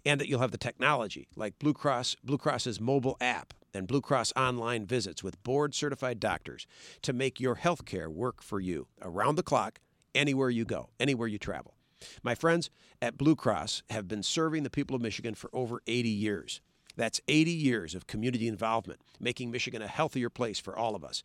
and 0.05 0.19
that 0.19 0.27
you'll 0.27 0.41
have 0.41 0.51
the 0.51 0.57
technology 0.57 1.27
like 1.35 1.57
Blue 1.59 1.73
Cross 1.73 2.17
Blue 2.23 2.37
Cross's 2.37 2.79
mobile 2.79 3.17
app 3.21 3.53
and 3.73 3.87
Blue 3.87 4.01
Cross 4.01 4.33
online 4.35 4.85
visits 4.85 5.23
with 5.23 5.41
board 5.43 5.73
certified 5.73 6.19
doctors 6.19 6.67
to 7.01 7.13
make 7.13 7.39
your 7.39 7.55
health 7.55 7.85
care 7.85 8.09
work 8.09 8.43
for 8.43 8.59
you 8.59 8.87
around 9.01 9.35
the 9.35 9.43
clock 9.43 9.79
anywhere 10.15 10.49
you 10.49 10.65
go, 10.65 10.89
anywhere 10.99 11.27
you 11.27 11.37
travel. 11.37 11.75
My 12.21 12.35
friends 12.35 12.69
at 13.01 13.17
Blue 13.17 13.35
Cross 13.35 13.83
have 13.89 14.07
been 14.07 14.23
serving 14.23 14.63
the 14.63 14.69
people 14.69 14.95
of 14.95 15.01
Michigan 15.01 15.35
for 15.35 15.49
over 15.53 15.81
80 15.87 16.09
years. 16.09 16.61
That's 16.95 17.21
80 17.27 17.51
years 17.51 17.95
of 17.95 18.07
community 18.07 18.47
involvement, 18.47 19.01
making 19.19 19.51
Michigan 19.51 19.81
a 19.81 19.87
healthier 19.87 20.29
place 20.29 20.59
for 20.59 20.77
all 20.77 20.95
of 20.95 21.03
us. 21.03 21.23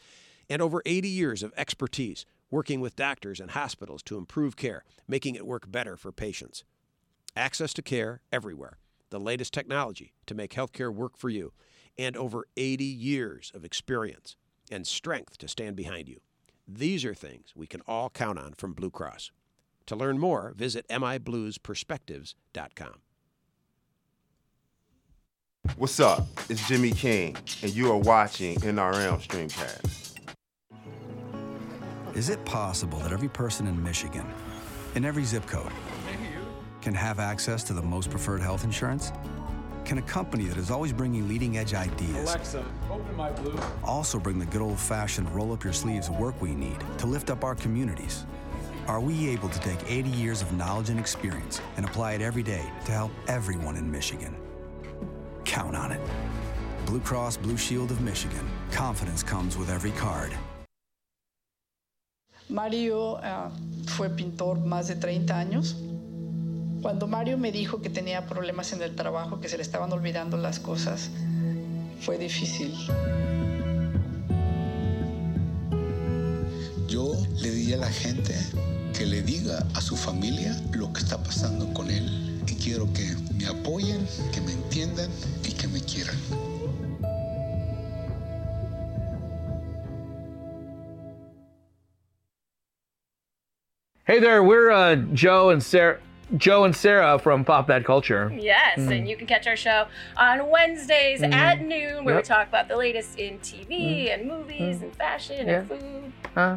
And 0.48 0.62
over 0.62 0.82
80 0.86 1.08
years 1.08 1.42
of 1.42 1.52
expertise 1.56 2.24
working 2.50 2.80
with 2.80 2.96
doctors 2.96 3.40
and 3.40 3.50
hospitals 3.50 4.02
to 4.04 4.16
improve 4.16 4.56
care, 4.56 4.84
making 5.06 5.34
it 5.34 5.46
work 5.46 5.70
better 5.70 5.96
for 5.96 6.12
patients. 6.12 6.64
Access 7.36 7.74
to 7.74 7.82
care 7.82 8.22
everywhere, 8.32 8.78
the 9.10 9.20
latest 9.20 9.52
technology 9.52 10.12
to 10.26 10.34
make 10.34 10.54
healthcare 10.54 10.92
work 10.92 11.16
for 11.16 11.28
you, 11.28 11.52
and 11.98 12.16
over 12.16 12.46
80 12.56 12.84
years 12.84 13.52
of 13.54 13.64
experience 13.64 14.36
and 14.70 14.86
strength 14.86 15.36
to 15.38 15.48
stand 15.48 15.76
behind 15.76 16.08
you. 16.08 16.20
These 16.70 17.06
are 17.06 17.14
things 17.14 17.54
we 17.56 17.66
can 17.66 17.80
all 17.88 18.10
count 18.10 18.38
on 18.38 18.52
from 18.52 18.74
Blue 18.74 18.90
Cross. 18.90 19.30
To 19.86 19.96
learn 19.96 20.18
more, 20.18 20.52
visit 20.54 20.86
mibluesperspectives.com. 20.88 22.94
What's 25.76 25.98
up? 25.98 26.26
It's 26.50 26.68
Jimmy 26.68 26.90
King, 26.90 27.38
and 27.62 27.74
you 27.74 27.90
are 27.90 27.96
watching 27.96 28.58
NRM 28.58 29.26
Streamcast. 29.26 30.18
Is 32.14 32.28
it 32.28 32.44
possible 32.44 32.98
that 32.98 33.12
every 33.12 33.30
person 33.30 33.66
in 33.66 33.82
Michigan, 33.82 34.26
in 34.94 35.06
every 35.06 35.24
zip 35.24 35.46
code, 35.46 35.72
can 36.82 36.92
have 36.92 37.18
access 37.18 37.64
to 37.64 37.72
the 37.72 37.82
most 37.82 38.10
preferred 38.10 38.42
health 38.42 38.64
insurance? 38.64 39.10
Can 39.88 39.96
a 39.96 40.02
company 40.02 40.44
that 40.44 40.58
is 40.58 40.70
always 40.70 40.92
bringing 40.92 41.26
leading 41.28 41.56
edge 41.56 41.72
ideas 41.72 42.28
Alexa, 42.30 42.62
open 42.90 43.16
my 43.16 43.30
blue. 43.30 43.58
also 43.82 44.18
bring 44.18 44.38
the 44.38 44.44
good 44.44 44.60
old 44.60 44.78
fashioned 44.78 45.34
roll 45.34 45.50
up 45.50 45.64
your 45.64 45.72
sleeves 45.72 46.10
work 46.10 46.38
we 46.42 46.54
need 46.54 46.76
to 46.98 47.06
lift 47.06 47.30
up 47.30 47.42
our 47.42 47.54
communities? 47.54 48.26
Are 48.86 49.00
we 49.00 49.30
able 49.30 49.48
to 49.48 49.58
take 49.60 49.78
80 49.90 50.10
years 50.10 50.42
of 50.42 50.52
knowledge 50.52 50.90
and 50.90 51.00
experience 51.00 51.62
and 51.78 51.86
apply 51.86 52.12
it 52.12 52.20
every 52.20 52.42
day 52.42 52.70
to 52.84 52.92
help 52.92 53.10
everyone 53.28 53.76
in 53.76 53.90
Michigan? 53.90 54.36
Count 55.46 55.74
on 55.74 55.90
it. 55.90 56.02
Blue 56.84 57.00
Cross 57.00 57.38
Blue 57.38 57.56
Shield 57.56 57.90
of 57.90 58.02
Michigan. 58.02 58.46
Confidence 58.70 59.22
comes 59.22 59.56
with 59.56 59.70
every 59.70 59.92
card. 59.92 60.36
Mario 62.50 63.14
uh, 63.14 63.50
fue 63.96 64.10
pintor 64.10 64.56
más 64.56 64.88
de 64.88 64.96
30 64.96 65.34
años. 65.34 65.76
Cuando 66.82 67.08
Mario 67.08 67.38
me 67.38 67.50
dijo 67.50 67.82
que 67.82 67.90
tenía 67.90 68.26
problemas 68.26 68.72
en 68.72 68.82
el 68.82 68.94
trabajo, 68.94 69.40
que 69.40 69.48
se 69.48 69.56
le 69.56 69.62
estaban 69.62 69.92
olvidando 69.92 70.36
las 70.36 70.60
cosas, 70.60 71.10
fue 72.00 72.18
difícil. 72.18 72.72
Yo 76.86 77.14
le 77.40 77.50
diría 77.50 77.76
a 77.76 77.80
la 77.80 77.90
gente 77.90 78.34
que 78.96 79.06
le 79.06 79.22
diga 79.22 79.66
a 79.74 79.80
su 79.80 79.96
familia 79.96 80.56
lo 80.72 80.92
que 80.92 81.00
está 81.00 81.18
pasando 81.18 81.72
con 81.74 81.90
él. 81.90 82.42
Y 82.46 82.54
quiero 82.54 82.90
que 82.92 83.14
me 83.34 83.46
apoyen, 83.46 84.06
que 84.32 84.40
me 84.40 84.52
entiendan 84.52 85.10
y 85.44 85.52
que 85.52 85.66
me 85.66 85.80
quieran. 85.80 86.16
Hey 94.04 94.20
there, 94.20 94.42
we're 94.42 94.70
uh, 94.70 94.96
Joe 95.12 95.50
and 95.50 95.62
Sarah. 95.62 96.00
Joe 96.36 96.64
and 96.64 96.76
Sarah 96.76 97.18
from 97.18 97.44
Pop 97.44 97.66
That 97.68 97.84
Culture. 97.84 98.30
Yes, 98.36 98.78
Mm. 98.78 98.98
and 98.98 99.08
you 99.08 99.16
can 99.16 99.26
catch 99.26 99.46
our 99.46 99.56
show 99.56 99.86
on 100.16 100.50
Wednesdays 100.50 101.20
Mhm. 101.22 101.32
at 101.32 101.60
noon, 101.60 102.04
where 102.04 102.14
Yep. 102.16 102.24
we 102.24 102.26
talk 102.28 102.48
about 102.48 102.68
the 102.68 102.76
latest 102.76 103.18
in 103.18 103.38
TV 103.38 104.08
Mm. 104.08 104.14
and 104.14 104.28
movies 104.28 104.78
Mm. 104.78 104.82
and 104.82 104.96
fashion 104.96 105.46
Yeah. 105.48 105.54
and 105.60 105.68
food. 105.68 106.12
Uh, 106.36 106.56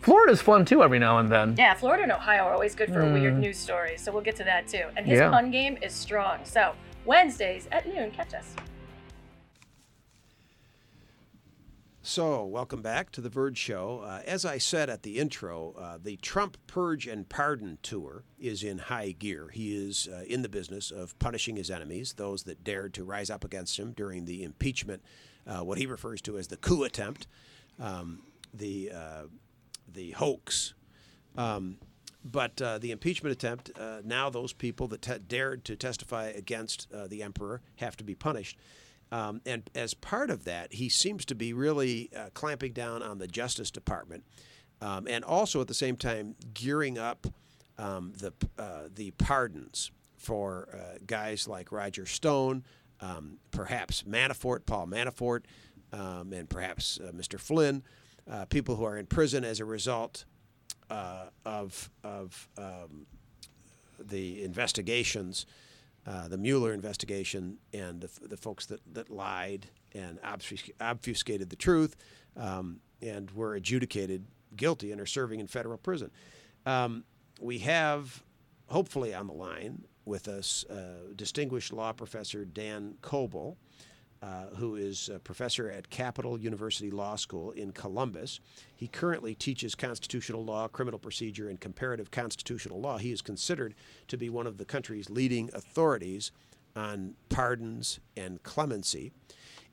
Florida's 0.00 0.42
fun 0.42 0.64
too 0.64 0.82
every 0.82 0.98
now 0.98 1.18
and 1.18 1.28
then. 1.30 1.54
Yeah, 1.56 1.74
Florida 1.74 2.02
and 2.02 2.12
Ohio 2.12 2.42
are 2.44 2.52
always 2.52 2.74
good 2.74 2.88
for 2.92 3.02
Mm. 3.02 3.14
weird 3.14 3.38
news 3.38 3.56
stories, 3.56 4.02
so 4.02 4.10
we'll 4.12 4.22
get 4.22 4.36
to 4.36 4.44
that 4.44 4.66
too. 4.68 4.84
And 4.96 5.06
his 5.06 5.20
Yeah. 5.20 5.30
pun 5.30 5.50
game 5.50 5.78
is 5.80 5.92
strong. 5.94 6.40
So 6.42 6.72
Wednesdays 7.04 7.68
at 7.70 7.86
noon, 7.86 8.10
catch 8.10 8.34
us. 8.34 8.54
So, 12.06 12.44
welcome 12.44 12.82
back 12.82 13.12
to 13.12 13.22
the 13.22 13.30
Virg 13.30 13.56
Show. 13.56 14.02
Uh, 14.04 14.20
as 14.26 14.44
I 14.44 14.58
said 14.58 14.90
at 14.90 15.04
the 15.04 15.18
intro, 15.18 15.72
uh, 15.78 15.96
the 15.96 16.18
Trump 16.18 16.58
Purge 16.66 17.06
and 17.06 17.26
Pardon 17.26 17.78
Tour 17.82 18.24
is 18.38 18.62
in 18.62 18.76
high 18.76 19.12
gear. 19.12 19.48
He 19.50 19.74
is 19.74 20.06
uh, 20.12 20.22
in 20.28 20.42
the 20.42 20.50
business 20.50 20.90
of 20.90 21.18
punishing 21.18 21.56
his 21.56 21.70
enemies, 21.70 22.12
those 22.12 22.42
that 22.42 22.62
dared 22.62 22.92
to 22.94 23.04
rise 23.04 23.30
up 23.30 23.42
against 23.42 23.78
him 23.78 23.92
during 23.92 24.26
the 24.26 24.42
impeachment, 24.42 25.02
uh, 25.46 25.64
what 25.64 25.78
he 25.78 25.86
refers 25.86 26.20
to 26.20 26.36
as 26.36 26.48
the 26.48 26.58
coup 26.58 26.84
attempt, 26.84 27.26
um, 27.80 28.20
the, 28.52 28.92
uh, 28.94 29.22
the 29.90 30.10
hoax. 30.10 30.74
Um, 31.38 31.78
but 32.22 32.60
uh, 32.60 32.76
the 32.76 32.90
impeachment 32.90 33.32
attempt, 33.32 33.70
now 34.04 34.28
those 34.28 34.52
people 34.52 34.88
that 34.88 35.26
dared 35.26 35.64
to 35.64 35.74
testify 35.74 36.26
against 36.26 36.86
the 37.08 37.22
emperor 37.22 37.62
have 37.76 37.96
to 37.96 38.04
be 38.04 38.14
punished. 38.14 38.58
Um, 39.12 39.40
and 39.46 39.68
as 39.74 39.94
part 39.94 40.30
of 40.30 40.44
that, 40.44 40.72
he 40.72 40.88
seems 40.88 41.24
to 41.26 41.34
be 41.34 41.52
really 41.52 42.10
uh, 42.16 42.30
clamping 42.34 42.72
down 42.72 43.02
on 43.02 43.18
the 43.18 43.28
Justice 43.28 43.70
Department, 43.70 44.24
um, 44.80 45.06
and 45.08 45.24
also 45.24 45.60
at 45.60 45.68
the 45.68 45.74
same 45.74 45.96
time 45.96 46.34
gearing 46.52 46.98
up 46.98 47.26
um, 47.78 48.12
the 48.16 48.32
uh, 48.58 48.88
the 48.94 49.12
pardons 49.12 49.90
for 50.16 50.68
uh, 50.72 50.98
guys 51.06 51.46
like 51.46 51.70
Roger 51.70 52.06
Stone, 52.06 52.64
um, 53.00 53.38
perhaps 53.50 54.02
Manafort, 54.04 54.66
Paul 54.66 54.86
Manafort, 54.86 55.42
um, 55.92 56.32
and 56.32 56.48
perhaps 56.48 56.98
uh, 57.00 57.12
Mr. 57.12 57.38
Flynn, 57.38 57.82
uh, 58.30 58.46
people 58.46 58.76
who 58.76 58.84
are 58.84 58.96
in 58.96 59.06
prison 59.06 59.44
as 59.44 59.60
a 59.60 59.64
result 59.64 60.24
uh, 60.90 61.26
of 61.44 61.90
of 62.02 62.48
um, 62.58 63.06
the 63.98 64.42
investigations 64.42 65.46
uh, 66.06 66.28
the 66.28 66.38
Mueller 66.38 66.72
investigation 66.72 67.58
and 67.72 68.00
the, 68.00 68.28
the 68.28 68.36
folks 68.36 68.66
that, 68.66 68.80
that 68.92 69.10
lied 69.10 69.66
and 69.92 70.20
obfusc- 70.22 70.70
obfuscated 70.80 71.50
the 71.50 71.56
truth 71.56 71.96
um, 72.36 72.80
and 73.00 73.30
were 73.30 73.54
adjudicated 73.54 74.24
guilty 74.56 74.92
and 74.92 75.00
are 75.00 75.06
serving 75.06 75.40
in 75.40 75.46
federal 75.46 75.78
prison. 75.78 76.10
Um, 76.66 77.04
we 77.40 77.58
have, 77.58 78.22
hopefully, 78.66 79.14
on 79.14 79.26
the 79.26 79.32
line 79.32 79.84
with 80.04 80.28
us, 80.28 80.64
uh, 80.64 81.12
distinguished 81.16 81.72
law 81.72 81.92
professor 81.92 82.44
Dan 82.44 82.94
Kobil. 83.02 83.56
Uh, 84.24 84.46
who 84.56 84.74
is 84.74 85.10
a 85.10 85.18
professor 85.18 85.70
at 85.70 85.90
Capital 85.90 86.40
University 86.40 86.90
Law 86.90 87.14
School 87.14 87.50
in 87.50 87.72
Columbus. 87.72 88.40
He 88.74 88.88
currently 88.88 89.34
teaches 89.34 89.74
constitutional 89.74 90.42
law, 90.42 90.66
criminal 90.66 90.98
procedure, 90.98 91.50
and 91.50 91.60
comparative 91.60 92.10
constitutional 92.10 92.80
law. 92.80 92.96
He 92.96 93.12
is 93.12 93.20
considered 93.20 93.74
to 94.08 94.16
be 94.16 94.30
one 94.30 94.46
of 94.46 94.56
the 94.56 94.64
country's 94.64 95.10
leading 95.10 95.50
authorities 95.52 96.32
on 96.74 97.16
pardons 97.28 98.00
and 98.16 98.42
clemency. 98.42 99.12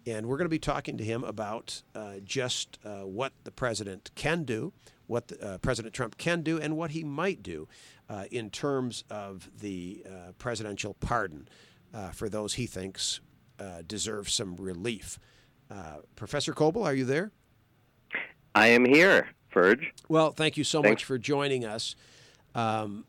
And 0.05 0.25
we're 0.25 0.35
going 0.35 0.47
to 0.47 0.49
be 0.49 0.59
talking 0.59 0.97
to 0.97 1.03
him 1.03 1.23
about 1.23 1.81
uh, 1.95 2.15
just 2.25 2.77
uh, 2.83 3.05
what 3.05 3.31
the 3.45 3.51
president 3.51 4.11
can 4.15 4.43
do, 4.43 4.73
what 5.07 5.29
the, 5.29 5.41
uh, 5.41 5.57
President 5.59 5.93
Trump 5.93 6.17
can 6.17 6.41
do, 6.41 6.59
and 6.59 6.75
what 6.75 6.91
he 6.91 7.05
might 7.05 7.41
do 7.41 7.69
uh, 8.09 8.25
in 8.31 8.49
terms 8.49 9.05
of 9.09 9.49
the 9.57 10.03
presidential 10.39 10.93
pardon 10.95 11.47
for 12.11 12.27
those 12.27 12.55
he 12.55 12.65
thinks 12.65 13.21
uh, 13.62 13.84
deserve 13.86 14.30
some 14.30 14.56
relief. 14.56 15.19
Uh, 15.69 15.97
Professor 16.15 16.54
Kobil, 16.54 16.84
are 16.84 16.93
you 16.93 17.06
there? 17.06 17.32
I 18.56 18.67
am 18.67 18.84
here, 18.84 19.30
Virg. 19.54 19.86
Well, 20.10 20.32
thank 20.32 20.58
you 20.58 20.63
so 20.63 20.82
Thanks. 20.82 21.02
much 21.02 21.06
for 21.06 21.17
joining 21.17 21.63
us. 21.63 21.95
Um, 22.56 23.06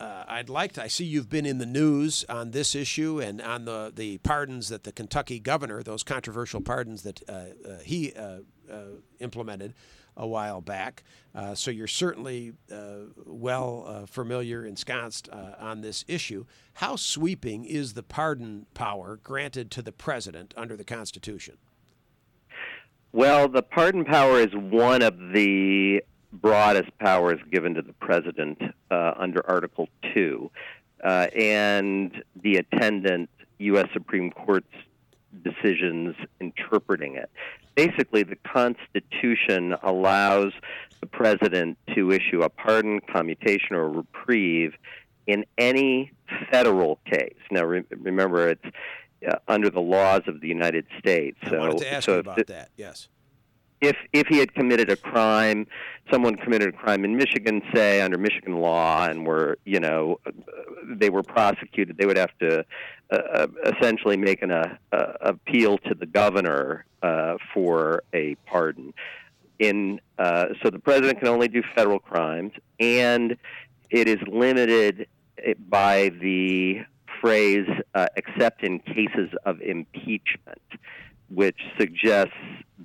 uh, 0.00 0.24
I'd 0.26 0.48
like 0.48 0.72
to. 0.72 0.82
I 0.82 0.88
see 0.88 1.04
you've 1.04 1.30
been 1.30 1.46
in 1.46 1.58
the 1.58 1.66
news 1.66 2.24
on 2.28 2.50
this 2.50 2.74
issue 2.74 3.20
and 3.20 3.40
on 3.40 3.64
the, 3.64 3.92
the 3.94 4.18
pardons 4.18 4.68
that 4.68 4.84
the 4.84 4.92
Kentucky 4.92 5.38
governor, 5.38 5.82
those 5.82 6.02
controversial 6.02 6.60
pardons 6.60 7.02
that 7.02 7.20
uh, 7.28 7.32
uh, 7.32 7.78
he 7.84 8.12
uh, 8.14 8.38
uh, 8.70 8.82
implemented 9.20 9.74
a 10.16 10.26
while 10.26 10.60
back. 10.60 11.02
Uh, 11.34 11.54
so 11.54 11.70
you're 11.70 11.88
certainly 11.88 12.52
well 13.26 14.06
familiar, 14.06 14.64
ensconced 14.64 15.28
on 15.58 15.80
this 15.80 16.04
issue. 16.06 16.44
How 16.74 16.94
sweeping 16.94 17.64
is 17.64 17.94
the 17.94 18.04
pardon 18.04 18.66
power 18.74 19.18
granted 19.22 19.72
to 19.72 19.82
the 19.82 19.90
president 19.90 20.54
under 20.56 20.76
the 20.76 20.84
Constitution? 20.84 21.56
Well, 23.10 23.48
the 23.48 23.62
pardon 23.62 24.04
power 24.04 24.40
is 24.40 24.54
one 24.54 25.02
of 25.02 25.16
the 25.32 26.02
broadest 26.40 26.96
powers 26.98 27.40
given 27.50 27.74
to 27.74 27.82
the 27.82 27.92
president 27.94 28.60
uh, 28.90 29.14
under 29.16 29.44
Article 29.48 29.88
2. 30.12 30.50
Uh, 31.02 31.26
and 31.36 32.22
the 32.42 32.56
attendant 32.56 33.28
U.S. 33.58 33.88
Supreme 33.92 34.30
Court's 34.30 34.66
decisions 35.42 36.14
interpreting 36.40 37.16
it. 37.16 37.30
Basically, 37.74 38.22
the 38.22 38.36
Constitution 38.36 39.74
allows 39.82 40.52
the 41.00 41.06
president 41.06 41.76
to 41.94 42.12
issue 42.12 42.42
a 42.42 42.48
pardon, 42.48 43.00
commutation, 43.00 43.74
or 43.76 43.90
reprieve 43.90 44.74
in 45.26 45.44
any 45.58 46.12
federal 46.50 47.00
case. 47.04 47.34
Now, 47.50 47.64
re- 47.64 47.84
remember, 47.90 48.48
it's 48.48 48.64
uh, 49.28 49.36
under 49.48 49.70
the 49.70 49.80
laws 49.80 50.22
of 50.26 50.40
the 50.40 50.48
United 50.48 50.86
States. 50.98 51.36
I 51.42 51.50
so, 51.50 51.58
wanted 51.58 51.78
to 51.78 51.92
ask 51.92 52.04
so 52.04 52.14
you 52.14 52.18
about 52.20 52.36
the- 52.36 52.44
that. 52.44 52.70
Yes. 52.76 53.08
If 53.86 53.96
if 54.12 54.26
he 54.28 54.38
had 54.38 54.54
committed 54.54 54.90
a 54.90 54.96
crime, 54.96 55.66
someone 56.10 56.36
committed 56.36 56.68
a 56.68 56.76
crime 56.76 57.04
in 57.04 57.16
Michigan, 57.16 57.62
say 57.74 58.00
under 58.00 58.18
Michigan 58.18 58.56
law, 58.56 59.06
and 59.06 59.26
were 59.26 59.58
you 59.64 59.80
know 59.80 60.20
they 60.86 61.10
were 61.10 61.22
prosecuted, 61.22 61.96
they 61.96 62.06
would 62.06 62.16
have 62.16 62.36
to 62.40 62.64
uh, 63.10 63.14
uh, 63.14 63.46
essentially 63.64 64.16
make 64.16 64.42
an 64.42 64.50
uh, 64.50 64.76
uh, 64.92 65.12
appeal 65.20 65.78
to 65.78 65.94
the 65.94 66.06
governor 66.06 66.84
uh, 67.02 67.36
for 67.52 68.02
a 68.12 68.34
pardon. 68.46 68.94
In 69.58 70.00
uh, 70.18 70.46
so 70.62 70.70
the 70.70 70.78
president 70.78 71.18
can 71.20 71.28
only 71.28 71.48
do 71.48 71.62
federal 71.74 71.98
crimes, 71.98 72.52
and 72.80 73.36
it 73.90 74.08
is 74.08 74.18
limited 74.26 75.06
by 75.68 76.10
the 76.20 76.80
phrase 77.20 77.68
"except 78.16 78.62
in 78.62 78.80
cases 78.80 79.30
of 79.44 79.60
impeachment." 79.60 80.60
Which 81.28 81.58
suggests 81.78 82.34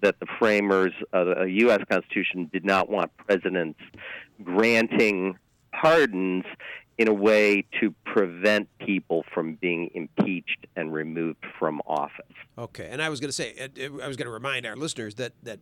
that 0.02 0.20
the 0.20 0.28
framers 0.38 0.94
of 1.14 1.28
the 1.28 1.46
U.S. 1.46 1.82
Constitution 1.90 2.50
did 2.52 2.64
not 2.64 2.90
want 2.90 3.12
presidents 3.18 3.80
granting 4.44 5.38
pardons 5.72 6.46
in 6.98 7.08
a 7.08 7.14
way 7.14 7.66
to 7.80 7.96
prevent 8.06 8.68
people 8.80 9.24
from 9.34 9.56
being 9.56 9.90
impeached 9.96 10.68
and 10.76 10.94
removed 10.94 11.44
from 11.58 11.82
office. 11.88 12.26
Okay, 12.58 12.90
and 12.92 13.02
I 13.02 13.10
was 13.10 13.20
going 13.22 13.30
to 13.30 13.34
say, 13.34 13.56
uh, 13.58 13.68
uh, 13.82 14.04
I 14.04 14.08
was 14.08 14.18
going 14.18 14.26
to 14.26 14.32
remind 14.32 14.66
our 14.66 14.76
listeners 14.76 15.16
that 15.16 15.32
that 15.44 15.60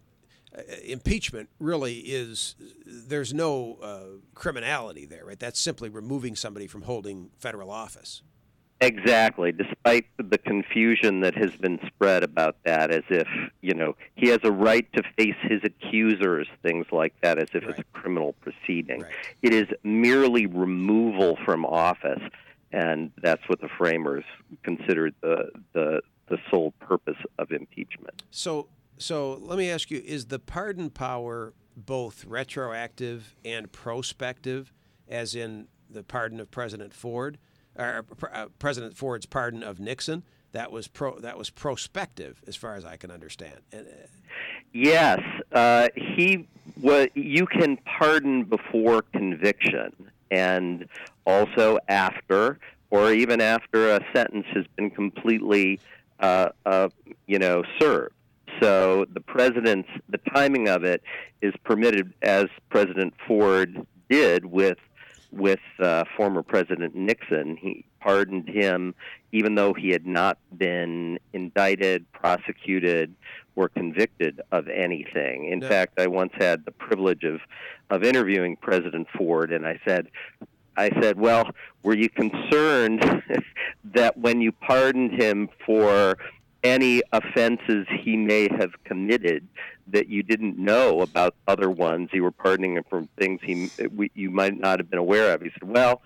uh, 0.57 0.61
impeachment 0.84 1.49
really 1.59 1.99
is 1.99 2.55
there's 2.86 3.34
no 3.34 3.78
uh, 3.84 3.99
criminality 4.34 5.05
there, 5.05 5.25
right? 5.25 5.39
That's 5.39 5.59
simply 5.59 5.89
removing 5.89 6.36
somebody 6.36 6.65
from 6.65 6.82
holding 6.84 7.30
federal 7.38 7.69
office. 7.69 8.23
Exactly, 8.80 9.51
despite 9.51 10.05
the 10.17 10.38
confusion 10.38 11.21
that 11.21 11.36
has 11.36 11.51
been 11.55 11.80
spread 11.88 12.23
about 12.23 12.57
that, 12.63 12.91
as 12.91 13.03
if, 13.09 13.28
you 13.61 13.73
know, 13.73 13.95
he 14.15 14.28
has 14.30 14.39
a 14.43 14.51
right 14.51 14.88
to 14.93 15.01
face 15.17 15.36
his 15.41 15.61
accusers, 15.63 16.47
things 16.61 16.86
like 16.91 17.13
that, 17.21 17.39
as 17.39 17.49
if 17.53 17.63
it's 17.63 17.80
a 17.80 17.84
criminal 17.86 18.34
proceeding. 18.41 19.03
It 19.41 19.51
is 19.51 19.67
merely 19.84 20.45
removal 20.45 21.39
from 21.43 21.65
office, 21.65 22.21
and 22.71 23.11
that's 23.21 23.41
what 23.49 23.61
the 23.61 23.69
framers 23.80 24.25
considered 24.61 25.15
the, 25.21 25.49
the, 25.73 26.01
the 26.28 26.38
sole 26.51 26.71
purpose 26.80 27.17
of 27.39 27.51
impeachment. 27.51 28.21
So, 28.30 28.67
so 28.99 29.39
let 29.41 29.57
me 29.57 29.71
ask 29.71 29.89
you: 29.89 30.03
Is 30.05 30.25
the 30.28 30.39
pardon 30.39 30.91
power 30.91 31.53
both 31.75 32.25
retroactive 32.25 33.36
and 33.43 33.71
prospective, 33.71 34.71
as 35.07 35.34
in 35.34 35.67
the 35.89 36.03
pardon 36.03 36.39
of 36.39 36.51
President 36.51 36.93
Ford, 36.93 37.38
or 37.78 38.05
uh, 38.34 38.47
President 38.59 38.97
Ford's 38.97 39.25
pardon 39.25 39.63
of 39.63 39.80
Nixon? 39.80 40.23
That 40.53 40.71
was 40.71 40.88
pro. 40.88 41.19
That 41.19 41.38
was 41.38 41.49
prospective, 41.49 42.41
as 42.47 42.55
far 42.55 42.75
as 42.75 42.86
I 42.86 42.95
can 42.97 43.11
understand. 43.11 43.59
And, 43.71 43.88
uh, 43.88 44.07
Yes, 44.73 45.19
uh, 45.53 45.88
he 45.95 46.47
was. 46.82 47.07
You 47.15 47.47
can 47.47 47.78
pardon 47.78 48.43
before 48.43 49.01
conviction, 49.01 49.91
and 50.30 50.88
also 51.25 51.80
after, 51.88 52.59
or 52.91 53.11
even 53.11 53.41
after 53.41 53.95
a 53.95 54.05
sentence 54.13 54.45
has 54.53 54.65
been 54.75 54.91
completely, 54.91 55.80
uh, 56.19 56.49
uh, 56.65 56.89
you 57.25 57.39
know, 57.39 57.63
served. 57.80 58.13
So 58.61 59.05
the 59.13 59.21
president's 59.21 59.89
the 60.09 60.19
timing 60.34 60.67
of 60.67 60.84
it 60.84 61.01
is 61.41 61.53
permitted, 61.63 62.13
as 62.21 62.45
President 62.69 63.13
Ford 63.28 63.86
did 64.09 64.45
with 64.45 64.78
with 65.32 65.59
uh, 65.80 66.03
former 66.15 66.43
President 66.43 66.95
Nixon. 66.95 67.57
He 67.57 67.86
pardoned 67.99 68.47
him 68.47 68.95
even 69.32 69.55
though 69.55 69.73
he 69.73 69.89
had 69.89 70.05
not 70.05 70.38
been 70.57 71.19
indicted, 71.34 72.09
prosecuted, 72.13 73.13
or 73.55 73.69
convicted 73.69 74.39
of 74.51 74.67
anything. 74.67 75.49
In 75.51 75.61
fact, 75.61 75.99
I 75.99 76.07
once 76.07 76.32
had 76.38 76.63
the 76.63 76.71
privilege 76.71 77.23
of, 77.23 77.41
of 77.89 78.03
interviewing 78.03 78.55
President 78.55 79.07
Ford, 79.17 79.51
and 79.51 79.67
I 79.67 79.80
said, 79.86 80.07
I 80.78 80.91
said, 81.01 81.19
well, 81.19 81.49
were 81.84 81.95
you 81.95 82.07
concerned 82.07 83.03
that 83.95 84.17
when 84.17 84.41
you 84.41 84.51
pardoned 84.51 85.19
him 85.19 85.49
for 85.65 86.17
any 86.68 87.01
offenses 87.13 87.88
he 88.01 88.18
may 88.18 88.47
have 88.59 88.72
committed 88.84 89.47
that 89.88 90.07
you 90.09 90.22
didn't 90.22 90.57
know 90.57 91.01
about 91.01 91.36
other 91.47 91.70
ones. 91.70 92.09
You 92.11 92.24
were 92.24 92.32
pardoning 92.32 92.76
him 92.76 92.84
from 92.89 93.07
things 93.18 93.39
he 93.41 93.70
you 94.13 94.30
might 94.30 94.59
not 94.59 94.80
have 94.80 94.89
been 94.89 94.99
aware 94.99 95.34
of. 95.34 95.41
He 95.41 95.49
said, 95.51 95.63
"Well, 95.63 96.01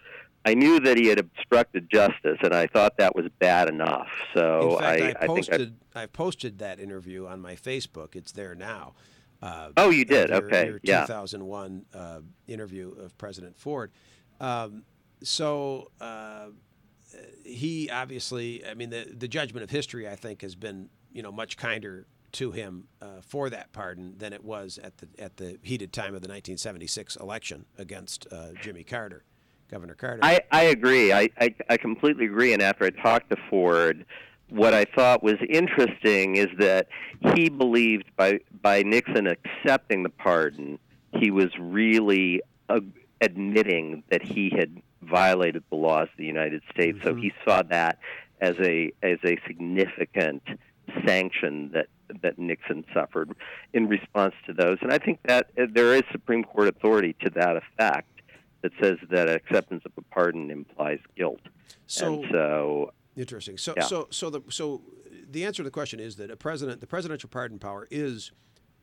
I 0.46 0.54
knew 0.54 0.80
that 0.82 0.98
he 0.98 1.08
had 1.08 1.20
obstructed 1.20 1.90
justice, 1.90 2.38
and 2.44 2.54
I 2.54 2.68
thought 2.68 2.98
that 2.98 3.16
was 3.16 3.26
bad 3.40 3.70
enough." 3.70 4.08
So 4.34 4.78
fact, 4.80 4.84
I, 4.84 4.94
I, 4.94 4.98
think 5.00 5.18
I 5.22 5.28
posted 5.28 5.76
I, 5.96 6.06
posted 6.06 6.60
that 6.60 6.80
interview 6.80 7.26
on 7.28 7.42
my 7.42 7.56
Facebook. 7.56 8.16
It's 8.16 8.32
there 8.32 8.56
now. 8.56 8.94
Uh, 9.42 9.70
Oh, 9.78 9.90
you 9.90 10.06
did? 10.06 10.30
Your, 10.30 10.46
Okay, 10.46 10.68
Your 10.68 10.80
yeah. 10.84 11.02
2001 11.02 11.86
uh, 11.96 12.20
interview 12.48 12.92
of 12.92 13.18
President 13.18 13.58
Ford. 13.58 13.92
Um, 14.40 14.84
so 15.24 15.90
uh, 16.00 16.48
he 17.44 17.90
obviously, 17.90 18.66
I 18.66 18.74
mean, 18.74 18.90
the 18.90 19.08
the 19.16 19.28
judgment 19.28 19.64
of 19.64 19.70
history, 19.70 20.08
I 20.08 20.16
think, 20.16 20.42
has 20.42 20.56
been 20.56 20.90
you 21.12 21.22
know 21.22 21.32
much 21.32 21.58
kinder 21.58 22.08
to 22.34 22.52
him 22.52 22.88
uh, 23.02 23.22
for 23.22 23.50
that 23.50 23.72
pardon 23.74 24.18
than 24.18 24.34
it 24.34 24.44
was 24.44 24.80
at 24.82 24.98
the 24.98 25.08
at 25.20 25.38
the 25.38 25.58
heated 25.64 25.92
time 25.94 26.16
of 26.16 26.22
the 26.22 26.28
1976 26.28 27.16
election 27.18 27.66
against 27.78 28.28
uh, 28.32 28.50
Jimmy 28.62 28.84
Carter, 28.84 29.24
Governor 29.70 29.96
Carter. 29.96 30.20
I, 30.24 30.40
I 30.52 30.64
agree. 30.64 31.12
I, 31.12 31.30
I, 31.40 31.54
I 31.70 31.78
completely 31.78 32.26
agree. 32.26 32.54
And 32.54 32.62
after 32.62 32.86
I 32.86 32.90
talked 32.90 33.30
to 33.32 33.38
Ford, 33.50 34.06
what 34.50 34.74
I 34.74 34.86
thought 34.86 35.24
was 35.24 35.38
interesting 35.50 36.36
is 36.36 36.48
that 36.60 36.88
he 37.36 37.50
believed 37.50 38.06
by 38.16 38.40
by 38.62 38.84
Nixon 38.84 39.28
accepting 39.28 40.04
the 40.04 40.10
pardon, 40.10 40.80
he 41.14 41.32
was 41.32 41.50
really 41.60 42.42
uh, 42.70 42.80
admitting 43.22 44.04
that 44.10 44.22
he 44.22 44.52
had 44.56 44.82
violated 45.02 45.64
the 45.70 45.76
laws 45.76 46.08
of 46.12 46.18
the 46.18 46.26
United 46.26 46.62
States. 46.72 47.00
So 47.04 47.16
he 47.16 47.32
saw 47.46 47.64
that 47.64 48.00
as 48.40 48.56
a 48.60 48.92
as 49.04 49.18
a 49.26 49.38
significant 49.48 50.44
sanction 51.06 51.72
that 51.74 51.88
that 52.22 52.38
Nixon 52.38 52.84
suffered 52.94 53.32
in 53.74 53.88
response 53.88 54.34
to 54.46 54.54
those. 54.54 54.78
And 54.82 54.92
I 54.92 54.98
think 54.98 55.20
that 55.28 55.50
uh, 55.58 55.66
there 55.74 55.96
is 55.96 56.04
Supreme 56.12 56.44
Court 56.44 56.68
authority 56.68 57.16
to 57.24 57.30
that 57.32 57.56
effect 57.56 58.08
that 58.62 58.72
says 58.82 58.98
that 59.10 59.30
acceptance 59.30 59.84
of 59.86 59.92
a 59.98 60.02
pardon 60.14 60.52
implies 60.52 61.00
guilt. 61.16 61.40
So- 61.88 62.24
so 62.32 62.94
Interesting. 63.16 63.58
So, 63.58 63.74
Yeah. 63.76 63.84
so, 63.84 64.08
so 64.10 64.30
the 64.30 64.42
so 64.50 64.82
the 65.30 65.46
answer 65.46 65.58
to 65.58 65.68
the 65.68 65.72
question 65.72 66.00
is 66.00 66.16
that 66.16 66.32
a 66.32 66.38
president, 66.38 66.80
the 66.80 66.88
presidential 66.88 67.30
pardon 67.30 67.60
power 67.60 67.88
is, 67.92 68.32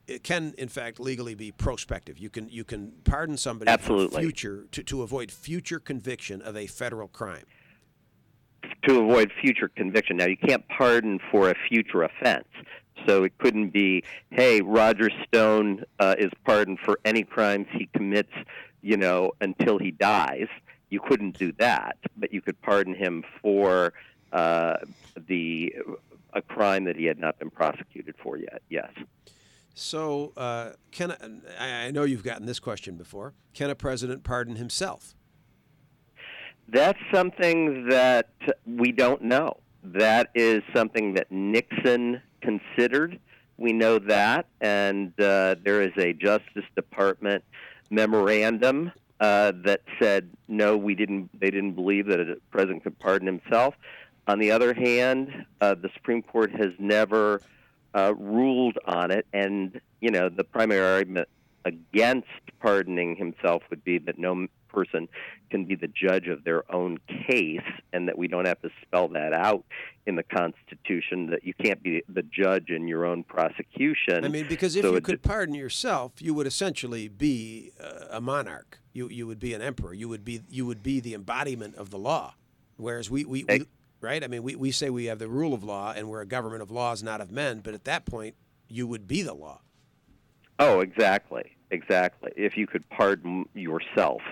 it 0.09 0.25
can 0.25 0.55
in 0.59 0.69
fact 0.69 0.99
legally 0.99 1.35
be 1.35 1.53
prospective. 1.53 2.19
You 2.19 2.31
can 2.31 2.49
you 2.49 2.65
can 2.65 2.93
pardon 3.05 3.37
somebody 3.37 3.71
Absolutely. 3.71 4.23
future 4.23 4.67
to, 4.73 4.83
to 4.83 5.03
avoid 5.03 5.31
future 5.31 5.79
conviction 5.79 6.43
of 6.43 6.57
a 6.57 6.67
federal 6.67 7.09
crime. 7.09 7.45
to 8.87 9.01
avoid 9.01 9.33
future 9.41 9.69
conviction. 9.69 10.17
Now, 10.17 10.27
you 10.27 10.37
can't 10.37 10.67
pardon 10.69 11.19
for 11.31 11.51
a 11.51 11.55
future 11.69 12.03
offense. 12.03 12.49
So 13.07 13.23
it 13.25 13.37
couldn't 13.39 13.71
be, 13.71 14.03
hey, 14.31 14.61
Roger 14.61 15.11
Stone 15.27 15.85
uh, 16.01 16.17
is 16.19 16.31
pardoned 16.45 16.79
for 16.81 16.99
any 17.05 17.23
crimes 17.23 17.67
he 17.71 17.89
commits, 17.95 18.33
you 18.83 18.97
know, 18.97 19.33
until 19.41 19.79
he 19.79 19.91
dies. 19.93 20.49
You 20.91 21.01
couldn't 21.01 21.39
do 21.39 21.53
that, 21.59 21.97
but 22.17 22.33
you 22.33 22.41
could 22.41 22.61
pardon 22.63 22.95
him 22.95 23.25
for 23.41 23.93
uh, 24.33 24.79
the 25.29 25.75
a 26.35 26.43
crime 26.43 26.85
that 26.85 26.97
he 26.97 27.05
had 27.07 27.19
not 27.19 27.39
been 27.39 27.51
prosecuted 27.51 28.15
for 28.23 28.37
yet. 28.37 28.63
Yes. 28.69 28.91
So, 29.79 30.33
uh, 30.37 30.71
can 30.91 31.13
I, 31.59 31.87
I 31.87 31.91
know 31.91 32.05
you've 32.05 32.25
gotten 32.25 32.47
this 32.47 32.59
question 32.59 32.97
before? 32.97 33.35
Can 33.55 33.71
a 33.71 33.75
president 33.75 34.25
pardon 34.25 34.57
himself? 34.57 35.15
That's 36.69 36.99
something 37.13 37.89
that 37.89 38.31
we 38.67 38.93
don't 38.93 39.23
know. 39.23 39.59
That 39.83 40.31
is 40.35 40.63
something 40.75 41.15
that 41.15 41.31
Nixon 41.31 42.21
considered 42.43 43.19
we 43.59 43.73
know 43.73 43.99
that, 43.99 44.47
and 44.61 45.09
uh, 45.21 45.57
there 45.63 45.83
is 45.83 45.93
a 45.99 46.13
Justice 46.13 46.65
Department 46.77 47.45
memorandum 47.91 48.93
uh, 49.21 49.53
that 49.65 49.81
said 50.01 50.31
no, 50.47 50.77
we 50.77 50.95
didn't. 50.95 51.29
They 51.39 51.51
didn't 51.51 51.73
believe 51.73 52.07
that 52.07 52.21
a 52.21 52.37
president 52.51 52.85
could 52.85 52.99
pardon 53.01 53.27
himself. 53.27 53.75
On 54.29 54.39
the 54.39 54.53
other 54.53 54.73
hand, 54.73 55.45
uh, 55.61 55.75
the 55.75 55.91
Supreme 55.95 56.23
Court 56.23 56.53
has 56.53 56.73
never 56.79 57.41
uh, 57.95 58.15
ruled 58.17 58.79
on 58.87 59.11
it, 59.11 59.27
and 59.33 59.81
you 60.01 60.11
know 60.11 60.29
the 60.29 60.45
primary 60.45 60.95
argument 60.95 61.29
against 61.65 62.29
pardoning 62.61 63.17
himself 63.17 63.63
would 63.71 63.85
be 63.85 63.99
that 63.99 64.19
no 64.19 64.47
person 64.69 65.09
can 65.51 65.65
be 65.65 65.75
the 65.75 65.89
judge 65.89 66.29
of 66.29 66.45
their 66.45 66.71
own 66.75 66.99
case 67.27 67.61
and 67.93 68.07
that 68.07 68.17
we 68.17 68.29
don't 68.29 68.47
have 68.47 68.61
to 68.61 68.71
spell 68.83 69.09
that 69.09 69.33
out 69.33 69.65
in 70.07 70.17
the 70.17 70.23
Constitution, 70.23 71.31
that 71.31 71.45
you 71.45 71.55
can't 71.55 71.83
be 71.83 72.03
the 72.09 72.23
judge 72.23 72.69
in 72.69 72.87
your 72.87 73.05
own 73.05 73.25
prosecution. 73.25 74.25
I 74.25 74.29
mean, 74.29 74.47
because 74.49 74.77
if 74.77 74.83
So 74.83 74.95
you 74.95 75.01
could 75.01 75.23
pardon 75.23 75.55
yourself, 75.55 76.13
you 76.21 76.35
would 76.35 76.47
essentially 76.47 77.09
be 77.09 77.73
uh, 77.83 78.07
a 78.11 78.21
monarch. 78.21 78.79
You 78.93 79.09
you 79.09 79.27
would 79.27 79.39
be 79.39 79.55
an 79.55 79.63
emperor. 79.63 79.95
You 79.95 80.09
would 80.09 80.25
be 80.25 80.43
you 80.49 80.67
would 80.67 80.83
be 80.83 81.01
the 81.01 81.15
embodiment 81.15 81.77
of 81.77 81.91
the 81.91 81.99
law. 81.99 82.35
Whereas 82.77 83.11
we, 83.11 83.25
we, 83.25 83.45
we 83.45 83.67
right? 84.01 84.23
I 84.23 84.27
mean, 84.27 84.43
we, 84.43 84.55
we 84.55 84.71
say 84.71 84.91
we 84.91 85.07
have 85.07 85.19
the 85.19 85.29
rule 85.29 85.55
of 85.55 85.63
law 85.63 85.93
and 85.97 86.09
we're 86.09 86.21
a 86.21 86.27
government 86.27 86.63
of 86.63 86.71
laws, 86.71 87.03
not 87.03 87.21
of 87.21 87.31
men. 87.31 87.61
But 87.61 87.75
at 87.75 87.85
that 87.85 88.07
point, 88.07 88.35
you 88.69 88.87
would 88.87 89.07
be 89.07 89.23
the 89.23 89.35
law. 89.35 89.61
Oh, 90.59 90.81
exactly, 90.81 91.57
exactly. 91.71 92.33
If 92.37 92.57
you 92.57 92.67
could 92.67 92.89
pardon 92.91 93.49
yourself, 93.55 94.23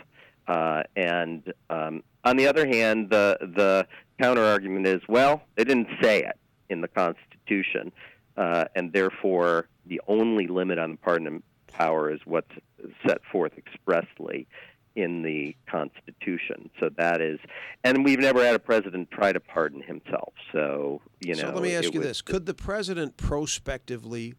uh, 0.49 0.83
and 0.95 1.53
um, 1.71 2.03
on 2.25 2.37
the 2.37 2.47
other 2.47 2.67
hand, 2.67 3.11
the 3.11 3.39
the 3.41 3.87
counter 4.21 4.45
argument 4.45 4.87
is, 4.87 5.01
well, 5.09 5.43
they 5.57 5.65
didn't 5.65 5.89
say 6.03 6.23
it 6.23 6.37
in 6.69 6.81
the 6.81 6.89
Constitution, 6.89 7.93
uh, 8.37 8.65
and 8.75 8.93
therefore 8.93 9.69
the 9.87 10.01
only 10.09 10.47
limit 10.49 10.79
on 10.79 10.93
the 10.93 10.97
pardon 10.99 11.43
power 11.69 12.11
is 12.11 12.21
what's 12.25 12.51
set 13.07 13.21
forth 13.31 13.53
expressly 13.57 14.47
in 14.97 15.23
the 15.23 15.55
Constitution. 15.71 16.71
So 16.81 16.89
that 16.97 17.21
is, 17.21 17.39
and 17.85 18.05
we've 18.05 18.19
never 18.19 18.45
had 18.45 18.55
a 18.55 18.59
president 18.59 19.11
try 19.11 19.33
to 19.33 19.39
pardon 19.39 19.83
himself. 19.83 20.33
So 20.53 21.03
you 21.21 21.35
know. 21.35 21.43
so 21.43 21.51
let 21.51 21.63
me 21.63 21.75
ask 21.75 21.93
you 21.93 22.01
was- 22.01 22.09
this: 22.09 22.23
Could 22.23 22.47
the 22.47 22.55
president 22.55 23.17
prospectively 23.17 24.35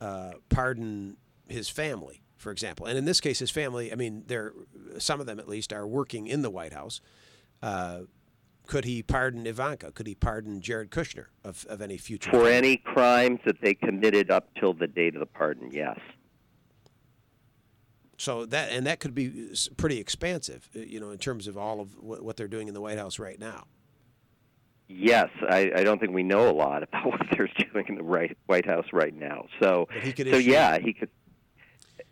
uh, 0.00 0.32
pardon 0.48 1.18
his 1.48 1.68
family, 1.68 2.22
for 2.36 2.50
example? 2.50 2.86
And 2.86 2.98
in 2.98 3.04
this 3.04 3.20
case, 3.20 3.38
his 3.38 3.50
family. 3.50 3.92
I 3.92 3.94
mean, 3.94 4.24
they're 4.26 4.52
some 4.98 5.20
of 5.20 5.26
them 5.26 5.38
at 5.38 5.48
least 5.48 5.72
are 5.72 5.86
working 5.86 6.26
in 6.26 6.42
the 6.42 6.50
White 6.50 6.72
House. 6.72 7.00
Uh, 7.62 8.00
could 8.66 8.84
he 8.84 9.02
pardon 9.02 9.46
Ivanka? 9.46 9.90
Could 9.90 10.06
he 10.06 10.14
pardon 10.14 10.60
Jared 10.60 10.90
Kushner 10.90 11.26
of, 11.44 11.66
of 11.68 11.82
any 11.82 11.96
future? 11.96 12.30
For 12.30 12.48
any 12.48 12.76
crimes 12.76 13.40
that 13.44 13.60
they 13.60 13.74
committed 13.74 14.30
up 14.30 14.48
till 14.58 14.74
the 14.74 14.86
date 14.86 15.14
of 15.14 15.20
the 15.20 15.26
pardon, 15.26 15.70
yes. 15.72 15.98
So 18.20 18.44
that 18.44 18.70
and 18.70 18.86
that 18.86 19.00
could 19.00 19.14
be 19.14 19.54
pretty 19.78 19.98
expansive, 19.98 20.68
uh, 20.76 20.80
you 20.80 21.00
know, 21.00 21.08
in 21.08 21.16
terms 21.16 21.46
of 21.46 21.56
all 21.56 21.80
of 21.80 21.98
what, 22.02 22.22
what 22.22 22.36
they're 22.36 22.48
doing 22.48 22.68
in 22.68 22.74
the 22.74 22.80
White 22.82 22.98
House 22.98 23.18
right 23.18 23.40
now. 23.40 23.64
Yes, 24.88 25.30
I, 25.48 25.72
I 25.74 25.84
don't 25.84 25.98
think 25.98 26.12
we 26.12 26.22
know 26.22 26.50
a 26.50 26.52
lot 26.52 26.82
about 26.92 27.06
what 27.06 27.22
they're 27.32 27.48
doing 27.72 27.86
in 27.88 27.94
the 27.94 28.02
right, 28.02 28.36
White 28.44 28.66
House 28.66 28.84
right 28.92 29.14
now. 29.14 29.46
So, 29.58 29.88
he 30.02 30.12
could 30.12 30.28
so 30.28 30.36
yeah, 30.36 30.78
he 30.78 30.92
could. 30.92 31.08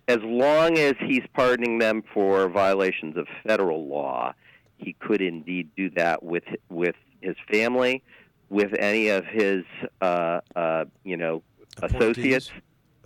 As 0.08 0.20
long 0.22 0.78
as 0.78 0.94
he's 0.98 1.24
pardoning 1.34 1.78
them 1.78 2.02
for 2.14 2.48
violations 2.48 3.18
of 3.18 3.26
federal 3.46 3.86
law, 3.86 4.32
he 4.78 4.94
could 4.94 5.20
indeed 5.20 5.68
do 5.76 5.90
that 5.90 6.22
with 6.22 6.44
with 6.70 6.96
his 7.20 7.36
family, 7.52 8.02
with 8.48 8.72
any 8.78 9.08
of 9.08 9.26
his 9.26 9.64
uh, 10.00 10.40
uh, 10.56 10.86
you 11.04 11.18
know 11.18 11.42
associates. 11.82 12.50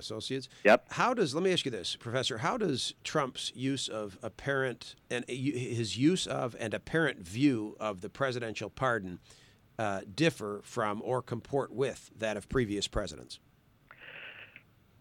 Associates. 0.02 0.48
Yep. 0.64 0.92
How 0.92 1.14
does 1.14 1.34
let 1.34 1.44
me 1.44 1.52
ask 1.52 1.64
you 1.64 1.70
this, 1.70 1.96
Professor? 1.96 2.38
How 2.38 2.56
does 2.56 2.94
Trump's 3.04 3.52
use 3.54 3.88
of 3.88 4.18
apparent 4.22 4.94
and 5.10 5.24
uh, 5.28 5.32
his 5.32 5.96
use 5.96 6.26
of 6.26 6.56
and 6.58 6.74
apparent 6.74 7.26
view 7.26 7.76
of 7.80 8.00
the 8.00 8.08
presidential 8.08 8.68
pardon 8.68 9.20
uh, 9.78 10.00
differ 10.14 10.60
from 10.64 11.00
or 11.04 11.22
comport 11.22 11.72
with 11.72 12.10
that 12.18 12.36
of 12.36 12.48
previous 12.48 12.88
presidents? 12.88 13.38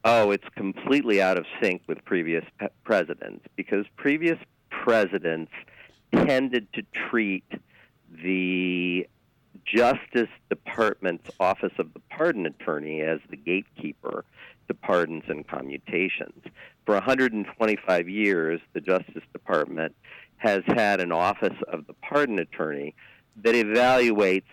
Oh, 0.04 0.32
it's 0.32 0.48
completely 0.56 1.22
out 1.22 1.38
of 1.38 1.46
sync 1.62 1.84
with 1.88 2.04
previous 2.06 2.44
pe- 2.60 2.70
presidents 2.84 3.46
because 3.56 3.86
previous 3.98 4.40
presidents 4.70 5.52
tended 6.14 6.72
to 6.74 6.84
treat 7.10 7.46
the 8.24 9.08
Justice 9.66 10.30
Department's 10.50 11.30
Office 11.40 11.74
of 11.78 11.94
the 11.94 12.02
Pardon 12.10 12.46
Attorney 12.46 13.02
as 13.02 13.20
the 13.30 13.38
gatekeeper 13.38 14.26
to 14.72 14.78
pardons 14.78 15.24
and 15.28 15.48
commutations. 15.48 16.44
For 16.86 16.96
125 16.96 18.10
years, 18.10 18.62
the 18.74 18.82
Justice 18.82 19.24
Department 19.34 19.94
has 20.38 20.64
had 20.66 21.02
an 21.02 21.12
Office 21.12 21.58
of 21.68 21.86
the 21.88 21.94
Pardon 21.94 22.40
Attorney 22.40 22.96
that 23.44 23.54
evaluates 23.54 24.44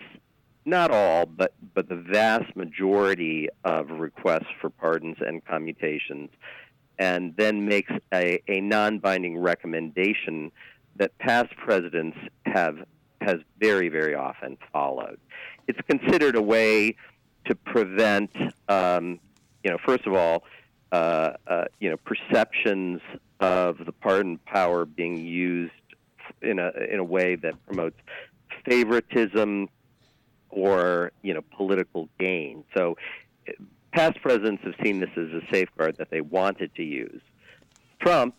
not 0.65 0.91
all, 0.91 1.25
but 1.25 1.53
but 1.73 1.89
the 1.89 1.95
vast 1.95 2.55
majority 2.55 3.47
of 3.63 3.89
requests 3.89 4.51
for 4.59 4.69
pardons 4.69 5.17
and 5.25 5.43
commutations, 5.45 6.29
and 6.99 7.33
then 7.37 7.65
makes 7.65 7.91
a, 8.13 8.39
a 8.47 8.59
non-binding 8.59 9.37
recommendation 9.37 10.51
that 10.97 11.17
past 11.17 11.55
presidents 11.55 12.17
have 12.45 12.77
has 13.21 13.37
very 13.59 13.89
very 13.89 14.13
often 14.13 14.57
followed. 14.71 15.19
It's 15.67 15.79
considered 15.87 16.35
a 16.35 16.41
way 16.41 16.95
to 17.45 17.55
prevent, 17.55 18.31
um, 18.67 19.19
you 19.63 19.71
know, 19.71 19.77
first 19.85 20.05
of 20.05 20.13
all, 20.13 20.43
uh, 20.91 21.33
uh, 21.47 21.65
you 21.79 21.89
know, 21.89 21.97
perceptions 21.97 23.01
of 23.39 23.77
the 23.85 23.91
pardon 23.91 24.37
power 24.45 24.85
being 24.85 25.17
used 25.17 25.71
in 26.41 26.59
a 26.59 26.71
in 26.91 26.99
a 26.99 27.03
way 27.03 27.35
that 27.35 27.53
promotes 27.65 27.97
favoritism 28.65 29.69
or 30.49 31.11
you 31.21 31.33
know 31.33 31.41
political 31.55 32.09
gain. 32.19 32.63
So 32.75 32.97
past 33.91 34.21
presidents 34.21 34.63
have 34.63 34.75
seen 34.83 34.99
this 34.99 35.09
as 35.15 35.29
a 35.29 35.41
safeguard 35.51 35.97
that 35.97 36.09
they 36.09 36.21
wanted 36.21 36.73
to 36.75 36.83
use. 36.83 37.21
Trump 37.99 38.35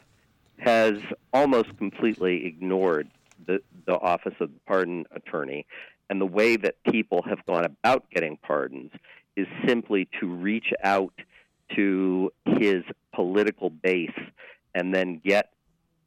has 0.58 0.98
almost 1.32 1.76
completely 1.78 2.46
ignored 2.46 3.08
the, 3.46 3.62
the 3.86 3.98
office 3.98 4.34
of 4.40 4.50
the 4.52 4.60
pardon 4.66 5.06
attorney, 5.14 5.66
and 6.08 6.20
the 6.20 6.26
way 6.26 6.56
that 6.56 6.82
people 6.84 7.22
have 7.22 7.44
gone 7.46 7.64
about 7.64 8.08
getting 8.10 8.36
pardons 8.36 8.90
is 9.36 9.46
simply 9.66 10.08
to 10.20 10.26
reach 10.26 10.72
out 10.82 11.12
to 11.76 12.32
his 12.44 12.82
political 13.14 13.70
base 13.70 14.10
and 14.74 14.94
then 14.94 15.20
get 15.24 15.50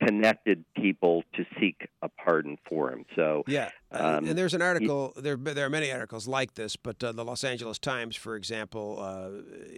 connected 0.05 0.63
people 0.75 1.23
to 1.33 1.45
seek 1.59 1.87
a 2.01 2.09
pardon 2.09 2.57
for 2.67 2.91
him. 2.91 3.05
So 3.15 3.43
Yeah, 3.47 3.69
uh, 3.91 4.17
um, 4.17 4.27
and 4.27 4.37
there's 4.37 4.53
an 4.53 4.61
article. 4.61 5.13
There, 5.15 5.37
there 5.37 5.65
are 5.65 5.69
many 5.69 5.91
articles 5.91 6.27
like 6.27 6.55
this, 6.55 6.75
but 6.75 7.03
uh, 7.03 7.11
the 7.11 7.23
Los 7.23 7.43
Angeles 7.43 7.79
Times, 7.79 8.15
for 8.15 8.35
example, 8.35 8.99
uh, 8.99 9.29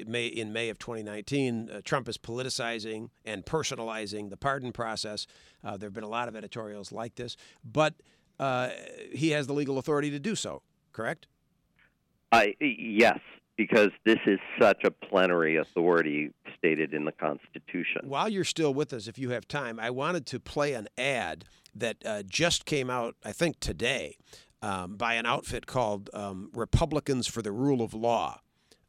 May 0.08 0.28
in 0.28 0.54
May 0.54 0.70
of 0.70 0.80
2019, 0.80 1.70
uh, 1.70 1.82
Trump 1.84 2.10
is 2.10 2.18
politicizing 2.18 3.10
and 3.24 3.46
personalizing 3.46 4.30
the 4.30 4.38
pardon 4.38 4.72
process. 4.72 5.28
Uh, 5.64 5.78
there 5.78 5.88
have 5.88 5.94
been 5.94 6.04
a 6.04 6.10
lot 6.10 6.28
of 6.28 6.36
editorials 6.36 6.92
like 6.92 7.16
this, 7.16 7.36
but 7.64 7.96
uh, 8.40 8.70
he 9.14 9.32
has 9.32 9.48
the 9.48 9.54
legal 9.54 9.78
authority 9.78 10.10
to 10.12 10.20
do 10.20 10.36
so. 10.36 10.62
Correct? 10.92 11.28
I 12.36 12.56
yes, 12.60 13.20
because 13.58 13.90
this 14.06 14.20
is 14.26 14.40
such 14.60 14.84
a 14.84 14.92
plenary 14.92 15.58
authority 15.58 16.32
stated 16.58 16.94
in 16.94 17.06
the 17.06 17.12
Constitution. 17.12 18.02
While 18.04 18.30
you're 18.30 18.44
still 18.44 18.74
with 18.74 18.94
us, 18.94 19.08
if 19.08 19.18
you 19.18 19.30
have 19.32 19.48
time, 19.48 19.80
I 19.80 19.90
wanted 19.90 20.26
to 20.28 20.40
play 20.40 20.74
an 20.74 20.88
ad 20.98 21.46
that 21.74 21.98
uh, 22.06 22.24
just 22.24 22.66
came 22.66 22.90
out, 22.90 23.16
I 23.24 23.32
think 23.32 23.60
today, 23.60 24.18
um, 24.62 24.96
by 24.96 25.16
an 25.16 25.26
outfit 25.26 25.68
called 25.68 26.10
um, 26.14 26.50
Republicans 26.54 27.28
for 27.28 27.42
the 27.42 27.52
Rule 27.52 27.82
of 27.82 27.94
Law, 27.94 28.40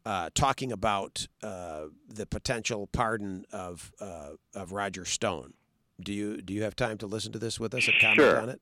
uh, 0.05 0.31
talking 0.35 0.71
about 0.73 1.27
uh, 1.43 1.87
the 2.09 2.27
potential 2.27 2.87
pardon 2.93 3.45
of 3.53 3.93
uh, 4.01 4.31
of 4.55 4.73
Roger 4.73 5.05
Stone. 5.05 5.55
Do 6.01 6.13
you 6.13 6.41
do 6.43 6.55
you 6.55 6.63
have 6.63 6.77
time 6.77 6.99
to 6.99 7.07
listen 7.07 7.33
to 7.33 7.39
this 7.39 7.59
with 7.59 7.75
us 7.75 7.89
and 7.89 7.97
comment 8.01 8.17
Sure. 8.17 8.41
on 8.41 8.49
it? 8.49 8.61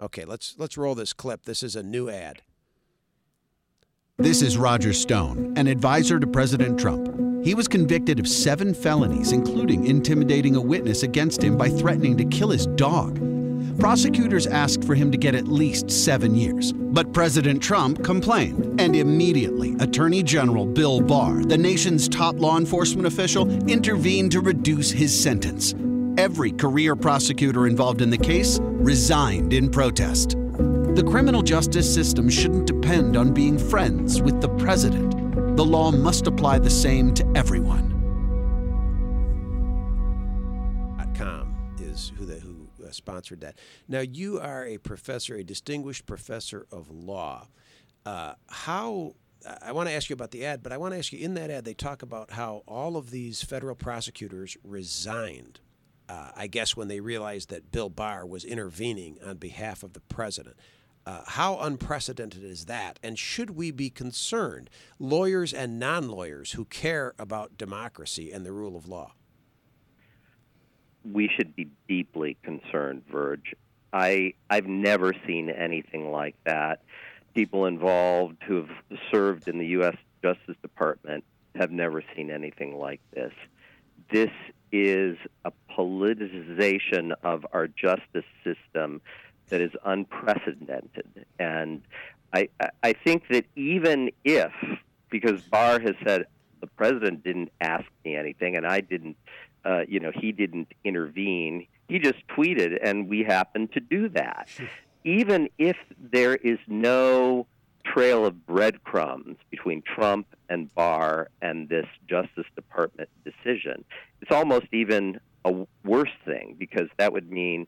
Okay, 0.00 0.24
let's 0.24 0.54
let's 0.58 0.76
roll 0.76 0.94
this 0.94 1.12
clip. 1.12 1.44
This 1.44 1.62
is 1.62 1.76
a 1.76 1.82
new 1.82 2.08
ad. 2.08 2.42
This 4.20 4.42
is 4.42 4.58
Roger 4.58 4.92
Stone, 4.92 5.54
an 5.56 5.66
advisor 5.66 6.20
to 6.20 6.26
President 6.26 6.78
Trump. 6.78 7.08
He 7.42 7.54
was 7.54 7.66
convicted 7.66 8.20
of 8.20 8.28
seven 8.28 8.74
felonies, 8.74 9.32
including 9.32 9.86
intimidating 9.86 10.56
a 10.56 10.60
witness 10.60 11.04
against 11.04 11.42
him 11.42 11.56
by 11.56 11.70
threatening 11.70 12.18
to 12.18 12.26
kill 12.26 12.50
his 12.50 12.66
dog. 12.66 13.18
Prosecutors 13.78 14.46
asked 14.46 14.84
for 14.84 14.94
him 14.94 15.10
to 15.10 15.16
get 15.16 15.34
at 15.34 15.48
least 15.48 15.90
seven 15.90 16.34
years. 16.34 16.74
But 16.74 17.14
President 17.14 17.62
Trump 17.62 18.04
complained, 18.04 18.78
and 18.78 18.94
immediately, 18.94 19.74
Attorney 19.80 20.22
General 20.22 20.66
Bill 20.66 21.00
Barr, 21.00 21.42
the 21.42 21.56
nation's 21.56 22.06
top 22.06 22.38
law 22.38 22.58
enforcement 22.58 23.06
official, 23.06 23.50
intervened 23.70 24.32
to 24.32 24.42
reduce 24.42 24.90
his 24.90 25.18
sentence. 25.18 25.74
Every 26.18 26.52
career 26.52 26.94
prosecutor 26.94 27.66
involved 27.66 28.02
in 28.02 28.10
the 28.10 28.18
case 28.18 28.58
resigned 28.60 29.54
in 29.54 29.70
protest. 29.70 30.36
The 30.94 31.04
criminal 31.04 31.42
justice 31.42 31.92
system 31.92 32.28
shouldn't 32.28 32.66
depend 32.66 33.16
on 33.16 33.32
being 33.32 33.58
friends 33.58 34.20
with 34.20 34.40
the 34.40 34.48
president. 34.48 35.56
the 35.56 35.64
law 35.64 35.90
must 35.90 36.26
apply 36.26 36.58
the 36.58 36.70
same 36.70 37.14
to 37.14 37.32
everyone. 37.36 37.88
Com 41.14 41.74
is 41.78 42.12
who 42.16 42.24
the, 42.24 42.36
who 42.36 42.68
uh, 42.82 42.90
sponsored 42.90 43.42
that. 43.42 43.58
Now 43.88 44.00
you 44.00 44.40
are 44.40 44.64
a 44.64 44.78
professor, 44.78 45.36
a 45.36 45.44
distinguished 45.44 46.06
professor 46.06 46.66
of 46.72 46.90
law. 46.90 47.46
Uh, 48.06 48.34
how 48.48 49.14
I 49.62 49.72
want 49.72 49.88
to 49.88 49.94
ask 49.94 50.08
you 50.10 50.14
about 50.14 50.30
the 50.30 50.44
ad, 50.46 50.62
but 50.62 50.72
I 50.72 50.78
want 50.78 50.94
to 50.94 50.98
ask 50.98 51.12
you 51.12 51.18
in 51.18 51.34
that 51.34 51.50
ad 51.50 51.64
they 51.64 51.74
talk 51.74 52.02
about 52.02 52.30
how 52.32 52.62
all 52.66 52.96
of 52.96 53.10
these 53.10 53.42
federal 53.42 53.74
prosecutors 53.74 54.56
resigned. 54.64 55.60
Uh, 56.08 56.30
I 56.34 56.46
guess 56.46 56.74
when 56.74 56.88
they 56.88 57.00
realized 57.00 57.50
that 57.50 57.70
Bill 57.70 57.88
Barr 57.88 58.26
was 58.26 58.44
intervening 58.44 59.18
on 59.24 59.36
behalf 59.36 59.82
of 59.82 59.92
the 59.92 60.00
president. 60.00 60.56
Uh, 61.10 61.22
how 61.26 61.58
unprecedented 61.58 62.44
is 62.44 62.66
that? 62.66 63.00
And 63.02 63.18
should 63.18 63.50
we 63.50 63.72
be 63.72 63.90
concerned, 63.90 64.70
lawyers 64.98 65.52
and 65.52 65.78
non 65.80 66.08
lawyers 66.08 66.52
who 66.52 66.64
care 66.64 67.14
about 67.18 67.58
democracy 67.58 68.30
and 68.30 68.46
the 68.46 68.52
rule 68.52 68.76
of 68.76 68.86
law? 68.86 69.14
we 71.04 71.30
should 71.34 71.54
be 71.56 71.68
deeply 71.88 72.36
concerned, 72.42 73.02
Virg. 73.10 73.40
I 73.92 74.34
I've 74.48 74.66
never 74.66 75.12
seen 75.26 75.50
anything 75.50 76.10
like 76.10 76.36
that. 76.44 76.82
People 77.34 77.66
involved 77.66 78.36
who 78.46 78.56
have 78.56 79.00
served 79.10 79.48
in 79.48 79.58
the 79.58 79.66
U.S. 79.68 79.96
Justice 80.22 80.56
Department 80.62 81.24
have 81.54 81.70
never 81.70 82.02
seen 82.14 82.30
anything 82.30 82.76
like 82.78 83.00
this. 83.12 83.32
This 84.12 84.30
is 84.72 85.16
a 85.44 85.52
politicization 85.76 87.12
of 87.22 87.46
our 87.52 87.66
justice 87.66 88.24
system 88.44 89.00
that 89.50 89.60
is 89.60 89.72
unprecedented, 89.84 91.26
and 91.38 91.82
I 92.32 92.48
I 92.82 92.92
think 92.92 93.24
that 93.30 93.44
even 93.56 94.10
if 94.24 94.52
because 95.10 95.42
Barr 95.42 95.80
has 95.80 95.94
said 96.04 96.26
the 96.60 96.66
president 96.66 97.24
didn't 97.24 97.50
ask 97.60 97.86
me 98.04 98.16
anything 98.16 98.56
and 98.56 98.66
I 98.66 98.80
didn't 98.80 99.16
uh, 99.64 99.82
you 99.88 100.00
know, 100.00 100.10
he 100.14 100.32
didn't 100.32 100.68
intervene. 100.84 101.66
He 101.88 101.98
just 101.98 102.26
tweeted, 102.28 102.78
and 102.82 103.08
we 103.08 103.22
happened 103.22 103.72
to 103.72 103.80
do 103.80 104.08
that. 104.10 104.48
Even 105.04 105.48
if 105.58 105.76
there 105.98 106.36
is 106.36 106.58
no 106.66 107.46
trail 107.84 108.26
of 108.26 108.46
breadcrumbs 108.46 109.36
between 109.50 109.82
Trump 109.82 110.26
and 110.48 110.72
Barr 110.74 111.30
and 111.40 111.68
this 111.68 111.86
Justice 112.06 112.44
Department 112.54 113.08
decision, 113.24 113.84
it's 114.20 114.30
almost 114.30 114.66
even 114.72 115.18
a 115.44 115.66
worse 115.84 116.12
thing 116.26 116.54
because 116.58 116.88
that 116.98 117.12
would 117.12 117.30
mean 117.30 117.66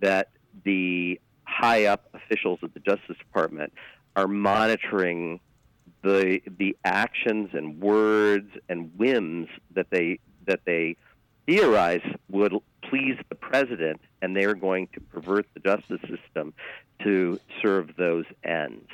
that 0.00 0.30
the 0.64 1.20
high 1.44 1.86
up 1.86 2.08
officials 2.14 2.60
of 2.62 2.72
the 2.74 2.80
Justice 2.80 3.16
Department 3.18 3.72
are 4.16 4.28
monitoring 4.28 5.40
the 6.02 6.40
the 6.58 6.76
actions 6.84 7.50
and 7.52 7.80
words 7.80 8.50
and 8.68 8.90
whims 8.96 9.48
that 9.74 9.86
they 9.90 10.18
that 10.46 10.60
they 10.64 10.96
theorize 11.46 12.02
would 12.28 12.54
please 12.82 13.16
the 13.28 13.34
president, 13.34 14.00
and 14.20 14.36
they're 14.36 14.54
going 14.54 14.88
to 14.94 15.00
pervert 15.00 15.46
the 15.54 15.60
justice 15.60 16.00
system 16.02 16.52
to 17.02 17.38
serve 17.60 17.90
those 17.96 18.24
ends. 18.44 18.88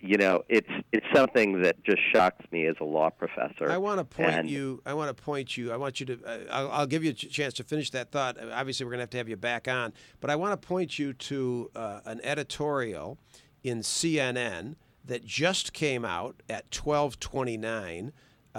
You 0.00 0.16
know, 0.16 0.42
it's 0.48 0.70
it's 0.92 1.06
something 1.14 1.60
that 1.62 1.82
just 1.84 2.00
shocks 2.12 2.44
me 2.50 2.66
as 2.66 2.76
a 2.80 2.84
law 2.84 3.10
professor. 3.10 3.70
I 3.70 3.76
want 3.76 3.98
to 3.98 4.04
point 4.04 4.30
And- 4.34 4.50
you. 4.50 4.82
I 4.86 4.94
want 4.94 5.14
to 5.14 5.22
point 5.22 5.56
you. 5.56 5.72
I 5.72 5.76
want 5.76 6.00
you 6.00 6.06
to. 6.06 6.18
Uh, 6.24 6.38
I'll, 6.50 6.70
I'll 6.70 6.86
give 6.86 7.04
you 7.04 7.10
a 7.10 7.14
chance 7.14 7.54
to 7.54 7.64
finish 7.64 7.90
that 7.90 8.10
thought. 8.10 8.36
Obviously, 8.52 8.84
we're 8.86 8.90
going 8.92 8.98
to 8.98 9.02
have 9.02 9.10
to 9.10 9.18
have 9.18 9.28
you 9.28 9.36
back 9.36 9.68
on, 9.68 9.92
but 10.20 10.30
I 10.30 10.36
want 10.36 10.60
to 10.60 10.66
point 10.66 10.98
you 10.98 11.12
to 11.12 11.70
uh, 11.76 12.00
an 12.06 12.20
editorial 12.24 13.18
in 13.62 13.80
CNN 13.80 14.76
that 15.04 15.24
just 15.24 15.72
came 15.72 16.04
out 16.04 16.42
at 16.48 16.70
12:29 16.70 18.12
uh, 18.54 18.58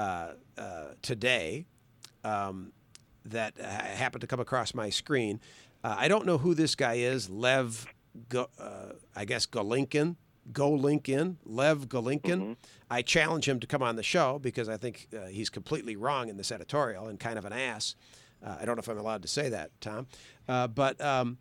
uh, 0.58 0.86
today. 1.02 1.66
Um, 2.24 2.74
that 3.26 3.60
uh, 3.60 3.64
happened 3.66 4.22
to 4.22 4.28
come 4.28 4.40
across 4.40 4.74
my 4.74 4.90
screen. 4.90 5.42
Uh, 5.84 5.96
I 5.98 6.08
don't 6.08 6.26
know 6.26 6.38
who 6.38 6.54
this 6.54 6.76
guy 6.76 6.96
is. 6.96 7.30
Lev, 7.30 7.86
Go, 8.30 8.48
uh, 8.58 8.94
I 9.16 9.26
guess 9.26 9.46
Golinkin, 9.46 10.16
Go 10.54 10.72
Lincoln, 10.72 11.38
Lev 11.46 11.88
Golinkin. 11.90 12.56
I 12.90 13.02
challenge 13.02 13.48
him 13.48 13.60
to 13.60 13.68
come 13.68 13.84
on 13.84 13.96
the 13.96 14.04
show 14.04 14.40
because 14.40 14.70
I 14.70 14.78
think 14.78 15.08
uh, 15.16 15.28
he's 15.28 15.50
completely 15.50 15.96
wrong 15.96 16.30
in 16.30 16.38
this 16.38 16.52
editorial 16.52 17.08
and 17.08 17.20
kind 17.20 17.38
of 17.38 17.46
an 17.46 17.54
ass. 17.54 17.96
Uh, 18.46 18.58
I 18.62 18.66
don't 18.66 18.76
know 18.76 18.82
if 18.82 18.88
I'm 18.88 18.98
allowed 18.98 19.24
to 19.24 19.28
say 19.28 19.50
that, 19.50 19.72
Tom, 19.82 20.08
uh, 20.48 20.68
but 20.68 21.00
um, 21.02 21.38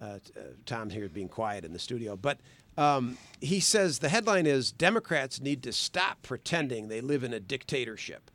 uh, 0.00 0.04
uh, 0.04 0.40
Tom 0.66 0.90
here 0.90 1.08
being 1.08 1.28
quiet 1.28 1.64
in 1.64 1.72
the 1.72 1.78
studio. 1.78 2.16
But 2.16 2.38
um, 2.76 3.18
he 3.40 3.60
says 3.60 3.98
the 3.98 4.08
headline 4.08 4.46
is 4.46 4.70
Democrats 4.70 5.40
need 5.40 5.62
to 5.64 5.72
stop 5.72 6.22
pretending 6.22 6.88
they 6.88 7.00
live 7.00 7.24
in 7.24 7.32
a 7.32 7.40
dictatorship. 7.40 8.30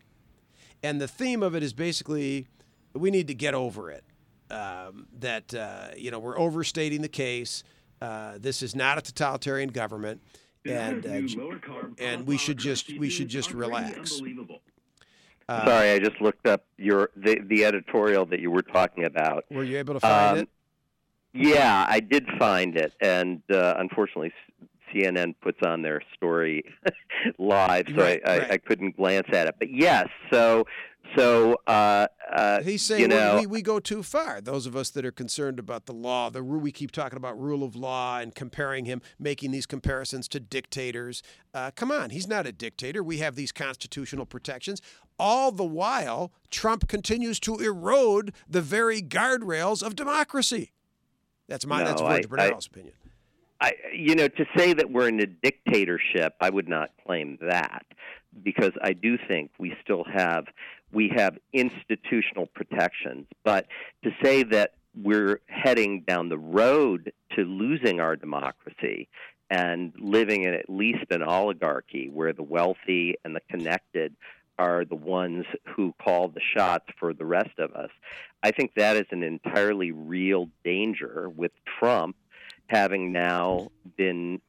And 0.84 1.00
the 1.00 1.08
theme 1.08 1.42
of 1.42 1.56
it 1.56 1.64
is 1.64 1.72
basically 1.72 2.48
we 2.94 3.10
need 3.10 3.28
to 3.28 3.34
get 3.34 3.54
over 3.54 3.90
it. 3.90 4.04
Um, 4.52 5.08
that 5.20 5.54
uh, 5.54 5.88
you 5.98 6.12
know 6.12 6.20
we're 6.20 6.38
overstating 6.38 7.02
the 7.02 7.08
case. 7.08 7.64
Uh, 8.04 8.34
this 8.38 8.62
is 8.62 8.76
not 8.76 8.98
a 8.98 9.02
totalitarian 9.02 9.70
government, 9.70 10.22
and 10.66 11.06
uh, 11.06 11.22
j- 11.22 11.38
and 12.00 12.28
we 12.28 12.36
should 12.38 12.58
just 12.58 12.92
we 13.00 13.10
should 13.10 13.30
just 13.30 13.54
relax. 13.54 14.22
Uh, 15.48 15.66
Sorry, 15.66 15.92
I 15.92 16.00
just 16.00 16.20
looked 16.20 16.46
up 16.46 16.66
your 16.78 17.12
the, 17.16 17.40
the 17.48 17.64
editorial 17.64 18.26
that 18.26 18.42
you 18.42 18.52
were 18.52 18.62
talking 18.62 19.06
about. 19.06 19.46
Were 19.50 19.64
you 19.64 19.78
able 19.78 19.94
to 19.94 20.02
find 20.02 20.38
Um, 20.40 20.44
it? 20.44 20.50
Yeah, 21.34 21.86
I 21.88 22.02
did 22.02 22.28
find 22.38 22.76
it, 22.76 22.94
and 23.00 23.42
uh, 23.50 23.76
unfortunately, 23.78 24.34
CNN 24.94 25.36
puts 25.42 25.60
on 25.66 25.82
their 25.82 26.02
story 26.14 26.64
live, 27.40 27.86
so 27.88 28.02
Right, 28.04 28.22
I, 28.26 28.30
I, 28.34 28.38
right. 28.40 28.52
I 28.52 28.58
couldn't 28.58 28.98
glance 28.98 29.28
at 29.32 29.48
it. 29.48 29.56
But 29.60 29.70
yes, 29.72 30.10
so 30.30 30.66
so 31.16 31.58
uh, 31.68 32.08
uh, 32.32 32.62
He's 32.64 32.82
saying 32.82 33.02
you 33.02 33.08
know, 33.08 33.36
we, 33.36 33.42
we, 33.42 33.48
we 33.48 33.62
go 33.62 33.80
too 33.80 34.04
far. 34.04 34.42
Those 34.42 34.66
of 34.66 34.76
us 34.76 34.90
that 34.92 35.06
are 35.06 35.12
concerned 35.12 35.60
about 35.60 35.86
the 35.86 35.94
law, 35.94 36.30
the 36.30 36.44
we 36.44 36.72
keep 36.72 36.92
talking 36.92 37.18
about 37.18 37.40
rule 37.40 37.64
of 37.64 37.76
law 37.76 38.20
and 38.20 38.34
comparing 38.34 38.86
him, 38.86 39.02
making 39.20 39.52
these 39.52 39.66
comparisons 39.66 40.28
to 40.30 40.40
dictators. 40.40 41.22
Uh, 41.54 41.72
come 41.76 41.92
on, 41.92 42.10
he's 42.10 42.28
not 42.28 42.48
a 42.48 42.52
dictator. 42.52 43.04
We 43.04 43.18
have 43.20 43.36
these 43.36 43.52
constitutional 43.52 44.26
protections. 44.26 44.82
All 45.20 45.52
the 45.52 45.64
while, 45.66 46.32
Trump 46.50 46.88
continues 46.88 47.40
to 47.42 47.58
erode 47.60 48.34
the 48.50 48.62
very 48.62 49.02
guardrails 49.02 49.84
of 49.86 49.96
democracy. 49.96 50.72
That's 51.48 51.66
my 51.66 51.84
that's 51.84 52.02
No, 52.02 52.08
George 52.08 52.26
I- 52.26 52.28
Bernero's 52.50 52.70
I- 52.72 52.74
opinion. 52.74 52.94
I, 53.62 53.72
you 53.96 54.14
know, 54.16 54.28
to 54.28 54.46
say 54.58 54.74
that 54.74 54.92
we're 54.92 55.08
in 55.08 55.22
a 55.22 55.26
dictatorship, 55.26 56.34
I 56.42 56.50
would 56.50 56.68
not 56.68 56.90
claim 57.06 57.38
that 57.40 57.86
because 58.44 58.72
I 58.82 58.92
do 58.92 59.18
think 59.18 59.52
we 59.58 59.74
still 59.82 60.04
have 60.12 60.48
we 60.94 61.12
have 61.16 61.38
institutional 61.52 62.46
protections. 62.48 63.26
But 63.44 63.68
to 64.04 64.12
say 64.24 64.44
that 64.44 64.74
we're 64.96 65.42
heading 65.48 66.04
down 66.08 66.30
the 66.30 66.38
road 66.38 67.12
to 67.36 67.42
losing 67.42 68.00
our 68.00 68.16
democracy 68.16 69.10
and 69.50 69.92
living 70.00 70.44
in 70.44 70.54
at 70.54 70.70
least 70.70 71.06
an 71.10 71.24
oligarchy 71.24 72.10
where 72.10 72.34
the 72.34 72.44
wealthy 72.44 73.16
and 73.26 73.36
the 73.36 73.42
connected 73.50 74.16
are 74.60 74.86
the 74.86 74.96
ones 74.96 75.46
who 75.76 75.94
call 76.02 76.28
the 76.28 76.42
shots 76.56 76.86
for 77.00 77.14
the 77.14 77.26
rest 77.26 77.58
of 77.58 77.74
us. 77.74 77.90
I 78.44 78.52
think 78.52 78.74
that 78.76 78.96
is 78.96 79.08
an 79.10 79.24
entirely 79.24 79.92
real 79.92 80.50
danger 80.64 81.28
with 81.28 81.52
Trump 81.80 82.16
having 82.68 83.12
now 83.12 83.70
been 83.98 84.42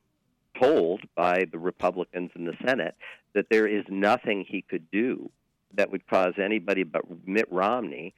told 0.60 1.00
by 1.14 1.46
the 1.50 1.58
Republicans 1.58 2.30
in 2.36 2.44
the 2.44 2.56
Senate 2.64 2.94
that 3.34 3.46
there 3.50 3.66
is 3.66 3.84
nothing 3.88 4.44
he 4.46 4.62
could 4.62 4.90
do 4.90 5.30
that 5.76 5.90
would 5.90 6.06
cause 6.06 6.34
anybody 6.42 6.82
but 6.82 7.02
Mitt 7.26 7.46
Romney 7.50 8.14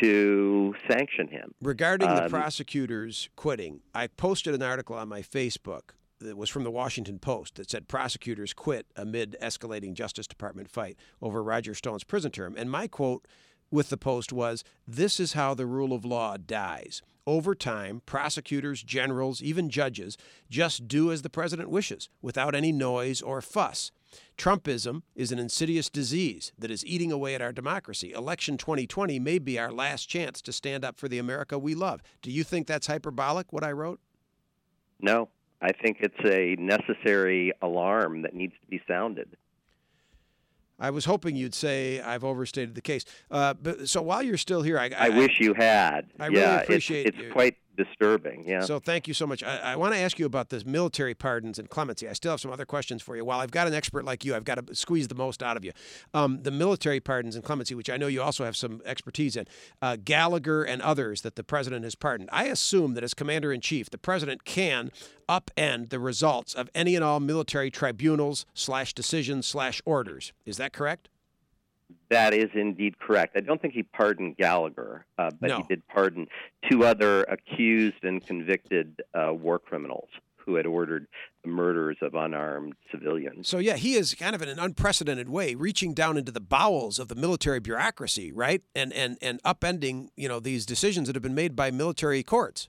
to 0.00 0.74
sanction 0.88 1.28
him. 1.28 1.54
Regarding 1.60 2.08
the 2.08 2.24
Um, 2.24 2.30
prosecutors 2.30 3.28
quitting, 3.36 3.80
I 3.94 4.06
posted 4.06 4.54
an 4.54 4.62
article 4.62 4.96
on 4.96 5.08
my 5.08 5.22
Facebook 5.22 5.90
that 6.20 6.36
was 6.36 6.50
from 6.50 6.64
the 6.64 6.70
Washington 6.70 7.18
Post 7.18 7.56
that 7.56 7.70
said 7.70 7.88
prosecutors 7.88 8.52
quit 8.52 8.86
amid 8.96 9.36
escalating 9.42 9.94
Justice 9.94 10.26
Department 10.26 10.70
fight 10.70 10.96
over 11.20 11.42
Roger 11.42 11.74
Stone's 11.74 12.04
prison 12.04 12.30
term. 12.30 12.54
And 12.56 12.70
my 12.70 12.86
quote 12.86 13.26
with 13.70 13.88
the 13.88 13.96
Post 13.96 14.32
was 14.32 14.64
This 14.86 15.20
is 15.20 15.32
how 15.32 15.54
the 15.54 15.66
rule 15.66 15.92
of 15.92 16.04
law 16.04 16.36
dies. 16.36 17.02
Over 17.26 17.54
time, 17.54 18.00
prosecutors, 18.06 18.82
generals, 18.82 19.42
even 19.42 19.68
judges 19.68 20.16
just 20.48 20.88
do 20.88 21.12
as 21.12 21.22
the 21.22 21.30
president 21.30 21.68
wishes 21.70 22.08
without 22.22 22.54
any 22.54 22.72
noise 22.72 23.20
or 23.20 23.42
fuss. 23.42 23.90
Trumpism 24.36 25.02
is 25.14 25.32
an 25.32 25.38
insidious 25.38 25.90
disease 25.90 26.52
that 26.58 26.70
is 26.70 26.84
eating 26.84 27.12
away 27.12 27.34
at 27.34 27.42
our 27.42 27.52
democracy. 27.52 28.12
Election 28.12 28.56
2020 28.56 29.18
may 29.18 29.38
be 29.38 29.58
our 29.58 29.72
last 29.72 30.06
chance 30.08 30.40
to 30.42 30.52
stand 30.52 30.84
up 30.84 30.98
for 30.98 31.08
the 31.08 31.18
America 31.18 31.58
we 31.58 31.74
love. 31.74 32.00
Do 32.22 32.30
you 32.30 32.44
think 32.44 32.66
that's 32.66 32.86
hyperbolic, 32.86 33.52
what 33.52 33.64
I 33.64 33.72
wrote? 33.72 34.00
No, 35.00 35.28
I 35.60 35.72
think 35.72 35.98
it's 36.00 36.24
a 36.24 36.56
necessary 36.60 37.52
alarm 37.62 38.22
that 38.22 38.34
needs 38.34 38.54
to 38.60 38.66
be 38.68 38.80
sounded. 38.88 39.36
I 40.80 40.90
was 40.90 41.04
hoping 41.04 41.34
you'd 41.34 41.54
say 41.54 42.00
I've 42.00 42.22
overstated 42.22 42.76
the 42.76 42.80
case. 42.80 43.04
Uh, 43.30 43.54
but 43.54 43.88
so 43.88 44.00
while 44.00 44.22
you're 44.22 44.36
still 44.36 44.62
here, 44.62 44.78
I, 44.78 44.90
I, 44.96 45.08
wish 45.08 45.40
you 45.40 45.52
had. 45.54 46.06
I 46.20 46.26
really 46.26 46.40
yeah, 46.40 46.60
appreciate 46.60 47.06
it's, 47.08 47.16
you- 47.16 47.24
it's 47.24 47.32
quite 47.32 47.56
disturbing. 47.78 48.44
Yeah. 48.46 48.60
So 48.60 48.78
thank 48.78 49.08
you 49.08 49.14
so 49.14 49.26
much. 49.26 49.42
I, 49.42 49.58
I 49.58 49.76
want 49.76 49.94
to 49.94 50.00
ask 50.00 50.18
you 50.18 50.26
about 50.26 50.50
this 50.50 50.66
military 50.66 51.14
pardons 51.14 51.58
and 51.58 51.70
clemency. 51.70 52.08
I 52.08 52.12
still 52.12 52.32
have 52.32 52.40
some 52.40 52.50
other 52.50 52.66
questions 52.66 53.00
for 53.00 53.16
you. 53.16 53.24
While 53.24 53.40
I've 53.40 53.52
got 53.52 53.66
an 53.66 53.72
expert 53.72 54.04
like 54.04 54.24
you, 54.24 54.34
I've 54.34 54.44
got 54.44 54.66
to 54.66 54.74
squeeze 54.74 55.08
the 55.08 55.14
most 55.14 55.42
out 55.42 55.56
of 55.56 55.64
you. 55.64 55.72
Um, 56.12 56.42
the 56.42 56.50
military 56.50 57.00
pardons 57.00 57.36
and 57.36 57.44
clemency, 57.44 57.74
which 57.74 57.88
I 57.88 57.96
know 57.96 58.08
you 58.08 58.20
also 58.20 58.44
have 58.44 58.56
some 58.56 58.82
expertise 58.84 59.36
in, 59.36 59.46
uh, 59.80 59.96
Gallagher 60.04 60.64
and 60.64 60.82
others 60.82 61.22
that 61.22 61.36
the 61.36 61.44
president 61.44 61.84
has 61.84 61.94
pardoned. 61.94 62.28
I 62.32 62.44
assume 62.44 62.94
that 62.94 63.04
as 63.04 63.14
commander 63.14 63.52
in 63.52 63.60
chief, 63.60 63.88
the 63.88 63.98
president 63.98 64.44
can 64.44 64.90
upend 65.28 65.90
the 65.90 66.00
results 66.00 66.54
of 66.54 66.68
any 66.74 66.96
and 66.96 67.04
all 67.04 67.20
military 67.20 67.70
tribunals 67.70 68.44
slash 68.54 68.92
decisions 68.92 69.46
slash 69.46 69.80
orders. 69.84 70.32
Is 70.44 70.56
that 70.56 70.72
correct? 70.72 71.08
That 72.10 72.32
is 72.34 72.50
indeed 72.54 72.98
correct. 72.98 73.36
I 73.36 73.40
don't 73.40 73.60
think 73.60 73.74
he 73.74 73.82
pardoned 73.82 74.36
Gallagher, 74.36 75.04
uh, 75.18 75.30
but 75.40 75.48
No. 75.48 75.56
he 75.58 75.62
did 75.64 75.86
pardon 75.88 76.26
two 76.70 76.84
other 76.84 77.24
accused 77.24 78.02
and 78.02 78.24
convicted 78.26 79.02
uh, 79.14 79.32
war 79.32 79.58
criminals 79.58 80.08
who 80.36 80.54
had 80.54 80.64
ordered 80.64 81.06
the 81.42 81.48
murders 81.50 81.98
of 82.00 82.14
unarmed 82.14 82.74
civilians. 82.90 83.46
So 83.46 83.58
yeah, 83.58 83.76
he 83.76 83.94
is 83.94 84.14
kind 84.14 84.34
of 84.34 84.40
in 84.40 84.48
an 84.48 84.58
unprecedented 84.58 85.28
way 85.28 85.54
reaching 85.54 85.92
down 85.92 86.16
into 86.16 86.32
the 86.32 86.40
bowels 86.40 86.98
of 86.98 87.08
the 87.08 87.14
military 87.14 87.60
bureaucracy, 87.60 88.32
right? 88.32 88.62
And 88.74 88.92
and 88.94 89.18
and 89.20 89.42
upending, 89.42 90.08
you 90.16 90.28
know, 90.28 90.40
these 90.40 90.64
decisions 90.64 91.08
that 91.08 91.16
have 91.16 91.22
been 91.22 91.34
made 91.34 91.54
by 91.54 91.70
military 91.70 92.22
courts. 92.22 92.68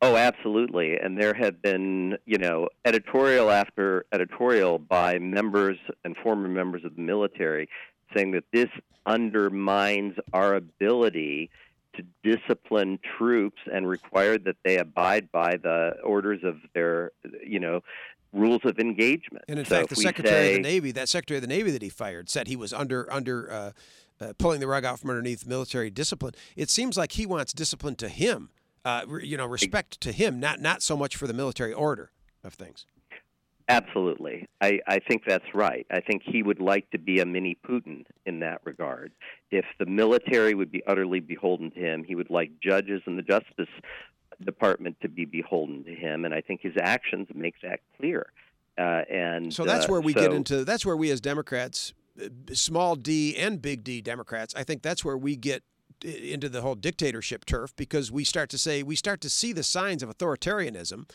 Oh, 0.00 0.16
absolutely. 0.16 0.96
And 0.98 1.18
there 1.18 1.32
have 1.32 1.62
been, 1.62 2.18
you 2.26 2.36
know, 2.36 2.68
editorial 2.84 3.50
after 3.50 4.04
editorial 4.12 4.78
by 4.78 5.18
members 5.18 5.78
and 6.04 6.14
former 6.22 6.48
members 6.48 6.84
of 6.84 6.96
the 6.96 7.00
military 7.00 7.68
saying 8.14 8.32
that 8.32 8.44
this 8.52 8.68
undermines 9.06 10.16
our 10.32 10.54
ability 10.54 11.50
to 11.96 12.02
discipline 12.22 12.98
troops 13.16 13.60
and 13.72 13.86
require 13.88 14.36
that 14.38 14.56
they 14.64 14.78
abide 14.78 15.30
by 15.30 15.56
the 15.56 15.96
orders 16.02 16.40
of 16.42 16.56
their, 16.74 17.12
you 17.44 17.60
know, 17.60 17.80
rules 18.32 18.62
of 18.64 18.78
engagement. 18.80 19.44
And 19.48 19.60
in 19.60 19.64
So 19.64 19.76
fact, 19.76 19.90
the 19.90 19.96
Secretary 19.96 20.34
say- 20.48 20.56
of 20.56 20.62
the 20.62 20.68
Navy, 20.68 20.90
that 20.92 21.08
Secretary 21.08 21.38
of 21.38 21.42
the 21.42 21.46
Navy 21.48 21.70
that 21.70 21.82
he 21.82 21.88
fired, 21.88 22.28
said 22.28 22.48
he 22.48 22.56
was 22.56 22.72
under 22.72 23.10
under 23.12 23.50
uh, 23.52 23.72
uh, 24.20 24.32
pulling 24.38 24.58
the 24.60 24.66
rug 24.66 24.84
out 24.84 24.98
from 25.00 25.10
underneath 25.10 25.46
military 25.46 25.90
discipline. 25.90 26.34
It 26.56 26.68
seems 26.70 26.96
like 26.96 27.12
he 27.12 27.26
wants 27.26 27.52
discipline 27.52 27.94
to 27.96 28.08
him, 28.08 28.50
uh, 28.84 29.04
re- 29.06 29.24
you 29.26 29.36
know, 29.36 29.46
respect 29.46 30.00
to 30.00 30.10
him, 30.12 30.40
not 30.40 30.60
not 30.60 30.82
so 30.82 30.96
much 30.96 31.14
for 31.14 31.28
the 31.28 31.32
military 31.34 31.72
order 31.72 32.10
of 32.42 32.54
things. 32.54 32.86
Absolutely. 33.68 34.46
I, 34.60 34.80
I 34.86 34.98
think 34.98 35.22
that's 35.26 35.54
right. 35.54 35.86
I 35.90 36.00
think 36.00 36.22
he 36.24 36.42
would 36.42 36.60
like 36.60 36.90
to 36.90 36.98
be 36.98 37.20
a 37.20 37.26
mini 37.26 37.56
Putin 37.66 38.04
in 38.26 38.40
that 38.40 38.60
regard. 38.64 39.12
If 39.50 39.64
the 39.78 39.86
military 39.86 40.54
would 40.54 40.70
be 40.70 40.82
utterly 40.86 41.20
beholden 41.20 41.70
to 41.70 41.80
him, 41.80 42.04
he 42.04 42.14
would 42.14 42.28
like 42.28 42.50
judges 42.60 43.00
and 43.06 43.18
the 43.18 43.22
Justice 43.22 43.72
Department 44.44 44.96
to 45.00 45.08
be 45.08 45.24
beholden 45.24 45.84
to 45.84 45.94
him. 45.94 46.26
And 46.26 46.34
I 46.34 46.42
think 46.42 46.60
his 46.60 46.74
actions 46.78 47.28
make 47.34 47.54
that 47.62 47.80
clear. 47.96 48.26
Uh, 48.76 49.02
and 49.10 49.52
So 49.54 49.64
that's 49.64 49.86
uh, 49.86 49.92
where 49.92 50.00
we 50.00 50.12
get 50.12 50.30
so- 50.30 50.32
into. 50.32 50.64
That's 50.64 50.84
where 50.84 50.96
we 50.96 51.10
as 51.10 51.22
Democrats, 51.22 51.94
uh, 52.22 52.28
small 52.52 52.96
D 52.96 53.34
and 53.36 53.62
big 53.62 53.82
D 53.82 54.02
Democrats, 54.02 54.54
I 54.54 54.64
think 54.64 54.82
that's 54.82 55.04
where 55.04 55.16
we 55.16 55.36
get 55.36 55.62
into 56.04 56.48
the 56.48 56.60
whole 56.60 56.74
dictatorship 56.74 57.44
turf 57.44 57.74
because 57.76 58.12
we 58.12 58.24
start 58.24 58.50
to 58.50 58.58
say 58.58 58.82
we 58.82 58.96
start 58.96 59.20
to 59.22 59.30
see 59.30 59.52
the 59.52 59.62
signs 59.62 60.02
of 60.02 60.08
authoritarianism. 60.10 61.08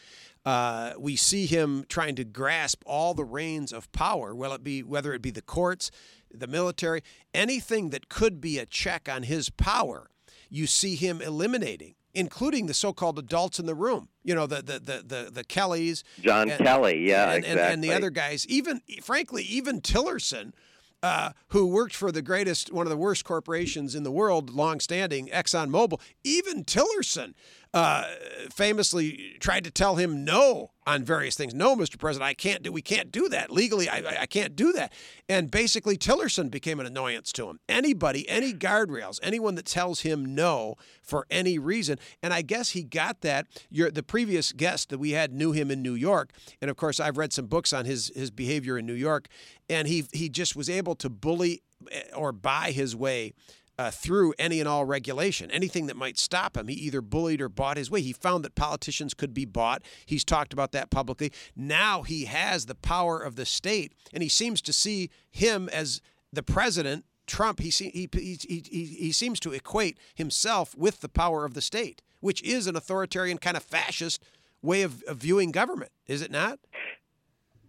Uh, 0.45 0.93
we 0.97 1.15
see 1.15 1.45
him 1.45 1.85
trying 1.89 2.15
to 2.15 2.23
grasp 2.23 2.81
all 2.85 3.13
the 3.13 3.25
reins 3.25 3.71
of 3.71 3.91
power. 3.91 4.33
Will 4.33 4.53
it 4.53 4.63
be 4.63 4.81
whether 4.81 5.13
it 5.13 5.21
be 5.21 5.31
the 5.31 5.41
courts, 5.41 5.91
the 6.31 6.47
military, 6.47 7.03
anything 7.33 7.89
that 7.91 8.09
could 8.09 8.41
be 8.41 8.57
a 8.57 8.65
check 8.65 9.07
on 9.09 9.23
his 9.23 9.49
power? 9.49 10.09
You 10.49 10.65
see 10.65 10.95
him 10.95 11.21
eliminating. 11.21 11.95
Including 12.15 12.65
the 12.65 12.73
so-called 12.73 13.19
adults 13.19 13.59
in 13.59 13.67
the 13.67 13.75
room, 13.75 14.09
you 14.23 14.33
know 14.33 14.47
the 14.47 14.63
the 14.63 14.79
the 14.79 15.03
the, 15.05 15.31
the 15.31 15.43
Kellys, 15.43 16.03
John 16.19 16.49
Kelly, 16.49 17.07
yeah, 17.07 17.33
and, 17.33 17.45
and, 17.45 17.59
and 17.59 17.83
the 17.83 17.93
other 17.93 18.09
guys, 18.09 18.47
even 18.47 18.81
frankly, 19.03 19.43
even 19.43 19.79
Tillerson, 19.79 20.53
uh, 21.01 21.31
who 21.49 21.67
worked 21.67 21.95
for 21.95 22.11
the 22.11 22.21
greatest, 22.21 22.73
one 22.73 22.85
of 22.85 22.89
the 22.89 22.97
worst 22.97 23.23
corporations 23.23 23.95
in 23.95 24.03
the 24.03 24.11
world, 24.11 24.49
long-standing 24.49 25.27
ExxonMobil. 25.27 25.99
Even 26.23 26.63
Tillerson 26.63 27.33
uh, 27.73 28.03
famously 28.51 29.35
tried 29.39 29.63
to 29.63 29.71
tell 29.71 29.95
him 29.95 30.23
no 30.25 30.71
on 30.87 31.03
various 31.03 31.35
things. 31.35 31.53
No, 31.53 31.75
Mr. 31.75 31.99
President, 31.99 32.27
I 32.27 32.33
can't 32.33 32.63
do. 32.63 32.71
We 32.71 32.81
can't 32.81 33.11
do 33.11 33.29
that 33.29 33.51
legally. 33.51 33.87
I, 33.87 34.21
I- 34.21 34.25
can't 34.25 34.55
do 34.55 34.71
that. 34.73 34.91
And 35.27 35.51
basically, 35.51 35.97
Tillerson 35.97 36.49
became 36.49 36.79
an 36.79 36.85
annoyance 36.87 37.31
to 37.33 37.47
him. 37.49 37.59
Anybody, 37.69 38.27
any 38.27 38.53
guardrails, 38.53 39.19
anyone 39.21 39.55
that 39.55 39.65
tells 39.65 40.01
him 40.01 40.33
no 40.35 40.75
for 41.03 41.25
any 41.29 41.59
reason. 41.59 41.99
And 42.23 42.33
I 42.33 42.41
guess 42.41 42.71
he 42.71 42.83
got 42.83 43.21
that. 43.21 43.45
Your 43.69 43.91
the 43.91 44.03
previous 44.03 44.51
guest 44.51 44.89
that 44.89 44.97
we 44.97 45.11
had 45.11 45.31
knew 45.31 45.51
him 45.51 45.69
in 45.69 45.81
New 45.83 45.95
York, 45.95 46.31
and 46.61 46.71
of 46.71 46.77
course, 46.77 46.99
I've 46.99 47.17
read 47.17 47.33
some 47.33 47.45
books 47.45 47.71
on 47.73 47.85
his 47.85 48.11
his 48.15 48.31
behavior 48.31 48.77
in 48.77 48.85
New 48.85 48.93
York, 48.93 49.27
and 49.69 49.87
he 49.87 50.05
he 50.11 50.29
just 50.29 50.55
was 50.55 50.69
able 50.69 50.95
to 50.95 51.09
bully 51.09 51.61
eh, 51.91 52.01
or 52.15 52.31
buy 52.31 52.71
his 52.71 52.95
way 52.95 53.33
uh, 53.79 53.89
through 53.89 54.33
any 54.37 54.59
and 54.59 54.67
all 54.67 54.83
regulation. 54.83 55.49
Anything 55.51 55.87
that 55.87 55.95
might 55.95 56.17
stop 56.17 56.57
him, 56.57 56.67
he 56.67 56.75
either 56.75 56.99
bullied 56.99 57.39
or 57.39 57.47
bought 57.47 57.77
his 57.77 57.89
way. 57.89 58.01
He 58.01 58.11
found 58.11 58.43
that 58.43 58.53
politicians 58.53 59.13
could 59.13 59.33
be 59.33 59.45
bought. 59.45 59.83
He's 60.05 60.25
talked 60.25 60.51
about 60.51 60.73
that 60.73 60.89
publicly. 60.89 61.31
Now 61.55 62.01
he 62.01 62.25
has 62.25 62.65
the 62.65 62.75
power 62.75 63.21
of 63.21 63.37
the 63.37 63.45
state, 63.45 63.93
and 64.13 64.21
he 64.21 64.27
seems 64.27 64.61
to 64.63 64.73
see 64.73 65.09
him 65.31 65.69
as 65.69 66.01
the 66.33 66.43
president. 66.43 67.05
Trump, 67.25 67.61
he, 67.61 67.69
he, 67.69 68.09
he, 68.11 68.37
he, 68.69 68.85
he, 68.99 69.11
seems 69.13 69.39
to 69.39 69.53
equate 69.53 69.97
himself 70.13 70.75
with 70.75 70.99
the 70.99 71.07
power 71.07 71.45
of 71.45 71.53
the 71.53 71.61
state, 71.61 72.01
which 72.19 72.41
is 72.41 72.67
an 72.67 72.75
authoritarian 72.75 73.37
kind 73.37 73.55
of 73.55 73.63
fascist 73.63 74.21
way 74.61 74.81
of, 74.81 75.03
of 75.03 75.17
viewing 75.17 75.51
government, 75.51 75.91
is 76.05 76.21
it 76.21 76.31
not? 76.31 76.59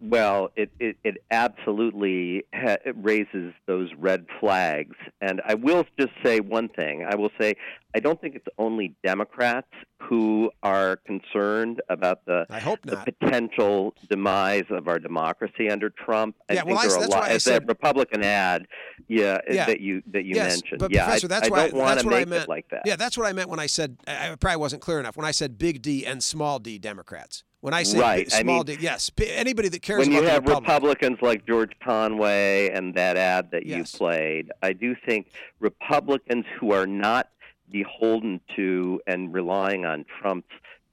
Well, 0.01 0.49
it, 0.55 0.71
it, 0.79 0.97
it 1.03 1.17
absolutely 1.29 2.43
ha- 2.53 2.77
it 2.85 2.95
raises 2.97 3.53
those 3.67 3.89
red 3.97 4.25
flags. 4.39 4.95
And 5.21 5.41
I 5.45 5.53
will 5.53 5.85
just 5.99 6.11
say 6.23 6.39
one 6.39 6.69
thing. 6.69 7.05
I 7.07 7.15
will 7.15 7.29
say 7.39 7.53
I 7.93 7.99
don't 7.99 8.19
think 8.19 8.35
it's 8.35 8.47
only 8.57 8.95
Democrats 9.03 9.67
who 10.01 10.49
are 10.63 10.95
concerned 11.05 11.81
about 11.89 12.25
the, 12.25 12.45
I 12.49 12.59
hope 12.59 12.79
the 12.83 12.95
potential 12.97 13.93
demise 14.09 14.63
of 14.71 14.87
our 14.87 14.97
democracy 14.97 15.69
under 15.69 15.89
Trump. 15.91 16.35
I 16.49 16.53
Yeah, 16.53 16.63
think 16.63 16.77
well, 16.77 16.79
I- 16.85 16.87
there 16.87 16.97
are 16.97 17.03
a 17.03 17.07
lot 17.09 17.29
as 17.31 17.43
said- 17.43 17.61
that 17.63 17.67
Republican 17.67 18.23
ad, 18.23 18.65
yeah, 19.07 19.33
uh, 19.33 19.53
Yeah. 19.53 19.65
that 19.67 19.81
you 19.81 20.01
that 20.11 20.25
you 20.25 20.35
yes, 20.35 20.61
mentioned. 20.61 20.79
But 20.79 20.91
yeah, 20.93 21.03
Professor, 21.03 21.27
I, 21.27 21.29
that's 21.29 21.47
I 21.47 21.49
why 21.51 21.67
don't 21.69 21.79
want 21.79 21.99
to 21.99 22.07
I 22.07 22.09
make 22.09 22.27
meant. 22.27 22.43
it 22.43 22.49
like 22.49 22.65
that. 22.71 22.81
Yeah, 22.85 22.95
that's 22.95 23.17
what 23.17 23.27
I 23.27 23.33
meant 23.33 23.49
when 23.49 23.59
I 23.59 23.67
said 23.67 23.97
I 24.07 24.31
I 24.31 24.35
probably 24.35 24.57
wasn't 24.57 24.81
clear 24.81 24.99
enough 24.99 25.15
when 25.15 25.25
I 25.25 25.31
said 25.31 25.57
big 25.57 25.81
D 25.83 26.05
and 26.05 26.23
small 26.23 26.57
D 26.59 26.79
Democrats. 26.79 27.43
When 27.61 27.73
I 27.75 27.83
say 27.83 27.99
Right, 27.99 28.25
big, 28.25 28.33
I 28.33 28.41
small 28.41 28.63
mean- 28.63 28.77
yes, 28.81 29.09
p- 29.11 29.29
anybody 29.31 29.69
that 29.69 29.81
cares 29.83 29.99
when 29.99 30.11
you 30.11 30.23
have 30.23 30.43
Republic. 30.43 30.61
Republicans 30.67 31.17
like 31.21 31.45
George 31.45 31.71
Conway 31.83 32.69
and 32.71 32.95
that 32.95 33.17
ad 33.17 33.51
that 33.51 33.65
Yes. 33.67 33.93
you 33.93 33.97
played, 33.99 34.51
I 34.63 34.73
do 34.73 34.95
think 35.05 35.27
Republicans 35.59 36.45
who 36.59 36.71
are 36.73 36.87
not 36.87 37.29
beholden 37.69 38.41
to 38.55 38.99
and 39.07 39.31
relying 39.33 39.85
on 39.85 40.05
Trump's 40.19 40.49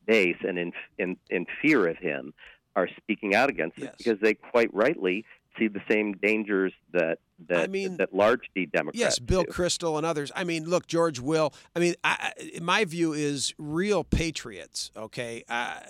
base 0.07 0.37
and 0.47 0.59
in 0.59 0.73
in, 0.99 1.16
in 1.31 1.47
fear 1.61 1.87
of 1.89 1.97
him 1.99 2.33
are 2.77 2.89
speaking 2.99 3.35
out 3.35 3.49
against 3.51 3.79
it 3.79 3.95
because 3.99 4.19
they 4.21 4.35
quite 4.35 4.73
rightly 4.73 5.25
see 5.59 5.66
the 5.69 5.81
same 5.91 6.12
dangers 6.12 6.73
that 6.93 7.19
that 7.49 7.73
that 7.97 8.14
large 8.14 8.43
D 8.55 8.66
Democrats 8.66 8.99
Yes, 8.99 9.19
Bill 9.19 9.43
do. 9.45 9.51
Kristol 9.51 9.97
and 9.97 10.05
others. 10.07 10.31
I 10.37 10.45
mean, 10.45 10.66
look, 10.69 10.87
George 10.87 11.19
Will. 11.19 11.53
I 11.75 11.79
mean, 11.81 11.95
I, 12.05 12.33
I, 12.57 12.61
my 12.61 12.85
view 12.85 13.12
is 13.14 13.55
real 13.59 14.05
patriots. 14.05 14.91
Okay, 14.97 15.45
uh, 15.49 15.81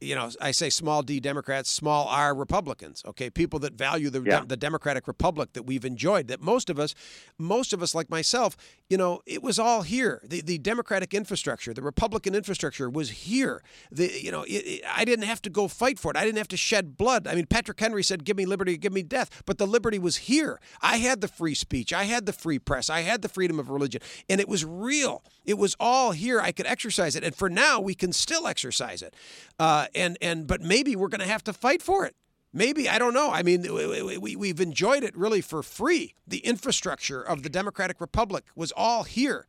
you 0.00 0.14
know, 0.14 0.30
I 0.40 0.50
say 0.52 0.70
small 0.70 1.02
D 1.02 1.20
Democrats, 1.20 1.70
small 1.70 2.08
R 2.08 2.34
Republicans. 2.34 3.02
Okay, 3.06 3.28
people 3.30 3.58
that 3.60 3.74
value 3.74 4.10
the 4.10 4.22
Yeah. 4.22 4.44
the 4.46 4.56
democratic 4.56 5.06
republic 5.06 5.52
that 5.52 5.64
we've 5.64 5.84
enjoyed. 5.84 6.28
That 6.28 6.40
most 6.40 6.70
of 6.70 6.78
us, 6.78 6.94
most 7.38 7.72
of 7.72 7.82
us, 7.82 7.94
like 7.94 8.08
myself, 8.10 8.56
you 8.88 8.96
know, 8.96 9.20
it 9.26 9.42
was 9.42 9.58
all 9.58 9.82
here. 9.82 10.20
The 10.24 10.40
the 10.40 10.58
democratic 10.58 11.12
infrastructure, 11.14 11.74
the 11.74 11.82
Republican 11.82 12.34
infrastructure 12.34 12.88
was 12.88 13.10
here. 13.10 13.62
The 13.90 14.10
you 14.22 14.30
know, 14.30 14.42
it, 14.44 14.52
it- 14.66 14.82
I 14.86 15.04
didn't 15.04 15.26
have 15.26 15.42
to 15.42 15.50
go 15.50 15.68
fight 15.68 15.98
for 15.98 16.10
it. 16.10 16.16
I 16.16 16.24
didn't 16.24 16.38
have 16.38 16.48
to 16.48 16.56
shed 16.56 16.96
blood. 16.96 17.26
I 17.26 17.34
mean, 17.34 17.46
Patrick 17.46 17.78
Henry 17.78 18.02
said, 18.02 18.24
"Give 18.24 18.36
me 18.36 18.46
liberty, 18.46 18.76
give 18.76 18.92
me 18.92 19.02
death," 19.02 19.42
but 19.46 19.58
the 19.58 19.66
liberty 19.66 19.98
was 19.98 20.16
here. 20.16 20.60
I 20.80 20.96
had 20.98 21.20
the 21.20 21.28
free 21.28 21.54
speech. 21.54 21.92
I 21.92 22.04
had 22.04 22.26
the 22.26 22.32
free 22.32 22.58
press. 22.58 22.88
I 22.90 23.00
had 23.00 23.22
the 23.22 23.28
freedom 23.28 23.58
of 23.58 23.70
religion, 23.70 24.00
and 24.28 24.40
it 24.40 24.48
was 24.48 24.64
real. 24.64 25.22
It 25.44 25.58
was 25.58 25.76
all 25.80 26.12
here. 26.12 26.40
I 26.40 26.52
could 26.52 26.66
exercise 26.66 27.16
it, 27.16 27.24
and 27.24 27.34
for 27.34 27.48
now, 27.50 27.80
we 27.80 27.94
can 27.94 28.12
still 28.12 28.46
exercise 28.46 29.02
it. 29.02 29.14
Uh, 29.58 29.86
and 29.94 30.18
and 30.20 30.46
but 30.46 30.60
maybe 30.60 30.96
we're 30.96 31.08
going 31.08 31.20
to 31.20 31.26
have 31.26 31.44
to 31.44 31.52
fight 31.52 31.82
for 31.82 32.04
it. 32.06 32.14
Maybe 32.52 32.88
I 32.88 32.98
don't 32.98 33.14
know. 33.14 33.30
I 33.30 33.42
mean, 33.42 33.62
we, 33.62 34.18
we, 34.18 34.36
we've 34.36 34.60
enjoyed 34.60 35.04
it 35.04 35.16
really 35.16 35.40
for 35.40 35.62
free. 35.62 36.14
The 36.26 36.38
infrastructure 36.38 37.22
of 37.22 37.44
the 37.44 37.48
Democratic 37.48 38.00
Republic 38.00 38.44
was 38.56 38.72
all 38.72 39.04
here, 39.04 39.46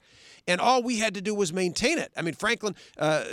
and 0.47 0.61
all 0.61 0.83
we 0.83 0.99
had 0.99 1.15
to 1.15 1.21
do 1.21 1.33
was 1.33 1.51
maintain 1.51 1.97
it. 1.97 2.11
I 2.15 2.21
mean, 2.21 2.35
Franklin 2.35 2.75
uh, 2.99 3.23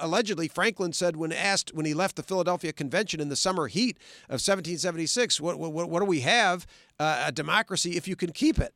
allegedly 0.00 0.48
Franklin 0.48 0.94
said 0.94 1.16
when 1.16 1.30
asked 1.30 1.74
when 1.74 1.84
he 1.84 1.92
left 1.92 2.16
the 2.16 2.22
Philadelphia 2.22 2.72
Convention 2.72 3.20
in 3.20 3.28
the 3.28 3.36
summer 3.36 3.68
heat 3.68 3.98
of 4.30 4.40
1776, 4.40 5.40
"What 5.42 5.58
what, 5.58 5.90
what 5.90 6.00
do 6.00 6.06
we 6.06 6.20
have? 6.20 6.66
Uh, 6.98 7.24
a 7.26 7.32
democracy 7.32 7.96
if 7.96 8.08
you 8.08 8.16
can 8.16 8.32
keep 8.32 8.58
it." 8.58 8.72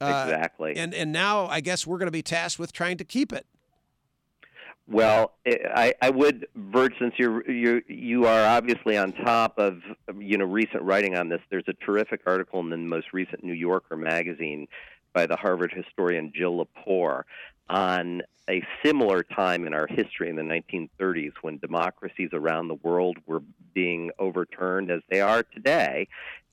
Uh, 0.00 0.26
Exactly. 0.26 0.76
And 0.76 0.94
and 0.94 1.10
now 1.10 1.46
I 1.46 1.60
guess 1.60 1.86
we're 1.86 1.98
going 1.98 2.06
to 2.06 2.12
be 2.12 2.22
tasked 2.22 2.60
with 2.60 2.72
trying 2.72 2.98
to 2.98 3.04
keep 3.04 3.32
it. 3.32 3.46
Well, 4.88 5.32
eh, 5.44 5.56
I, 5.74 5.94
I 6.00 6.10
would, 6.10 6.46
Bert, 6.54 6.92
since 6.98 7.14
you're 7.18 7.48
you 7.50 7.82
you 7.88 8.26
are 8.26 8.46
obviously 8.46 8.96
on 8.96 9.12
top 9.12 9.58
of 9.58 9.80
um, 10.08 10.22
you 10.22 10.38
know 10.38 10.44
recent 10.44 10.82
writing 10.82 11.16
on 11.16 11.28
this. 11.28 11.40
There's 11.50 11.68
a 11.68 11.72
terrific 11.72 12.20
article 12.26 12.60
in 12.60 12.70
the 12.70 12.76
most 12.76 13.12
recent 13.12 13.42
New 13.42 13.52
Yorker 13.52 13.96
magazine 13.96 14.68
by 15.12 15.26
the 15.26 15.36
Harvard 15.36 15.72
historian 15.72 16.32
Jill 16.34 16.64
Lepore 16.64 17.22
on 17.68 18.22
a 18.48 18.62
similar 18.84 19.24
time 19.24 19.66
in 19.66 19.74
our 19.74 19.88
history 19.88 20.28
in 20.28 20.36
the 20.36 20.42
1930s 20.42 21.32
when 21.42 21.58
democracies 21.58 22.30
around 22.32 22.68
the 22.68 22.74
world 22.74 23.16
were 23.26 23.42
being 23.74 24.10
overturned 24.20 24.90
as 24.90 25.00
they 25.10 25.20
are 25.20 25.42
today. 25.42 26.06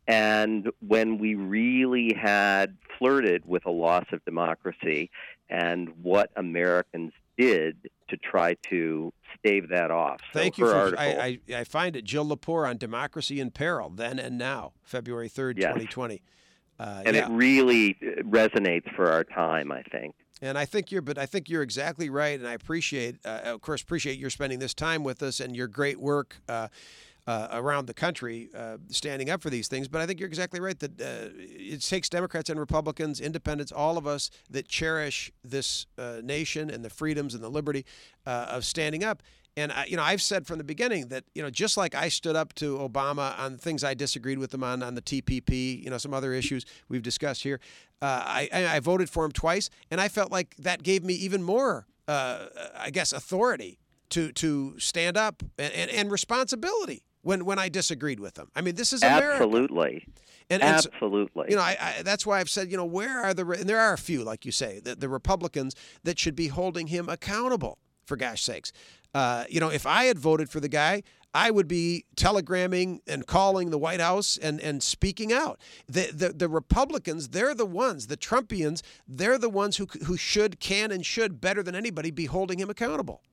And 0.08 0.72
when 0.86 1.20
we 1.20 1.36
really 1.36 2.14
had 2.14 2.76
flirted 2.98 3.44
with 3.46 3.66
a 3.66 3.72
loss 3.72 4.06
of 4.12 4.26
democracy 4.26 5.12
and 5.50 5.90
what 6.02 6.32
Americans 6.36 7.14
did 7.38 7.78
to 8.10 8.18
try 8.18 8.56
to 8.70 9.12
stave 9.38 9.70
that 9.70 9.92
off. 9.92 10.22
Thank 10.34 10.56
so 10.56 10.66
you. 10.66 10.72
For, 10.72 10.76
article, 10.76 11.06
I, 11.06 11.40
I, 11.50 11.56
I, 11.58 11.64
find 11.64 11.96
it 11.96 12.04
Jill 12.04 12.26
Lepore 12.26 12.68
on 12.68 12.78
Democracy 12.78 13.40
in 13.40 13.52
Peril, 13.52 13.90
then 13.90 14.20
and 14.20 14.38
now, 14.38 14.74
February 14.84 15.30
3rd, 15.30 15.58
yes. 15.58 15.70
2020. 15.70 16.22
Uh, 16.80 17.04
and 17.06 17.16
yeah. 17.16 17.28
it 17.28 17.32
really 17.32 17.98
resonates 18.22 18.94
for 18.96 19.12
our 19.12 19.24
time, 19.24 19.72
I 19.72 19.84
think. 19.84 20.16
And 20.42 20.58
I 20.58 20.66
think 20.66 20.92
you're, 20.92 21.02
but 21.02 21.18
I 21.18 21.26
think 21.26 21.50
you're 21.50 21.62
exactly 21.62 22.10
right. 22.10 22.38
And 22.38 22.48
I 22.48 22.54
appreciate, 22.54 23.18
uh, 23.24 23.42
of 23.46 23.62
course, 23.62 23.82
appreciate 23.82 24.20
your 24.20 24.30
spending 24.30 24.60
this 24.60 24.74
time 24.74 25.04
with 25.04 25.24
us 25.24 25.40
and 25.40 25.56
your 25.56 25.68
great 25.68 26.00
work. 26.00 26.38
Uh, 26.50 26.68
uh, 27.26 27.47
around 27.51 27.88
the 27.88 27.93
country 27.93 28.49
uh, 28.55 28.78
standing 28.89 29.30
up 29.30 29.41
for 29.41 29.49
these 29.49 29.67
things. 29.67 29.88
But 29.88 30.01
I 30.01 30.05
think 30.05 30.19
you're 30.19 30.28
exactly 30.28 30.59
right 30.59 30.78
that 30.80 31.01
uh, 31.01 31.30
it 31.38 31.82
takes 31.82 32.09
Democrats 32.09 32.49
and 32.49 32.59
Republicans, 32.59 33.19
independents, 33.19 33.71
all 33.71 33.97
of 33.97 34.05
us 34.05 34.30
that 34.49 34.67
cherish 34.67 35.32
this 35.43 35.86
uh, 35.97 36.17
nation 36.24 36.69
and 36.69 36.84
the 36.84 36.89
freedoms 36.89 37.34
and 37.34 37.43
the 37.43 37.49
liberty 37.49 37.86
uh, 38.26 38.47
of 38.49 38.65
standing 38.65 39.03
up. 39.03 39.24
And 39.55 39.71
I, 39.71 39.86
you 39.86 39.95
know, 39.95 40.03
I've 40.03 40.21
said 40.21 40.47
from 40.47 40.57
the 40.57 40.63
beginning 40.63 41.09
that 41.09 41.26
you 41.36 41.43
know, 41.43 41.51
just 41.51 41.78
like 41.78 41.93
I 41.93 42.09
stood 42.09 42.36
up 42.36 42.53
to 42.55 42.78
Obama 42.78 43.38
on 43.39 43.57
things 43.57 43.84
I 43.84 43.93
disagreed 43.93 44.39
with 44.39 44.53
him 44.53 44.63
on, 44.63 44.82
on 44.82 44.95
the 44.95 45.01
TPP, 45.01 45.84
you 45.84 45.91
know, 45.91 45.99
some 45.99 46.13
other 46.13 46.34
issues 46.34 46.65
we've 46.89 47.03
discussed 47.03 47.43
here. 47.43 47.59
Uh, 48.01 48.24
I, 48.26 48.49
I 48.51 48.80
voted 48.80 49.09
for 49.09 49.24
him 49.24 49.32
twice, 49.32 49.69
and 49.89 50.01
I 50.01 50.09
felt 50.09 50.32
like 50.32 50.55
that 50.57 50.84
gave 50.84 51.05
me 51.05 51.13
even 51.13 51.41
more, 51.43 51.86
I 52.07 52.89
guess, 52.91 53.13
authority 53.13 53.80
to 54.09 54.32
to 54.34 54.78
stand 54.80 55.17
up 55.17 55.43
and, 55.57 55.74
and, 55.74 55.91
and 55.91 56.11
responsibility 56.11 57.03
when 57.24 57.45
when 57.45 57.57
I 57.57 57.69
disagreed 57.69 58.19
with 58.19 58.36
them. 58.36 58.49
I 58.55 58.61
mean, 58.61 58.76
this 58.76 58.93
is 58.93 59.01
America. 59.01 59.43
Absolutely. 59.43 60.05
And, 60.49 60.61
and 60.61 60.76
Absolutely. 60.76 61.45
So, 61.45 61.49
you 61.49 61.55
know, 61.55 61.61
I, 61.61 61.78
I, 61.80 62.01
that's 62.03 62.26
why 62.26 62.39
I've 62.39 62.49
said, 62.49 62.69
you 62.69 62.78
know, 62.78 62.86
where 62.86 63.21
are 63.21 63.34
the 63.34 63.49
and 63.49 63.67
there 63.67 63.80
are 63.80 63.93
a 63.93 63.97
few, 63.97 64.24
like 64.24 64.45
you 64.45 64.51
say, 64.51 64.80
the, 64.80 64.95
the 64.95 65.09
Republicans 65.09 65.76
that 66.03 66.19
should 66.19 66.36
be 66.36 66.49
holding 66.49 66.88
him 66.88 67.09
accountable. 67.09 67.80
For 68.05 68.17
gosh 68.17 68.43
sakes, 68.43 68.74
uh, 69.13 69.45
you 69.49 69.61
know, 69.61 69.69
if 69.69 69.86
I 69.86 70.05
had 70.05 70.19
voted 70.19 70.49
for 70.49 70.59
the 70.59 70.67
guy, 70.67 71.03
I 71.34 71.51
would 71.51 71.69
be 71.69 72.03
telegramming 72.17 72.99
and 73.07 73.26
calling 73.26 73.69
the 73.69 73.78
White 73.78 74.01
House 74.01 74.38
and, 74.38 74.59
and 74.59 74.84
speaking 74.84 75.32
out. 75.32 75.61
The, 75.88 76.11
the 76.13 76.30
the 76.34 76.49
Republicans, 76.49 77.30
they're 77.30 77.55
the 77.55 77.65
ones, 77.65 78.07
the 78.07 78.17
Trumpians, 78.17 78.82
they're 79.07 79.38
the 79.38 79.49
ones 79.49 79.78
who 79.78 79.88
who 80.05 80.17
should, 80.17 80.59
can, 80.59 80.91
and 80.91 81.05
should 81.05 81.39
better 81.39 81.63
than 81.63 81.76
anybody 81.76 82.11
be 82.11 82.26
holding 82.26 82.59
him 82.59 82.69
accountable. 82.69 83.24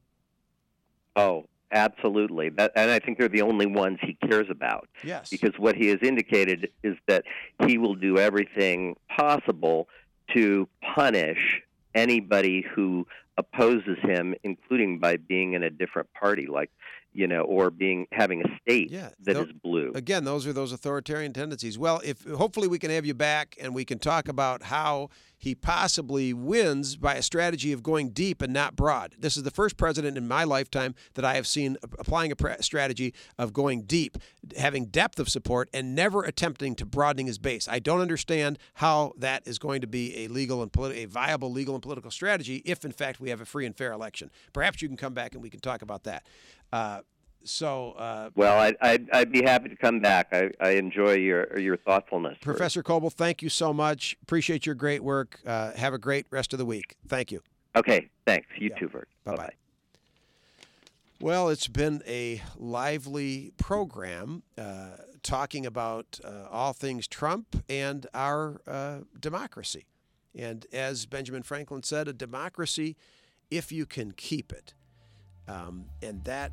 Oh, 1.17 1.47
Absolutely. 1.73 2.51
That, 2.51 2.73
and 2.75 2.91
I 2.91 2.99
think 2.99 3.19
they're 3.19 3.29
the 3.29 3.43
only 3.43 3.67
ones 3.67 3.99
he 4.03 4.17
cares 4.29 4.47
about. 4.51 4.89
Yes. 5.05 5.31
Because 5.31 5.53
what 5.59 5.77
he 5.77 5.89
has 5.89 5.99
indicated 6.03 6.71
is 6.83 6.97
that 7.07 7.25
he 7.67 7.79
will 7.79 7.95
do 7.95 8.19
everything 8.19 8.97
possible 9.17 9.89
to 10.35 10.69
punish 10.95 11.63
anybody 11.95 12.65
who 12.75 13.07
opposes 13.37 13.99
him, 14.03 14.35
including 14.43 14.99
by 14.99 15.17
being 15.17 15.55
in 15.55 15.63
a 15.63 15.71
different 15.71 16.13
party, 16.13 16.47
like 16.47 16.71
you 17.13 17.27
know, 17.27 17.41
or 17.41 17.71
being 17.71 18.07
having 18.13 18.43
a 18.43 18.59
state 18.63 18.91
yeah, 18.91 19.09
that 19.25 19.37
is 19.37 19.53
blue. 19.65 19.91
Again, 19.95 20.25
those 20.25 20.47
are 20.47 20.53
those 20.53 20.73
authoritarian 20.73 21.33
tendencies. 21.33 21.77
Well, 21.77 22.01
if 22.05 22.25
hopefully 22.25 22.69
we 22.69 22.79
can 22.79 22.91
have 22.91 23.05
you 23.05 23.15
back 23.15 23.57
and 23.61 23.75
we 23.75 23.85
can 23.85 23.99
talk 23.99 24.29
about 24.29 24.63
how 24.63 25.11
he 25.41 25.55
possibly 25.55 26.33
wins 26.35 26.97
by 26.97 27.15
a 27.15 27.23
strategy 27.23 27.73
of 27.73 27.83
going 27.83 28.11
deep 28.11 28.43
and 28.43 28.53
not 28.53 28.77
broad. 28.77 29.17
This 29.19 29.39
is 29.39 29.43
the 29.43 29.51
first 29.51 29.79
president 29.79 30.19
in 30.19 30.29
my 30.29 30.45
lifetime 30.45 30.95
that 31.15 31.25
I 31.25 31.35
have 31.35 31.47
seen 31.47 31.79
applying 31.99 32.31
a 32.31 32.63
strategy 32.63 33.15
of 33.39 33.55
going 33.55 33.83
deep, 33.83 34.19
having 34.57 34.85
depth 34.85 35.19
of 35.19 35.31
support, 35.31 35.71
and 35.73 35.95
never 35.95 36.23
attempting 36.23 36.75
to 36.77 36.85
broadening 36.85 37.27
his 37.27 37.39
base. 37.39 37.67
I 37.69 37.79
don't 37.79 38.03
understand 38.03 38.59
how 38.75 39.15
that 39.17 39.49
is 39.49 39.59
going 39.59 39.81
to 39.81 39.87
be 39.87 40.25
a 40.25 40.29
legal 40.29 40.63
and 40.63 40.71
politi- 40.71 41.05
a 41.05 41.07
viable 41.07 41.51
legal 41.51 41.75
and 41.75 41.83
political 41.83 42.11
strategy 42.11 42.63
if, 42.67 42.85
in 42.85 42.93
fact, 42.93 43.19
we 43.19 43.31
have 43.31 43.41
a 43.41 43.47
free 43.47 43.65
and 43.65 43.75
fair 43.75 43.93
election. 43.93 44.31
Perhaps 44.53 44.83
you 44.83 44.89
can 44.89 44.99
come 44.99 45.15
back 45.15 45.33
and 45.33 45.43
we 45.43 45.49
can 45.49 45.61
talk 45.61 45.81
about 45.81 46.05
that. 46.05 46.27
Uh, 46.71 47.01
so, 47.45 47.93
uh, 47.93 48.31
well, 48.35 48.59
I'd, 48.59 48.77
I'd, 48.81 49.11
I'd, 49.13 49.33
be 49.33 49.43
happy 49.43 49.69
to 49.69 49.77
come 49.77 50.01
back. 50.01 50.29
I, 50.33 50.51
I 50.61 50.71
enjoy 50.71 51.15
your 51.15 51.59
your 51.59 51.77
thoughtfulness. 51.77 52.39
Professor 52.41 52.83
Kobil, 52.83 53.13
thank 53.13 53.43
you 53.43 53.49
so 53.49 53.73
much. 53.73 54.17
Appreciate 54.23 54.67
your 54.67 54.75
great 54.75 55.03
work. 55.03 55.41
Uh, 55.47 55.73
have 55.73 55.95
a 55.95 55.99
great 55.99 56.27
rest 56.31 56.53
of 56.53 56.59
the 56.59 56.67
week. 56.67 56.97
Thank 57.09 57.33
you. 57.33 57.41
Okay, 57.77 58.11
thanks. 58.27 58.47
You 58.59 58.71
yeah. 58.71 58.79
too, 58.79 58.89
Bert. 58.89 59.09
Bye 59.25 59.37
bye. 59.37 59.53
Well, 61.21 61.51
it's 61.51 61.69
been 61.69 62.03
a 62.07 62.43
lively 62.57 63.53
program 63.59 64.43
uh, 64.57 64.93
talking 65.23 65.67
about 65.67 66.19
uh, 66.25 66.47
all 66.51 66.73
things 66.73 67.07
Trump 67.07 67.63
and 67.69 68.07
our 68.15 68.63
uh, 68.67 69.01
democracy. 69.19 69.85
And 70.35 70.67
as 70.73 71.07
Benjamin 71.07 71.43
Franklin 71.43 71.83
said, 71.83 72.09
a 72.09 72.13
democracy, 72.13 72.97
if 73.51 73.71
you 73.71 73.85
can 73.85 74.13
keep 74.13 74.53
it. 74.53 74.73
Um, 75.51 75.87
and 76.03 76.23
that 76.25 76.53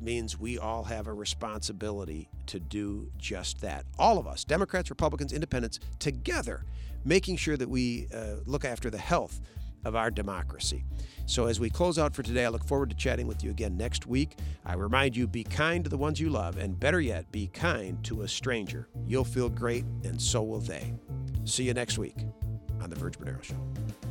means 0.00 0.38
we 0.38 0.58
all 0.58 0.84
have 0.84 1.06
a 1.06 1.12
responsibility 1.12 2.28
to 2.46 2.58
do 2.58 3.10
just 3.18 3.60
that. 3.60 3.84
All 3.98 4.18
of 4.18 4.26
us, 4.26 4.44
Democrats, 4.44 4.90
Republicans, 4.90 5.32
Independents, 5.32 5.80
together, 5.98 6.64
making 7.04 7.36
sure 7.36 7.56
that 7.56 7.68
we 7.68 8.08
uh, 8.14 8.36
look 8.46 8.64
after 8.64 8.90
the 8.90 8.98
health 8.98 9.40
of 9.84 9.94
our 9.94 10.10
democracy. 10.10 10.84
So, 11.26 11.46
as 11.46 11.60
we 11.60 11.68
close 11.68 11.98
out 11.98 12.14
for 12.14 12.22
today, 12.22 12.46
I 12.46 12.48
look 12.48 12.64
forward 12.64 12.88
to 12.90 12.96
chatting 12.96 13.26
with 13.26 13.44
you 13.44 13.50
again 13.50 13.76
next 13.76 14.06
week. 14.06 14.38
I 14.64 14.74
remind 14.74 15.14
you 15.14 15.26
be 15.26 15.44
kind 15.44 15.84
to 15.84 15.90
the 15.90 15.98
ones 15.98 16.18
you 16.18 16.30
love, 16.30 16.56
and 16.56 16.78
better 16.78 17.00
yet, 17.00 17.30
be 17.30 17.48
kind 17.48 18.02
to 18.04 18.22
a 18.22 18.28
stranger. 18.28 18.88
You'll 19.06 19.24
feel 19.24 19.50
great, 19.50 19.84
and 20.04 20.20
so 20.20 20.42
will 20.42 20.60
they. 20.60 20.94
See 21.44 21.64
you 21.64 21.74
next 21.74 21.98
week 21.98 22.16
on 22.80 22.88
The 22.88 22.96
Virg 22.96 23.18
Bernero 23.18 23.42
Show. 23.42 24.07